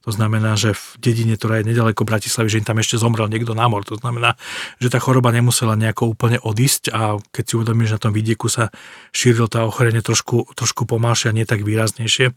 to 0.05 0.11
znamená, 0.13 0.55
že 0.55 0.77
v 0.77 0.85
dedine, 1.01 1.35
ktorá 1.35 1.61
je 1.61 1.73
nedaleko 1.73 2.05
Bratislavy, 2.05 2.53
že 2.53 2.61
im 2.61 2.69
tam 2.69 2.77
ešte 2.77 3.01
zomrel 3.01 3.27
niekto 3.33 3.57
na 3.57 3.65
mor. 3.73 3.89
To 3.89 3.97
znamená, 3.97 4.37
že 4.77 4.93
tá 4.93 5.01
choroba 5.01 5.33
nemusela 5.33 5.81
nejako 5.81 6.13
úplne 6.13 6.37
odísť 6.45 6.93
a 6.93 7.17
keď 7.33 7.45
si 7.45 7.53
uvedomíš, 7.57 7.89
že 7.89 7.97
na 7.97 8.05
tom 8.05 8.13
vidieku 8.13 8.47
sa 8.53 8.69
šírilo 9.17 9.49
tá 9.49 9.65
ochorenie 9.65 10.05
trošku, 10.05 10.53
trošku 10.53 10.85
pomalšie 10.85 11.33
a 11.33 11.37
nie 11.37 11.49
tak 11.49 11.65
výraznejšie, 11.65 12.37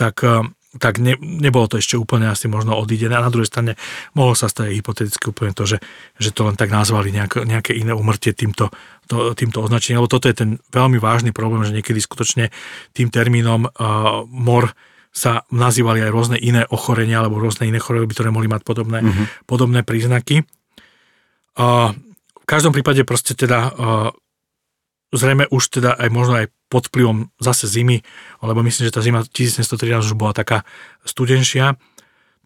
tak 0.00 0.24
tak 0.78 0.98
ne, 0.98 1.14
nebolo 1.20 1.70
to 1.70 1.78
ešte 1.78 1.94
úplne 1.94 2.26
asi 2.26 2.50
možno 2.50 2.74
odídené. 2.74 3.14
A 3.14 3.24
na 3.26 3.30
druhej 3.30 3.46
strane 3.46 3.78
mohlo 4.14 4.34
sa 4.34 4.50
stať 4.50 4.74
hypoteticky 4.74 5.30
úplne 5.30 5.54
to, 5.54 5.66
že, 5.66 5.78
že 6.18 6.30
to 6.34 6.46
len 6.46 6.58
tak 6.58 6.70
nazvali 6.70 7.14
nejak, 7.14 7.46
nejaké 7.46 7.72
iné 7.78 7.94
umrtie 7.94 8.34
týmto, 8.34 8.74
to, 9.06 9.32
týmto 9.38 9.62
označením. 9.62 10.02
Lebo 10.02 10.10
toto 10.10 10.26
je 10.26 10.36
ten 10.36 10.50
veľmi 10.74 10.98
vážny 10.98 11.30
problém, 11.30 11.62
že 11.62 11.74
niekedy 11.74 12.02
skutočne 12.02 12.50
tým 12.90 13.08
termínom 13.10 13.70
uh, 13.70 14.26
mor 14.26 14.74
sa 15.14 15.46
nazývali 15.54 16.02
aj 16.02 16.10
rôzne 16.10 16.36
iné 16.42 16.66
ochorenia 16.66 17.22
alebo 17.22 17.38
rôzne 17.38 17.70
iné 17.70 17.78
choroby, 17.78 18.10
ktoré 18.10 18.34
mohli 18.34 18.50
mať 18.50 18.66
podobné, 18.66 18.98
mm-hmm. 18.98 19.46
podobné 19.46 19.86
príznaky. 19.86 20.42
Uh, 21.54 21.94
v 22.42 22.46
každom 22.50 22.74
prípade 22.74 23.06
proste 23.06 23.38
teda 23.38 23.70
uh, 23.70 24.10
zrejme 25.14 25.46
už 25.54 25.70
teda 25.70 25.94
aj 25.94 26.08
možno 26.10 26.42
aj 26.42 26.50
pod 26.74 26.90
vplyvom 26.90 27.30
zase 27.38 27.70
zimy, 27.70 28.02
lebo 28.42 28.66
myslím, 28.66 28.90
že 28.90 28.94
tá 28.98 28.98
zima 28.98 29.22
1713 29.22 30.10
už 30.10 30.18
bola 30.18 30.34
taká 30.34 30.66
studenšia, 31.06 31.78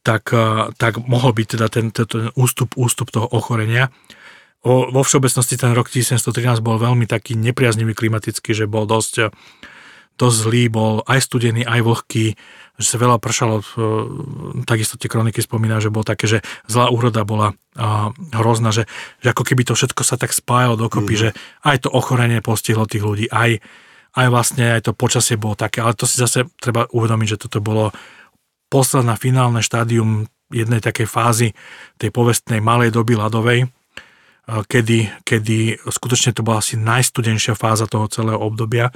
tak, 0.05 0.29
eh, 0.37 0.69
tak 0.77 1.01
mohol 1.01 1.33
byť 1.33 1.47
teda 1.57 1.67
ten, 1.73 1.89
ten, 1.89 2.05
ten 2.05 2.29
ústup, 2.37 2.77
ústup 2.77 3.09
toho 3.09 3.25
ochorenia. 3.25 3.89
O, 4.67 4.91
vo 4.91 5.07
všeobecnosti 5.07 5.55
ten 5.55 5.71
rok 5.71 5.87
1713 5.87 6.61
bol 6.61 6.83
veľmi 6.83 7.07
taký 7.07 7.39
nepriaznivý 7.39 7.95
klimatický, 7.95 8.53
že 8.53 8.67
bol 8.67 8.91
dosť, 8.91 9.31
dosť 10.19 10.37
zlý, 10.45 10.67
bol 10.67 11.07
aj 11.07 11.31
studený, 11.31 11.63
aj 11.63 11.81
vlhký, 11.87 12.35
že 12.79 12.87
sa 12.87 12.99
veľa 12.99 13.23
pršalo, 13.23 13.63
takisto 14.67 14.99
tie 14.99 15.07
kroniky 15.07 15.39
spomínajú, 15.39 15.89
že 15.89 15.95
bolo 15.95 16.03
také, 16.03 16.27
že 16.27 16.39
zlá 16.67 16.91
úroda 16.91 17.23
bola 17.23 17.55
a, 17.79 18.11
hrozná, 18.35 18.75
že, 18.75 18.91
že 19.23 19.31
ako 19.31 19.47
keby 19.47 19.63
to 19.63 19.79
všetko 19.79 20.03
sa 20.03 20.19
tak 20.19 20.35
spájalo 20.35 20.75
dokopy, 20.75 21.15
mm. 21.15 21.21
že 21.23 21.29
aj 21.63 21.87
to 21.87 21.89
ochorenie 21.95 22.43
postihlo 22.43 22.91
tých 22.91 23.07
ľudí, 23.07 23.27
aj, 23.31 23.63
aj 24.17 24.27
vlastne 24.33 24.79
aj 24.79 24.89
to 24.89 24.93
počasie 24.97 25.37
bolo 25.37 25.59
také, 25.59 25.85
ale 25.85 25.97
to 25.97 26.09
si 26.09 26.21
zase 26.21 26.49
treba 26.61 26.89
uvedomiť, 26.89 27.29
že 27.37 27.41
toto 27.49 27.59
bolo 27.61 27.93
posledná 28.69 29.17
finálne 29.17 29.65
štádium 29.65 30.29
jednej 30.49 30.81
takej 30.81 31.09
fázy 31.09 31.49
tej 32.01 32.09
povestnej 32.09 32.65
malej 32.65 32.93
doby 32.93 33.17
ľadovej, 33.17 33.69
kedy, 34.49 35.25
kedy 35.29 35.85
skutočne 35.85 36.33
to 36.33 36.41
bola 36.41 36.65
asi 36.65 36.81
najstudenšia 36.81 37.53
fáza 37.53 37.85
toho 37.85 38.09
celého 38.09 38.41
obdobia 38.41 38.89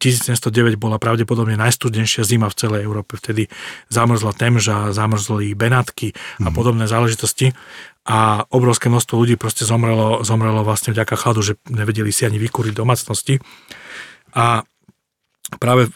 1709 0.00 0.80
bola 0.80 0.96
pravdepodobne 0.96 1.60
najstudenšia 1.60 2.24
zima 2.24 2.48
v 2.48 2.56
celej 2.56 2.88
Európe. 2.88 3.20
Vtedy 3.20 3.52
zamrzla 3.92 4.32
Temža, 4.32 4.96
zamrzli 4.96 5.52
Benátky 5.52 6.16
a 6.40 6.48
mm. 6.48 6.54
podobné 6.56 6.88
záležitosti 6.88 7.52
a 8.08 8.48
obrovské 8.48 8.88
množstvo 8.88 9.14
ľudí 9.20 9.36
proste 9.36 9.68
zomrelo, 9.68 10.24
zomrelo 10.24 10.64
vlastne 10.64 10.96
vďaka 10.96 11.20
chladu, 11.20 11.44
že 11.44 11.60
nevedeli 11.68 12.08
si 12.08 12.24
ani 12.24 12.40
vykúriť 12.40 12.72
domácnosti. 12.72 13.44
A 14.36 14.66
práve 15.58 15.90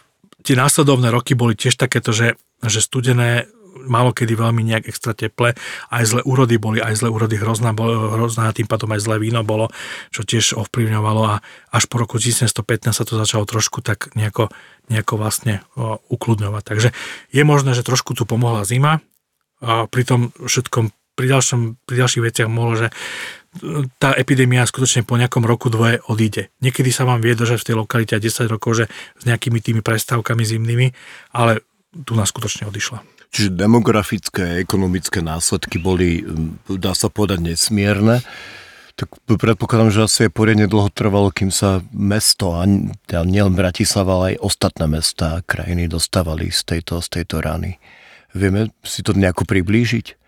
tie 0.44 0.54
následovné 0.58 1.08
roky 1.08 1.32
boli 1.32 1.56
tiež 1.56 1.78
takéto, 1.80 2.12
že, 2.12 2.36
že 2.60 2.80
studené 2.84 3.48
málo 3.84 4.14
kedy 4.14 4.38
veľmi 4.38 4.62
nejak 4.64 4.86
extra 4.86 5.12
teple, 5.12 5.58
aj 5.90 6.04
zlé 6.06 6.22
úrody 6.22 6.56
boli, 6.56 6.78
aj 6.78 7.04
zlé 7.04 7.08
úrody 7.10 7.36
hrozná, 7.36 7.74
bolo, 7.74 8.14
hrozná, 8.14 8.54
tým 8.54 8.70
pádom 8.70 8.90
aj 8.94 9.02
zlé 9.02 9.16
víno 9.18 9.42
bolo, 9.42 9.70
čo 10.14 10.22
tiež 10.22 10.54
ovplyvňovalo 10.54 11.22
a 11.26 11.34
až 11.74 11.84
po 11.90 11.98
roku 11.98 12.16
1915 12.16 12.94
sa 12.94 13.04
to 13.04 13.18
začalo 13.18 13.44
trošku 13.44 13.82
tak 13.82 14.14
nejako, 14.14 14.54
nejako 14.88 15.14
vlastne 15.18 15.66
o, 15.74 15.98
ukludňovať. 16.06 16.62
Takže 16.62 16.88
je 17.34 17.42
možné, 17.42 17.74
že 17.74 17.82
trošku 17.82 18.14
tu 18.14 18.24
pomohla 18.24 18.62
zima 18.62 19.02
a 19.58 19.90
pri 19.90 20.02
tom 20.06 20.20
všetkom 20.38 20.94
pri, 21.14 21.26
ďalšom, 21.30 21.86
pri 21.86 21.94
ďalších 22.02 22.24
veciach 22.26 22.48
mohlo, 22.50 22.74
že 22.74 22.88
tá 24.02 24.10
epidémia 24.18 24.66
skutočne 24.66 25.06
po 25.06 25.14
nejakom 25.14 25.46
roku, 25.46 25.70
dvoje 25.70 26.02
odíde. 26.10 26.50
Niekedy 26.58 26.90
sa 26.90 27.06
vám 27.06 27.22
vie 27.22 27.38
držať 27.38 27.62
v 27.62 27.66
tej 27.70 27.76
lokalite 27.78 28.14
10 28.18 28.50
rokov, 28.50 28.82
že 28.82 28.84
s 28.90 29.22
nejakými 29.22 29.62
tými 29.62 29.80
prestávkami 29.80 30.42
zimnými, 30.42 30.90
ale 31.30 31.62
tu 31.94 32.18
nás 32.18 32.34
skutočne 32.34 32.66
odišla. 32.66 33.02
Čiže 33.34 33.54
demografické 33.54 34.42
a 34.42 34.58
ekonomické 34.62 35.18
následky 35.18 35.82
boli, 35.82 36.22
dá 36.66 36.94
sa 36.94 37.10
povedať, 37.10 37.42
nesmierne. 37.42 38.22
Tak 38.94 39.10
predpokladám, 39.26 39.90
že 39.90 40.06
asi 40.06 40.18
je 40.26 40.30
poriadne 40.30 40.70
dlho 40.70 40.86
trvalo, 40.86 41.34
kým 41.34 41.50
sa 41.50 41.82
mesto, 41.90 42.54
a 42.54 42.62
nielen 43.26 43.58
Bratislava, 43.58 44.22
ale 44.22 44.38
aj 44.38 44.42
ostatné 44.46 44.86
mesta 44.86 45.38
a 45.38 45.42
krajiny 45.42 45.90
dostávali 45.90 46.54
z 46.54 46.62
tejto, 46.62 47.02
z 47.02 47.08
tejto 47.10 47.42
rany. 47.42 47.82
Vieme 48.38 48.70
si 48.86 49.02
to 49.02 49.10
nejako 49.14 49.50
priblížiť? 49.50 50.23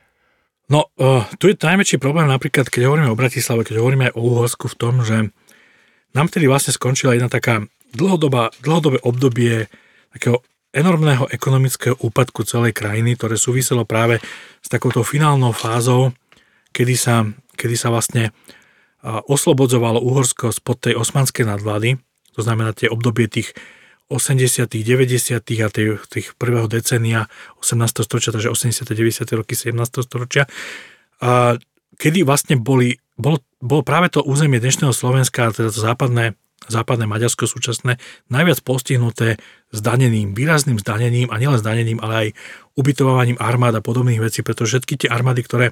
No, 0.66 0.90
uh, 0.98 1.22
tu 1.38 1.46
je 1.46 1.54
najväčší 1.54 2.02
problém 2.02 2.26
napríklad, 2.26 2.66
keď 2.66 2.90
hovoríme 2.90 3.10
o 3.10 3.18
Bratislave, 3.18 3.62
keď 3.62 3.78
hovoríme 3.78 4.10
aj 4.10 4.14
o 4.18 4.24
Uhorsku 4.26 4.66
v 4.66 4.78
tom, 4.78 5.06
že 5.06 5.30
nám 6.10 6.26
vtedy 6.26 6.50
vlastne 6.50 6.74
skončila 6.74 7.14
jedna 7.14 7.30
taká 7.30 7.62
dlhodobá, 7.94 8.50
dlhodobé 8.66 8.98
obdobie 9.06 9.70
takého 10.10 10.42
enormného 10.74 11.30
ekonomického 11.30 11.96
úpadku 12.02 12.42
celej 12.42 12.74
krajiny, 12.74 13.14
ktoré 13.14 13.38
súviselo 13.38 13.86
práve 13.86 14.18
s 14.60 14.68
takouto 14.68 15.06
finálnou 15.06 15.54
fázou, 15.54 16.12
kedy 16.74 16.94
sa, 16.98 17.24
kedy 17.56 17.76
sa 17.78 17.88
vlastne 17.94 18.34
oslobodzovalo 19.06 20.02
Uhorsko 20.02 20.50
spod 20.50 20.82
tej 20.82 20.98
osmanskej 20.98 21.46
nadvlády, 21.46 21.96
to 22.34 22.40
znamená 22.42 22.74
tie 22.74 22.90
obdobie 22.90 23.30
tých 23.30 23.54
80., 24.06 24.70
90. 24.70 25.42
a 25.62 25.68
tých, 25.70 25.98
tých 26.06 26.26
prvého 26.38 26.70
decenia 26.70 27.26
18. 27.58 28.06
storočia, 28.06 28.30
takže 28.30 28.50
80. 28.54 28.86
90. 28.86 29.26
roky 29.34 29.54
17. 29.58 30.06
storočia, 30.06 30.46
a 31.18 31.56
kedy 31.96 32.22
vlastne 32.22 32.60
boli, 32.60 33.00
bol, 33.16 33.40
bol 33.58 33.80
práve 33.80 34.12
to 34.12 34.20
územie 34.20 34.60
dnešného 34.60 34.92
Slovenska, 34.92 35.50
teda 35.50 35.72
to 35.72 35.80
západné, 35.80 36.36
západné 36.68 37.08
Maďarsko 37.08 37.48
súčasné, 37.48 37.96
najviac 38.28 38.60
postihnuté 38.60 39.40
zdanením, 39.72 40.36
výrazným 40.36 40.78
zdanením 40.78 41.32
a 41.32 41.40
nielen 41.40 41.58
zdanením, 41.58 41.98
ale 42.04 42.14
aj 42.14 42.28
ubytovávaním 42.76 43.40
armád 43.40 43.80
a 43.80 43.82
podobných 43.82 44.20
vecí, 44.20 44.44
pretože 44.44 44.78
všetky 44.78 45.06
tie 45.06 45.08
armády, 45.08 45.40
ktoré 45.42 45.66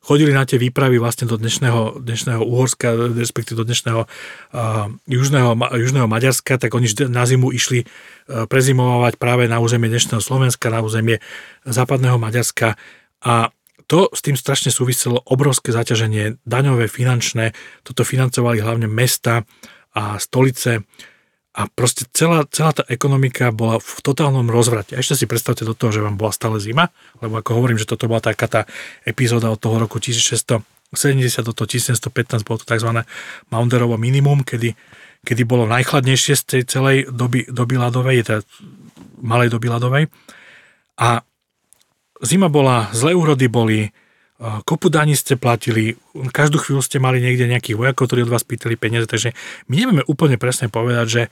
chodili 0.00 0.32
na 0.32 0.48
tie 0.48 0.56
výpravy 0.56 0.96
vlastne 0.96 1.28
do 1.28 1.36
dnešného, 1.36 2.00
dnešného 2.00 2.40
Uhorska, 2.40 3.12
respektíve 3.14 3.60
do 3.60 3.68
dnešného 3.68 4.08
uh, 4.08 4.88
južného, 5.04 5.52
južného 5.76 6.08
Maďarska, 6.08 6.56
tak 6.56 6.72
oni 6.72 6.88
na 7.12 7.28
zimu 7.28 7.52
išli 7.52 7.84
uh, 7.84 8.48
prezimovať 8.48 9.20
práve 9.20 9.44
na 9.46 9.60
územie 9.60 9.92
dnešného 9.92 10.24
Slovenska, 10.24 10.72
na 10.72 10.80
územie 10.80 11.20
západného 11.68 12.16
Maďarska. 12.16 12.80
A 13.20 13.52
to 13.90 14.08
s 14.14 14.24
tým 14.24 14.38
strašne 14.38 14.72
súviselo 14.72 15.20
obrovské 15.26 15.74
zaťaženie 15.74 16.40
daňové, 16.46 16.86
finančné, 16.86 17.52
toto 17.82 18.06
financovali 18.06 18.62
hlavne 18.62 18.86
mesta 18.86 19.44
a 19.92 20.16
stolice 20.22 20.86
a 21.50 21.66
proste 21.66 22.06
celá, 22.14 22.46
celá 22.46 22.70
tá 22.70 22.86
ekonomika 22.86 23.50
bola 23.50 23.82
v 23.82 23.98
totálnom 24.06 24.46
rozvrate. 24.46 24.94
Ešte 24.94 25.18
si 25.18 25.26
predstavte 25.26 25.66
do 25.66 25.74
toho, 25.74 25.90
že 25.90 25.98
vám 25.98 26.14
bola 26.14 26.30
stále 26.30 26.62
zima, 26.62 26.94
lebo 27.18 27.42
ako 27.42 27.58
hovorím, 27.58 27.74
že 27.74 27.90
toto 27.90 28.06
bola 28.06 28.22
taká 28.22 28.46
tá 28.46 28.60
epizóda 29.02 29.50
od 29.50 29.58
toho 29.58 29.82
roku 29.82 29.98
1670 29.98 30.62
do 31.42 31.50
toho 31.50 31.66
1715, 31.66 32.46
bolo 32.46 32.62
to 32.62 32.66
tzv. 32.70 33.02
Maunderovo 33.50 33.98
minimum, 33.98 34.46
kedy, 34.46 34.78
kedy 35.26 35.42
bolo 35.42 35.66
najchladnejšie 35.66 36.38
z 36.38 36.42
tej 36.46 36.62
celej 36.70 36.96
doby, 37.10 37.50
doby 37.50 37.74
ľadovej, 37.82 38.22
teda 38.22 38.40
malej 39.18 39.50
doby 39.50 39.66
ľadovej. 39.74 40.04
A 41.02 41.26
zima 42.22 42.46
bola, 42.46 42.94
zlé 42.94 43.18
úrody 43.18 43.50
boli, 43.50 43.90
kopu 44.40 44.88
daní 44.88 45.12
ste 45.12 45.36
platili, 45.36 46.00
každú 46.32 46.56
chvíľu 46.56 46.80
ste 46.80 46.96
mali 46.96 47.20
niekde 47.20 47.44
nejakých 47.44 47.76
vojakov, 47.76 48.08
ktorí 48.08 48.24
od 48.24 48.32
vás 48.32 48.44
pýtali 48.44 48.80
peniaze, 48.80 49.04
takže 49.04 49.36
my 49.68 49.74
nevieme 49.76 50.02
úplne 50.08 50.40
presne 50.40 50.72
povedať, 50.72 51.06
že, 51.06 51.22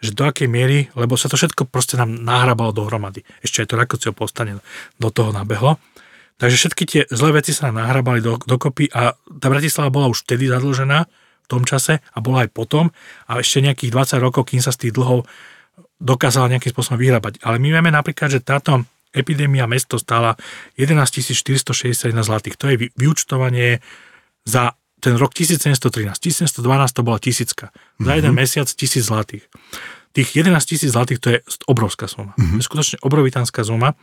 že 0.00 0.10
do 0.16 0.24
akej 0.24 0.48
miery, 0.48 0.88
lebo 0.96 1.20
sa 1.20 1.28
to 1.28 1.36
všetko 1.36 1.68
proste 1.68 2.00
nám 2.00 2.16
nahrabalo 2.16 2.72
dohromady. 2.72 3.20
Ešte 3.44 3.64
aj 3.64 3.68
to 3.68 3.74
Rakocio 3.76 4.10
povstane 4.16 4.64
do 4.96 5.08
toho 5.12 5.28
nabehlo. 5.30 5.76
Takže 6.40 6.56
všetky 6.56 6.82
tie 6.88 7.02
zlé 7.12 7.38
veci 7.38 7.54
sa 7.54 7.70
nám 7.70 7.84
nahrabali 7.84 8.18
do, 8.18 8.40
dokopy 8.40 8.90
a 8.90 9.14
tá 9.14 9.46
Bratislava 9.52 9.92
bola 9.92 10.10
už 10.10 10.26
vtedy 10.26 10.50
zadlžená 10.50 11.06
v 11.44 11.46
tom 11.46 11.62
čase 11.62 12.00
a 12.00 12.18
bola 12.18 12.48
aj 12.48 12.50
potom 12.50 12.90
a 13.28 13.38
ešte 13.38 13.62
nejakých 13.62 13.92
20 13.92 14.24
rokov, 14.24 14.50
kým 14.50 14.64
sa 14.64 14.74
z 14.74 14.88
tých 14.88 14.96
dlhov 14.96 15.28
dokázala 16.00 16.50
nejakým 16.50 16.74
spôsobom 16.74 16.98
vyhrabať. 16.98 17.44
Ale 17.44 17.62
my 17.62 17.68
vieme 17.70 17.90
napríklad, 17.92 18.34
že 18.34 18.42
táto 18.42 18.82
epidémia 19.14 19.70
mesto 19.70 19.96
stála 19.96 20.34
11 20.76 21.22
461 21.32 22.10
zlatých. 22.20 22.58
To 22.58 22.66
je 22.68 22.90
vyučtovanie 22.98 23.78
za 24.44 24.74
ten 25.00 25.14
rok 25.20 25.32
1713. 25.36 26.16
1712 26.16 26.96
to 26.96 27.02
bola 27.04 27.18
tisícka. 27.22 27.70
Za 28.00 28.12
jeden 28.16 28.32
mm-hmm. 28.32 28.40
mesiac 28.40 28.68
tisíc 28.68 29.04
zlatých. 29.06 29.46
Tých 30.14 30.28
11 30.40 30.64
tisíc 30.64 30.90
zlatých 30.90 31.20
to 31.20 31.28
je 31.34 31.38
obrovská 31.68 32.08
suma. 32.08 32.32
Mm-hmm. 32.34 32.58
Je 32.58 32.64
skutočne 32.64 32.96
obrovitánska 33.04 33.62
suma. 33.62 33.94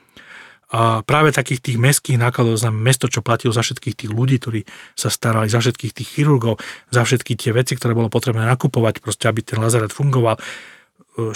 A 0.71 1.03
práve 1.03 1.35
takých 1.35 1.59
tých 1.59 1.77
mestských 1.81 2.15
nákladov 2.15 2.55
za 2.55 2.71
mesto, 2.71 3.11
čo 3.11 3.19
platilo 3.19 3.51
za 3.51 3.59
všetkých 3.59 3.95
tých 3.97 4.11
ľudí, 4.15 4.39
ktorí 4.39 4.63
sa 4.95 5.11
starali, 5.11 5.51
za 5.51 5.59
všetkých 5.59 5.91
tých 5.91 6.07
chirurgov, 6.15 6.63
za 6.95 7.03
všetky 7.03 7.35
tie 7.35 7.51
veci, 7.51 7.75
ktoré 7.75 7.91
bolo 7.91 8.07
potrebné 8.07 8.47
nakupovať, 8.47 9.03
proste 9.03 9.27
aby 9.27 9.43
ten 9.43 9.59
lazaret 9.59 9.91
fungoval. 9.91 10.39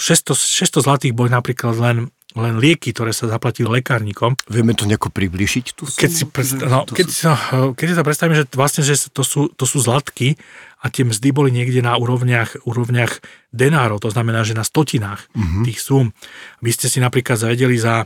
600 0.32 0.80
zlatých 0.80 1.12
boli 1.12 1.28
napríklad 1.28 1.76
len 1.76 2.08
len 2.36 2.60
lieky, 2.60 2.92
ktoré 2.92 3.16
sa 3.16 3.32
zaplatili 3.32 3.80
lekárnikom. 3.80 4.36
Vieme 4.52 4.76
to 4.76 4.84
nejako 4.84 5.08
približiť 5.08 5.66
tu? 5.72 5.88
Keď 5.88 6.10
si, 6.12 6.24
predstav, 6.28 6.68
no, 6.68 6.84
keď, 6.84 7.06
si, 7.08 7.24
no, 7.24 7.34
keď 7.72 7.86
si 7.88 7.94
to 7.96 8.04
predstavíme, 8.04 8.36
že 8.36 8.44
vlastne 8.52 8.84
že 8.84 8.94
to 9.08 9.24
sú, 9.24 9.48
to 9.56 9.64
sú 9.64 9.80
zlatky 9.80 10.36
a 10.84 10.92
tie 10.92 11.08
mzdy 11.08 11.32
boli 11.32 11.48
niekde 11.48 11.80
na 11.80 11.96
úrovniach, 11.96 12.68
úrovniach 12.68 13.24
denárov, 13.56 14.04
to 14.04 14.12
znamená, 14.12 14.44
že 14.44 14.52
na 14.52 14.68
stotinách 14.68 15.32
mm-hmm. 15.32 15.64
tých 15.64 15.78
súm. 15.80 16.12
Vy 16.60 16.70
ste 16.76 16.92
si 16.92 17.00
napríklad 17.00 17.40
zavedeli 17.40 17.80
za, 17.80 18.04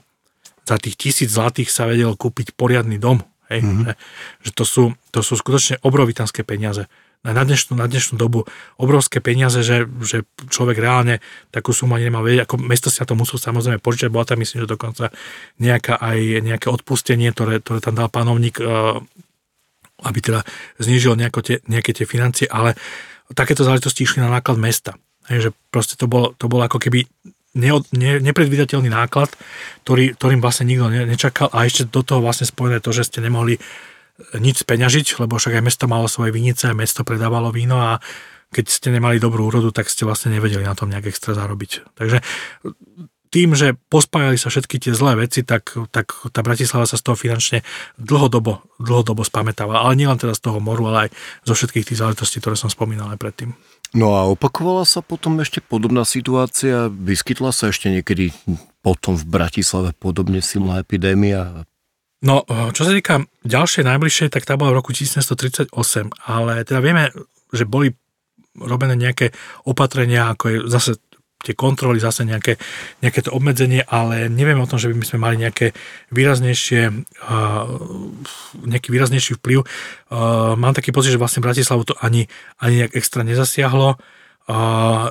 za 0.63 0.77
tých 0.79 0.95
tisíc 0.95 1.35
zlatých 1.35 1.75
sa 1.75 1.91
vedel 1.91 2.15
kúpiť 2.15 2.55
poriadny 2.55 3.03
dom. 3.03 3.19
Hej? 3.51 3.67
Mm-hmm. 3.67 3.99
Že 4.47 4.51
to, 4.55 4.65
sú, 4.65 4.83
to 5.11 5.21
sú 5.27 5.35
skutočne 5.35 5.83
obrovitanské 5.83 6.47
peniaze 6.47 6.87
na 7.21 7.45
dnešnú, 7.45 7.77
na 7.77 7.85
dnešnú 7.85 8.17
dobu 8.17 8.49
obrovské 8.81 9.21
peniaze, 9.21 9.61
že, 9.61 9.85
že 10.01 10.25
človek 10.49 10.81
reálne 10.81 11.21
takú 11.53 11.77
sumu 11.77 12.01
ani 12.01 12.09
nemá 12.09 12.25
vedieť. 12.25 12.49
Ako 12.49 12.57
mesto 12.57 12.89
si 12.89 13.05
na 13.05 13.07
to 13.07 13.13
musel 13.13 13.37
samozrejme 13.37 13.77
požičať, 13.77 14.09
bola 14.09 14.25
tam 14.25 14.41
myslím, 14.41 14.65
že 14.65 14.73
dokonca 14.73 15.05
nejaká 15.61 16.01
aj 16.01 16.19
nejaké 16.41 16.73
odpustenie, 16.73 17.29
ktoré, 17.37 17.61
ktoré 17.61 17.85
tam 17.85 18.01
dal 18.01 18.09
panovník, 18.09 18.57
e, 18.57 18.65
aby 20.01 20.19
teda 20.25 20.41
znížil 20.81 21.13
tie, 21.45 21.61
nejaké 21.69 21.93
tie 21.93 22.09
financie, 22.09 22.49
ale 22.49 22.73
takéto 23.37 23.69
záležitosti 23.69 24.09
išli 24.09 24.25
na 24.25 24.33
náklad 24.33 24.57
mesta. 24.57 24.97
Hej, 25.29 25.39
že 25.39 25.51
proste 25.69 26.01
to 26.01 26.09
bolo, 26.09 26.33
to 26.41 26.49
bolo 26.49 26.65
ako 26.65 26.81
keby 26.81 27.05
ne, 27.55 27.71
ne, 27.93 28.17
nepredvídateľný 28.23 28.89
náklad, 28.89 29.29
ktorý, 29.85 30.15
ktorým 30.15 30.41
vlastne 30.41 30.71
nikto 30.71 30.89
ne, 30.89 31.05
nečakal 31.05 31.53
a 31.53 31.69
ešte 31.69 31.85
do 31.85 32.01
toho 32.01 32.25
vlastne 32.25 32.47
spojené 32.47 32.81
to, 32.81 32.97
že 32.97 33.11
ste 33.11 33.21
nemohli 33.21 33.59
nič 34.37 34.63
speňažiť, 34.63 35.21
lebo 35.23 35.37
však 35.37 35.59
aj 35.59 35.65
mesto 35.65 35.85
malo 35.91 36.07
svoje 36.07 36.31
vinice, 36.35 36.71
aj 36.71 36.77
mesto 36.77 37.01
predávalo 37.03 37.51
víno 37.51 37.81
a 37.81 38.03
keď 38.51 38.67
ste 38.67 38.89
nemali 38.91 39.23
dobrú 39.23 39.47
úrodu, 39.47 39.71
tak 39.71 39.87
ste 39.87 40.03
vlastne 40.03 40.35
nevedeli 40.35 40.67
na 40.67 40.75
tom 40.75 40.91
nejak 40.91 41.15
extra 41.15 41.39
zarobiť. 41.39 41.95
Takže 41.95 42.19
tým, 43.31 43.55
že 43.55 43.79
pospájali 43.87 44.35
sa 44.35 44.51
všetky 44.51 44.83
tie 44.83 44.91
zlé 44.91 45.15
veci, 45.15 45.47
tak, 45.47 45.71
tak 45.95 46.11
tá 46.35 46.43
Bratislava 46.43 46.83
sa 46.83 46.99
z 46.99 47.07
toho 47.07 47.15
finančne 47.15 47.63
dlhodobo, 47.95 48.67
dlhodobo 48.83 49.23
spamätáva. 49.23 49.87
Ale 49.87 49.95
nielen 49.95 50.19
teda 50.19 50.35
z 50.35 50.51
toho 50.51 50.59
moru, 50.59 50.91
ale 50.91 51.07
aj 51.07 51.11
zo 51.47 51.55
všetkých 51.55 51.87
tých 51.87 52.01
záležitostí, 52.03 52.43
ktoré 52.43 52.59
som 52.59 52.67
spomínal 52.67 53.15
aj 53.15 53.23
predtým. 53.23 53.55
No 53.95 54.19
a 54.19 54.27
opakovala 54.27 54.83
sa 54.83 54.99
potom 54.99 55.39
ešte 55.39 55.63
podobná 55.63 56.03
situácia? 56.03 56.91
Vyskytla 56.91 57.55
sa 57.55 57.71
ešte 57.71 57.87
niekedy 57.91 58.35
potom 58.83 59.15
v 59.15 59.25
Bratislave 59.31 59.95
podobne 59.95 60.43
silná 60.43 60.83
epidémia 60.83 61.70
No, 62.21 62.45
eh, 62.45 62.69
čo 62.77 62.85
sa 62.85 62.93
týka 62.93 63.25
ďalšej 63.49 63.89
najbližšej, 63.89 64.29
tak 64.29 64.45
tá 64.45 64.61
bola 64.61 64.77
v 64.77 64.85
roku 64.85 64.93
1938, 64.93 65.73
ale 66.29 66.65
teda 66.69 66.81
vieme, 66.85 67.09
že 67.51 67.65
boli 67.65 67.97
robené 68.61 68.93
nejaké 68.99 69.33
opatrenia, 69.65 70.29
ako 70.33 70.45
je 70.49 70.59
zase 70.69 70.91
tie 71.41 71.57
kontroly, 71.57 71.97
zase 71.97 72.29
nejaké, 72.29 72.61
nejaké 73.01 73.25
to 73.25 73.33
obmedzenie, 73.33 73.81
ale 73.89 74.29
nevieme 74.29 74.61
o 74.61 74.69
tom, 74.69 74.77
že 74.77 74.93
by 74.93 75.01
sme 75.01 75.25
mali 75.25 75.37
nejaké 75.41 75.73
výraznejšie, 76.13 76.93
uh, 76.93 77.65
nejaký 78.69 78.93
výraznejší 78.93 79.41
vplyv. 79.41 79.65
Uh, 79.65 80.53
mám 80.61 80.77
taký 80.77 80.93
pocit, 80.93 81.17
že 81.17 81.21
vlastne 81.23 81.41
Bratislavu 81.41 81.89
to 81.89 81.97
ani, 81.97 82.29
ani 82.61 82.85
nejak 82.85 82.93
extra 82.93 83.25
nezasiahlo. 83.25 83.97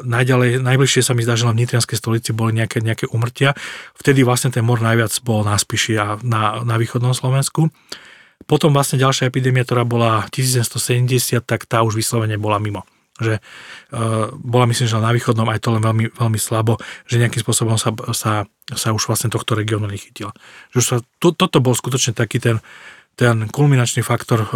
Najďalej, 0.04 0.60
najbližšie 0.60 1.02
sa 1.06 1.16
mi 1.16 1.24
zdá, 1.24 1.40
že 1.40 1.48
v 1.48 1.64
Nitrianskej 1.64 1.96
stolici 1.96 2.36
boli 2.36 2.60
nejaké, 2.60 2.84
nejaké 2.84 3.08
umrtia. 3.08 3.56
Vtedy 3.96 4.28
vlastne 4.28 4.52
ten 4.52 4.66
mor 4.68 4.84
najviac 4.84 5.16
bol 5.24 5.48
na 5.48 5.56
Spiši 5.56 5.94
a 5.96 6.20
na, 6.20 6.60
na 6.68 6.76
východnom 6.76 7.16
Slovensku. 7.16 7.72
Potom 8.48 8.72
vlastne 8.72 9.00
ďalšia 9.00 9.28
epidémia, 9.32 9.64
ktorá 9.64 9.84
bola 9.84 10.28
1770, 10.32 11.44
tak 11.44 11.68
tá 11.68 11.84
už 11.84 12.00
vyslovene 12.00 12.40
bola 12.40 12.60
mimo. 12.60 12.84
Že 13.20 13.40
uh, 13.40 14.32
bola 14.40 14.66
myslím, 14.72 14.88
že 14.88 14.96
na 14.96 15.12
východnom 15.12 15.48
aj 15.52 15.60
to 15.60 15.76
len 15.76 15.84
veľmi, 15.84 16.06
veľmi 16.16 16.40
slabo, 16.40 16.80
že 17.04 17.20
nejakým 17.20 17.44
spôsobom 17.44 17.76
sa, 17.76 17.92
sa, 18.16 18.48
sa 18.72 18.90
už 18.96 19.12
vlastne 19.12 19.28
tohto 19.28 19.60
regiónu 19.60 19.92
nechytila. 19.92 20.32
Že 20.72 20.82
sa, 20.82 20.96
to, 21.20 21.36
toto 21.36 21.60
bol 21.60 21.76
skutočne 21.76 22.16
taký 22.16 22.40
ten, 22.40 22.64
ten 23.20 23.52
kulminačný 23.52 24.08
faktor 24.08 24.48
uh, 24.48 24.50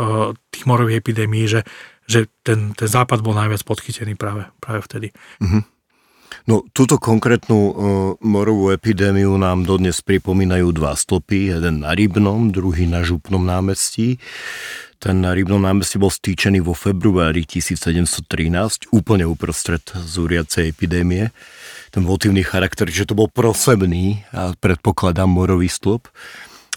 tých 0.47 0.63
morových 0.63 1.03
epidémií, 1.03 1.45
že 1.45 1.67
že 2.07 2.27
ten, 2.43 2.75
ten 2.75 2.89
západ 2.89 3.23
bol 3.23 3.35
najviac 3.35 3.63
podchytený 3.63 4.19
práve, 4.19 4.47
práve 4.59 4.81
vtedy. 4.83 5.07
Mm-hmm. 5.39 5.63
No, 6.43 6.65
túto 6.75 6.97
konkrétnu 6.99 7.55
uh, 7.55 7.73
morovú 8.19 8.73
epidémiu 8.73 9.37
nám 9.39 9.63
dodnes 9.63 10.01
pripomínajú 10.03 10.75
dva 10.75 10.97
stopy, 10.97 11.53
jeden 11.53 11.85
na 11.85 11.95
Rybnom, 11.95 12.51
druhý 12.51 12.89
na 12.89 13.05
Župnom 13.05 13.45
námestí. 13.45 14.19
Ten 14.99 15.23
na 15.23 15.35
Rybnom 15.35 15.59
námestí 15.59 15.99
bol 15.99 16.11
stýčený 16.11 16.63
vo 16.63 16.75
februári 16.75 17.43
1713, 17.47 18.91
úplne 18.91 19.27
uprostred 19.27 19.83
zúriacej 19.93 20.71
epidémie. 20.71 21.31
Ten 21.91 22.07
motívny 22.07 22.41
charakter, 22.43 22.89
že 22.89 23.07
to 23.07 23.13
bol 23.13 23.29
prosebný 23.29 24.25
a 24.31 24.55
predpokladám 24.57 25.29
morový 25.29 25.67
stĺp. 25.69 26.07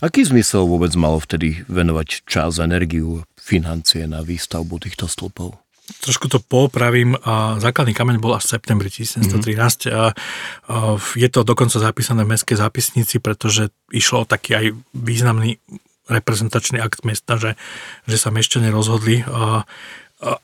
Aký 0.04 0.28
zmysel 0.28 0.68
vôbec 0.68 0.92
malo 0.92 1.16
vtedy 1.16 1.64
venovať 1.72 2.28
čas, 2.28 2.60
energiu, 2.60 3.24
financie 3.40 4.04
na 4.04 4.20
výstavbu 4.20 4.76
týchto 4.76 5.08
stĺpov? 5.08 5.56
Trošku 5.86 6.26
to 6.26 6.42
popravím. 6.42 7.14
Základný 7.62 7.94
kameň 7.94 8.18
bol 8.18 8.34
až 8.34 8.50
v 8.50 8.52
septembri 8.58 8.90
1713. 8.90 9.88
Mm-hmm. 9.88 11.14
Je 11.14 11.28
to 11.30 11.46
dokonca 11.46 11.78
zapísané 11.78 12.26
v 12.26 12.34
mestskej 12.34 12.58
zápisnici, 12.58 13.22
pretože 13.22 13.70
išlo 13.94 14.26
o 14.26 14.28
taký 14.28 14.58
aj 14.58 14.66
významný 14.92 15.62
reprezentačný 16.10 16.82
akt 16.82 17.06
mesta, 17.06 17.38
že, 17.38 17.54
že 18.04 18.18
sa 18.18 18.34
mešťania 18.34 18.74
rozhodli. 18.74 19.22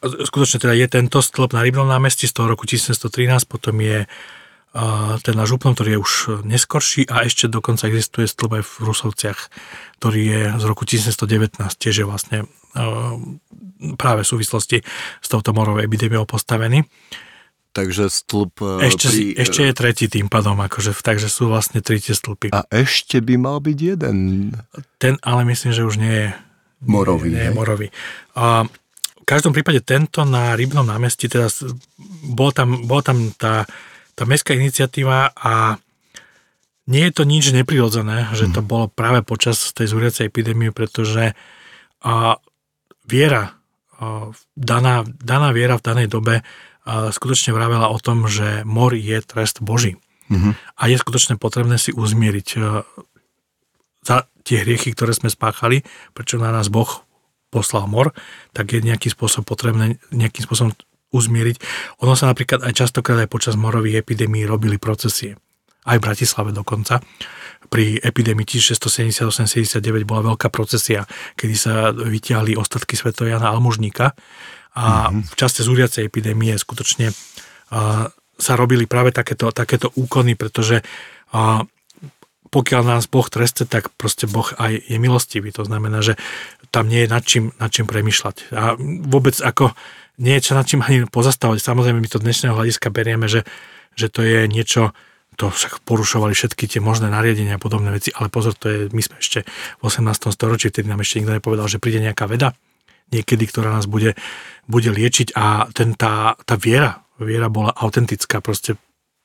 Skutočne 0.01 0.63
teda 0.63 0.79
je 0.79 0.87
tento 0.87 1.19
stĺp 1.19 1.53
na 1.53 1.67
Rybnom 1.67 1.91
námestí 1.91 2.31
z 2.31 2.39
toho 2.39 2.47
roku 2.47 2.65
1713, 2.65 3.45
potom 3.51 3.75
je 3.83 4.07
ten 5.21 5.35
náš 5.37 5.53
úplnom, 5.53 5.77
ktorý 5.77 5.97
je 5.97 6.01
už 6.01 6.13
neskorší 6.49 7.05
a 7.13 7.29
ešte 7.29 7.45
dokonca 7.45 7.93
existuje 7.93 8.25
stĺp 8.25 8.57
aj 8.57 8.65
v 8.65 8.73
Rusovciach, 8.89 9.41
ktorý 10.01 10.21
je 10.25 10.43
z 10.57 10.65
roku 10.65 10.89
1719, 10.89 11.61
tiež 11.77 11.95
je 12.03 12.07
vlastne 12.09 12.39
práve 14.01 14.25
v 14.25 14.31
súvislosti 14.33 14.79
s 15.21 15.29
touto 15.29 15.53
morovou 15.53 15.85
epidémiou 15.85 16.25
postavený. 16.25 16.89
Takže 17.73 18.13
stĺp... 18.13 18.85
Ešte, 18.85 19.09
pri... 19.09 19.21
ešte 19.37 19.61
je 19.65 19.73
tretí 19.73 20.05
tým 20.09 20.29
pádom, 20.29 20.61
akože, 20.61 20.93
takže 20.93 21.33
sú 21.33 21.49
vlastne 21.49 21.81
tri 21.81 22.01
tie 22.01 22.13
stĺpy. 22.13 22.53
A 22.53 22.69
ešte 22.69 23.25
by 23.25 23.41
mal 23.41 23.65
byť 23.65 23.79
jeden. 23.81 24.17
Ten 25.01 25.17
ale 25.25 25.49
myslím, 25.49 25.73
že 25.73 25.85
už 25.85 25.97
nie 25.97 26.13
je 26.13 26.29
morový. 26.85 27.33
Nie, 27.33 27.37
nie 27.37 27.47
je 27.49 27.57
morový. 27.57 27.89
A 28.37 28.69
v 29.23 29.25
každom 29.25 29.57
prípade 29.57 29.81
tento 29.81 30.25
na 30.29 30.53
Rybnom 30.53 30.85
námestí, 30.85 31.33
teda 31.33 31.49
bol 32.29 32.53
tam, 32.53 32.85
bol 32.85 33.01
tam 33.01 33.33
tá 33.41 33.65
tá 34.15 34.29
mestská 34.29 34.53
iniciatíva 34.55 35.33
a 35.33 35.81
nie 36.91 37.03
je 37.09 37.13
to 37.15 37.23
nič 37.23 37.55
neprirodzené, 37.55 38.35
že 38.35 38.51
to 38.51 38.61
mhm. 38.61 38.69
bolo 38.69 38.85
práve 38.91 39.23
počas 39.23 39.71
tej 39.73 39.91
zúriacej 39.91 40.29
epidémie, 40.29 40.75
pretože 40.75 41.39
a, 42.03 42.37
viera, 43.07 43.55
a, 43.97 44.31
daná, 44.59 45.07
daná 45.07 45.55
viera 45.55 45.79
v 45.79 45.87
danej 45.87 46.09
dobe 46.11 46.35
a, 46.43 47.15
skutočne 47.15 47.55
vravela 47.55 47.89
o 47.89 47.99
tom, 48.03 48.27
že 48.27 48.67
mor 48.67 48.93
je 48.99 49.23
trest 49.23 49.63
Boží. 49.63 49.97
Mm-hmm. 50.33 50.53
A 50.81 50.83
je 50.89 50.97
skutočne 50.97 51.37
potrebné 51.37 51.77
si 51.77 51.95
uzmieriť 51.95 52.49
a, 52.59 52.83
za 54.03 54.27
tie 54.43 54.67
hriechy, 54.67 54.91
ktoré 54.91 55.15
sme 55.15 55.31
spáchali, 55.31 55.87
prečo 56.11 56.43
na 56.43 56.51
nás 56.51 56.67
Boh 56.67 57.07
poslal 57.53 57.87
mor, 57.87 58.11
tak 58.51 58.75
je 58.75 58.83
nejaký 58.83 59.13
spôsob 59.13 59.47
potrebné 59.47 60.01
nejakým 60.11 60.43
spôsobom 60.43 60.73
uzmieriť. 61.13 61.57
Ono 62.03 62.17
sa 62.17 62.33
napríklad 62.33 62.65
aj 62.65 62.73
častokrát 62.73 63.21
aj 63.23 63.31
počas 63.31 63.55
morových 63.55 64.03
epidémií 64.03 64.49
robili 64.49 64.81
procesie. 64.81 65.37
Aj 65.85 65.99
v 65.99 66.05
Bratislave 66.05 66.51
dokonca. 66.55 67.03
Pri 67.69 67.99
epidémii 67.99 68.47
1678-79 68.47 69.83
bola 70.09 70.35
veľká 70.35 70.49
procesia, 70.51 71.07
kedy 71.39 71.55
sa 71.55 71.91
vytiahli 71.91 72.55
ostatky 72.59 72.95
svetojana 72.99 73.51
Almužníka 73.51 74.15
a 74.73 74.85
mm-hmm. 75.11 75.31
v 75.31 75.35
časte 75.37 75.61
zúriacej 75.67 76.09
epidémie 76.09 76.55
skutočne 76.57 77.13
a, 77.71 78.09
sa 78.39 78.53
robili 78.59 78.89
práve 78.91 79.15
takéto, 79.15 79.53
takéto 79.55 79.93
úkony, 79.95 80.35
pretože 80.35 80.83
a, 81.35 81.67
pokiaľ 82.53 82.83
nás 82.85 83.09
Boh 83.09 83.25
treste, 83.33 83.65
tak 83.65 83.89
proste 83.97 84.29
Boh 84.29 84.45
aj 84.61 84.77
je 84.77 85.01
milostivý. 85.01 85.49
To 85.57 85.65
znamená, 85.65 86.05
že 86.05 86.21
tam 86.69 86.85
nie 86.85 87.05
je 87.05 87.09
nad 87.09 87.25
čím, 87.25 87.49
nad 87.57 87.73
čím 87.73 87.89
premyšľať. 87.89 88.37
A 88.53 88.77
vôbec 89.09 89.41
ako 89.41 89.73
nie 89.73 89.81
je 90.19 90.45
čo 90.45 90.53
nad 90.53 90.69
čím 90.69 90.85
ani 90.85 91.09
pozastavovať. 91.09 91.63
Samozrejme, 91.63 91.99
my 92.01 92.09
to 92.11 92.21
dnešného 92.21 92.57
hľadiska 92.57 92.93
berieme, 92.93 93.31
že, 93.31 93.49
že 93.97 94.13
to 94.13 94.21
je 94.25 94.45
niečo, 94.49 94.93
to 95.41 95.49
však 95.49 95.81
porušovali 95.89 96.37
všetky 96.37 96.69
tie 96.69 96.81
možné 96.85 97.09
nariadenia 97.09 97.57
a 97.57 97.63
podobné 97.63 97.89
veci, 97.93 98.13
ale 98.13 98.29
pozor, 98.29 98.53
to 98.53 98.69
je, 98.69 98.79
my 98.93 99.01
sme 99.01 99.17
ešte 99.17 99.49
v 99.81 99.83
18. 99.83 100.29
storočí, 100.29 100.69
vtedy 100.69 100.89
nám 100.89 101.01
ešte 101.01 101.25
nikto 101.25 101.37
nepovedal, 101.41 101.67
že 101.69 101.81
príde 101.81 102.05
nejaká 102.05 102.29
veda, 102.29 102.53
niekedy, 103.13 103.49
ktorá 103.49 103.73
nás 103.73 103.89
bude, 103.89 104.13
bude 104.69 104.93
liečiť 104.93 105.33
a 105.33 105.73
ten, 105.73 105.97
tá, 105.97 106.37
tá 106.45 106.55
viera, 106.61 107.01
viera 107.17 107.49
bola 107.49 107.73
autentická, 107.73 108.45
proste 108.45 108.77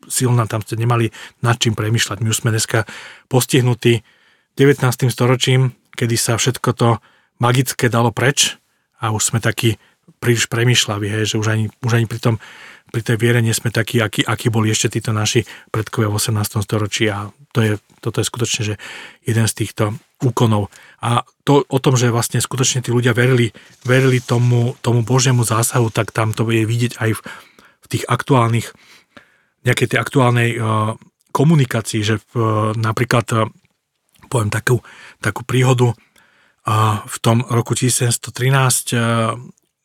silná, 0.07 0.47
tam 0.47 0.63
ste 0.63 0.79
nemali 0.79 1.11
nad 1.43 1.59
čím 1.59 1.75
premyšľať. 1.75 2.17
My 2.23 2.31
už 2.31 2.39
sme 2.45 2.55
dneska 2.55 2.87
postihnutí 3.27 4.07
19. 4.55 5.11
storočím, 5.11 5.75
kedy 5.97 6.15
sa 6.15 6.39
všetko 6.39 6.69
to 6.71 6.89
magické 7.43 7.91
dalo 7.91 8.15
preč 8.15 8.55
a 9.01 9.11
už 9.11 9.33
sme 9.33 9.39
takí 9.43 9.75
príliš 10.17 10.49
premyšľaví, 10.49 11.07
hej, 11.07 11.25
že 11.33 11.35
už 11.37 11.47
ani, 11.53 11.65
už 11.85 11.91
ani 12.01 12.05
pri, 12.09 12.19
tom, 12.19 12.35
pri 12.89 13.01
tej 13.03 13.17
viere 13.19 13.39
nie 13.43 13.53
sme 13.53 13.69
takí, 13.69 14.01
akí, 14.01 14.25
akí 14.25 14.49
boli 14.49 14.73
ešte 14.73 14.97
títo 14.97 15.13
naši 15.13 15.45
predkovia 15.69 16.09
v 16.09 16.17
18. 16.17 16.63
storočí 16.63 17.05
a 17.11 17.29
to 17.53 17.59
je, 17.61 17.73
toto 18.01 18.21
je 18.21 18.25
skutočne 18.25 18.61
že 18.63 18.75
jeden 19.25 19.45
z 19.45 19.53
týchto 19.53 19.97
úkonov. 20.21 20.73
A 21.01 21.21
to 21.45 21.61
o 21.69 21.77
tom, 21.77 21.93
že 21.93 22.09
vlastne 22.09 22.41
skutočne 22.41 22.81
tí 22.81 22.89
ľudia 22.89 23.13
verili, 23.13 23.53
verili 23.85 24.17
tomu, 24.17 24.73
tomu 24.81 25.05
Božiemu 25.05 25.45
zásahu, 25.45 25.93
tak 25.93 26.09
tam 26.09 26.33
to 26.33 26.47
je 26.49 26.65
vidieť 26.65 26.97
aj 26.97 27.11
v, 27.13 27.19
v 27.81 27.85
tých 27.85 28.03
aktuálnych, 28.09 28.73
nejakej 29.65 29.87
tej 29.93 29.99
aktuálnej 30.01 30.49
uh, 30.57 30.97
komunikácii, 31.29 32.01
že 32.01 32.15
uh, 32.17 32.73
napríklad 32.73 33.25
uh, 33.35 33.45
poviem 34.31 34.49
takú, 34.49 34.81
takú 35.21 35.45
príhodu, 35.45 35.93
uh, 35.93 37.05
v 37.05 37.17
tom 37.21 37.45
roku 37.45 37.77
1713 37.77 38.17
uh, 38.97 39.37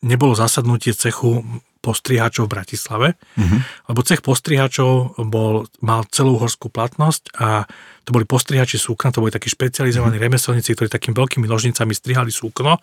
nebolo 0.03 0.35
zasadnutie 0.35 0.93
cechu 0.93 1.43
postrihačov 1.83 2.47
v 2.47 2.53
Bratislave, 2.55 3.09
mm-hmm. 3.35 3.91
lebo 3.91 4.01
cech 4.07 4.23
postrihačov 4.23 5.19
bol, 5.27 5.67
mal 5.83 6.07
celú 6.15 6.39
horskú 6.39 6.71
platnosť 6.71 7.35
a 7.43 7.67
to 8.07 8.15
boli 8.15 8.23
postrihači 8.23 8.79
súkna, 8.79 9.11
to 9.11 9.19
boli 9.19 9.35
takí 9.35 9.51
špecializovaní 9.51 10.15
mm-hmm. 10.15 10.31
remeselníci, 10.31 10.79
ktorí 10.79 10.87
takými 10.87 11.19
veľkými 11.19 11.47
nožnicami 11.51 11.91
strihali 11.91 12.31
súkno, 12.31 12.79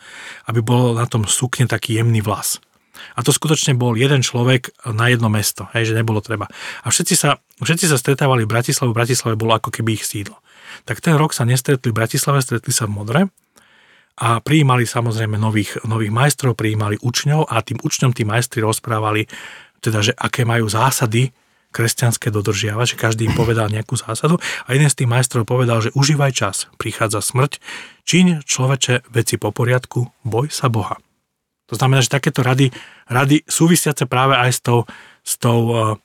aby 0.52 0.60
bol 0.60 1.00
na 1.00 1.08
tom 1.08 1.24
súkne 1.24 1.68
taký 1.68 1.96
jemný 2.00 2.20
vlas. 2.20 2.60
A 3.16 3.24
to 3.24 3.32
skutočne 3.32 3.80
bol 3.80 3.96
jeden 3.96 4.20
človek 4.20 4.76
na 4.92 5.08
jedno 5.08 5.32
mesto, 5.32 5.72
hej, 5.72 5.92
že 5.92 5.94
nebolo 5.96 6.20
treba. 6.20 6.52
A 6.84 6.92
všetci 6.92 7.16
sa, 7.16 7.40
všetci 7.64 7.88
sa 7.88 7.96
stretávali 7.96 8.44
v 8.44 8.52
Bratislave, 8.52 8.92
v 8.92 9.00
Bratislave 9.00 9.40
bolo 9.40 9.56
ako 9.56 9.72
keby 9.72 9.96
ich 9.96 10.04
sídlo. 10.04 10.44
Tak 10.84 11.00
ten 11.00 11.16
rok 11.16 11.32
sa 11.32 11.48
nestretli 11.48 11.96
v 11.96 11.98
Bratislave, 11.98 12.44
stretli 12.44 12.76
sa 12.76 12.86
v 12.86 13.00
Modre 13.00 13.22
a 14.20 14.44
prijímali 14.44 14.84
samozrejme 14.84 15.40
nových, 15.40 15.80
nových 15.88 16.12
majstrov, 16.12 16.60
prijímali 16.60 17.00
učňov 17.00 17.48
a 17.48 17.64
tým 17.64 17.80
učňom 17.80 18.12
tí 18.12 18.28
majstri 18.28 18.60
rozprávali, 18.60 19.32
teda, 19.80 20.04
že 20.04 20.14
aké 20.14 20.44
majú 20.44 20.68
zásady 20.68 21.32
kresťanské 21.70 22.34
dodržiavať, 22.34 22.98
že 22.98 23.00
každý 23.00 23.22
im 23.30 23.38
povedal 23.38 23.70
nejakú 23.70 23.96
zásadu 23.96 24.42
a 24.66 24.70
jeden 24.74 24.90
z 24.90 24.98
tých 25.00 25.10
majstrov 25.10 25.46
povedal, 25.46 25.80
že 25.80 25.94
užívaj 25.94 26.34
čas, 26.34 26.68
prichádza 26.82 27.22
smrť, 27.22 27.62
čiň 28.10 28.44
človeče 28.44 29.08
veci 29.14 29.38
po 29.38 29.54
poriadku, 29.54 30.10
boj 30.26 30.50
sa 30.50 30.68
Boha. 30.68 30.98
To 31.70 31.78
znamená, 31.78 32.02
že 32.02 32.10
takéto 32.10 32.42
rady, 32.42 32.74
rady 33.06 33.46
súvisiace 33.46 34.10
práve 34.10 34.34
aj 34.34 34.52
s 34.52 34.60
tou, 34.66 34.80
s 35.22 35.38
tou 35.38 35.96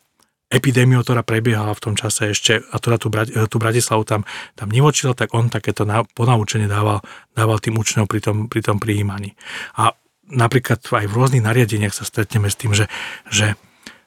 epidémiu, 0.54 1.02
ktorá 1.02 1.26
prebiehala 1.26 1.74
v 1.74 1.82
tom 1.82 1.94
čase 1.98 2.30
ešte, 2.30 2.62
a 2.62 2.74
ktorá 2.78 2.96
tú, 2.96 3.10
tú 3.50 3.56
Bratislavu 3.58 4.06
tam, 4.06 4.22
tam 4.54 4.68
nevočila, 4.70 5.18
tak 5.18 5.34
on 5.34 5.50
takéto 5.50 5.82
na, 5.82 6.06
ponaučenie 6.06 6.70
dával, 6.70 7.02
dával 7.34 7.58
tým 7.58 7.74
učňom 7.74 8.06
pri 8.06 8.22
tom, 8.22 8.46
pri 8.46 8.62
tom 8.62 8.78
prijímaní. 8.78 9.34
A 9.74 9.98
napríklad 10.30 10.78
aj 10.80 11.10
v 11.10 11.16
rôznych 11.16 11.42
nariadeniach 11.42 11.92
sa 11.92 12.06
stretneme 12.06 12.46
s 12.46 12.56
tým, 12.56 12.72
že, 12.72 12.86
že 13.28 13.58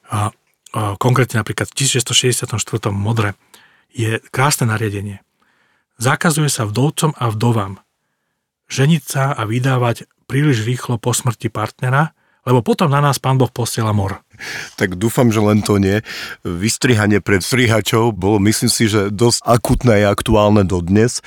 a, 0.08 0.32
a, 0.72 0.96
konkrétne 0.96 1.44
napríklad 1.44 1.68
v 1.68 1.84
1664. 1.84 2.56
modre 2.90 3.36
je 3.92 4.18
krásne 4.32 4.64
nariadenie. 4.66 5.20
Zakazuje 6.00 6.48
sa 6.48 6.64
vdovcom 6.64 7.12
a 7.18 7.28
vdovám 7.28 7.82
ženiť 8.68 9.02
sa 9.02 9.32
a 9.32 9.48
vydávať 9.48 10.06
príliš 10.28 10.62
rýchlo 10.68 11.00
po 11.00 11.16
smrti 11.16 11.48
partnera, 11.48 12.12
lebo 12.44 12.60
potom 12.60 12.92
na 12.92 13.00
nás 13.00 13.16
pán 13.16 13.40
Boh 13.40 13.48
posiela 13.48 13.96
mor. 13.96 14.20
Tak 14.76 14.96
dúfam, 14.96 15.28
že 15.28 15.40
len 15.42 15.60
to 15.60 15.78
nie. 15.78 16.00
Vystrihanie 16.42 17.18
pred 17.22 17.42
strihačov 17.44 18.14
bolo, 18.14 18.38
myslím 18.44 18.70
si, 18.70 18.86
že 18.86 19.10
dosť 19.12 19.44
akutné 19.44 20.06
a 20.06 20.12
aktuálne 20.12 20.64
dodnes. 20.64 21.20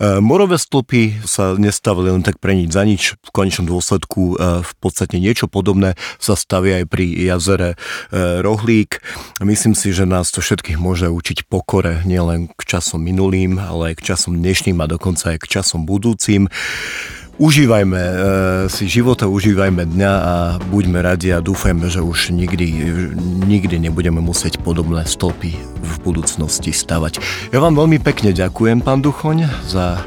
E, 0.00 0.18
morové 0.18 0.56
stĺpy 0.60 1.24
sa 1.24 1.54
nestavili 1.54 2.10
len 2.10 2.24
tak 2.24 2.40
pre 2.40 2.56
nič 2.56 2.70
za 2.72 2.82
nič. 2.84 3.02
V 3.20 3.30
konečnom 3.30 3.68
dôsledku 3.68 4.34
e, 4.34 4.64
v 4.64 4.72
podstate 4.80 5.20
niečo 5.20 5.46
podobné 5.46 5.94
sa 6.18 6.34
stavia 6.34 6.82
aj 6.82 6.86
pri 6.90 7.06
jazere 7.12 7.70
e, 7.74 7.76
Rohlík. 8.42 9.00
Myslím 9.44 9.76
si, 9.76 9.94
že 9.94 10.08
nás 10.08 10.32
to 10.32 10.40
všetkých 10.40 10.80
môže 10.80 11.08
učiť 11.08 11.46
pokore 11.48 12.02
nielen 12.04 12.50
k 12.52 12.62
časom 12.76 13.00
minulým, 13.00 13.60
ale 13.60 13.92
aj 13.92 14.02
k 14.02 14.14
časom 14.14 14.36
dnešným 14.36 14.80
a 14.80 14.90
dokonca 14.90 15.36
aj 15.36 15.38
k 15.44 15.60
časom 15.60 15.86
budúcim 15.86 16.48
užívajme 17.38 18.00
e, 18.00 18.14
si 18.70 18.86
života, 18.86 19.26
užívajme 19.26 19.86
dňa 19.90 20.12
a 20.12 20.34
buďme 20.70 21.02
radi 21.02 21.34
a 21.34 21.42
dúfajme, 21.42 21.86
že 21.90 22.00
už 22.00 22.30
nikdy, 22.30 22.66
nikdy 23.46 23.76
nebudeme 23.78 24.22
musieť 24.22 24.62
podobné 24.62 25.06
stopy 25.08 25.56
v 25.58 25.92
budúcnosti 26.04 26.70
stavať. 26.70 27.18
Ja 27.50 27.58
vám 27.58 27.74
veľmi 27.74 27.98
pekne 27.98 28.30
ďakujem, 28.30 28.82
pán 28.84 29.02
Duchoň, 29.02 29.50
za 29.66 30.02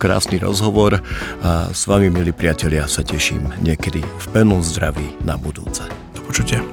krásny 0.00 0.40
rozhovor 0.40 1.04
a 1.44 1.68
s 1.70 1.84
vami, 1.84 2.08
milí 2.08 2.32
priatelia, 2.32 2.88
sa 2.88 3.04
teším 3.04 3.52
niekedy 3.60 4.00
v 4.00 4.24
plnom 4.32 4.64
zdraví 4.64 5.20
na 5.28 5.36
budúce. 5.36 5.84
Do 6.16 6.24
počutia. 6.24 6.64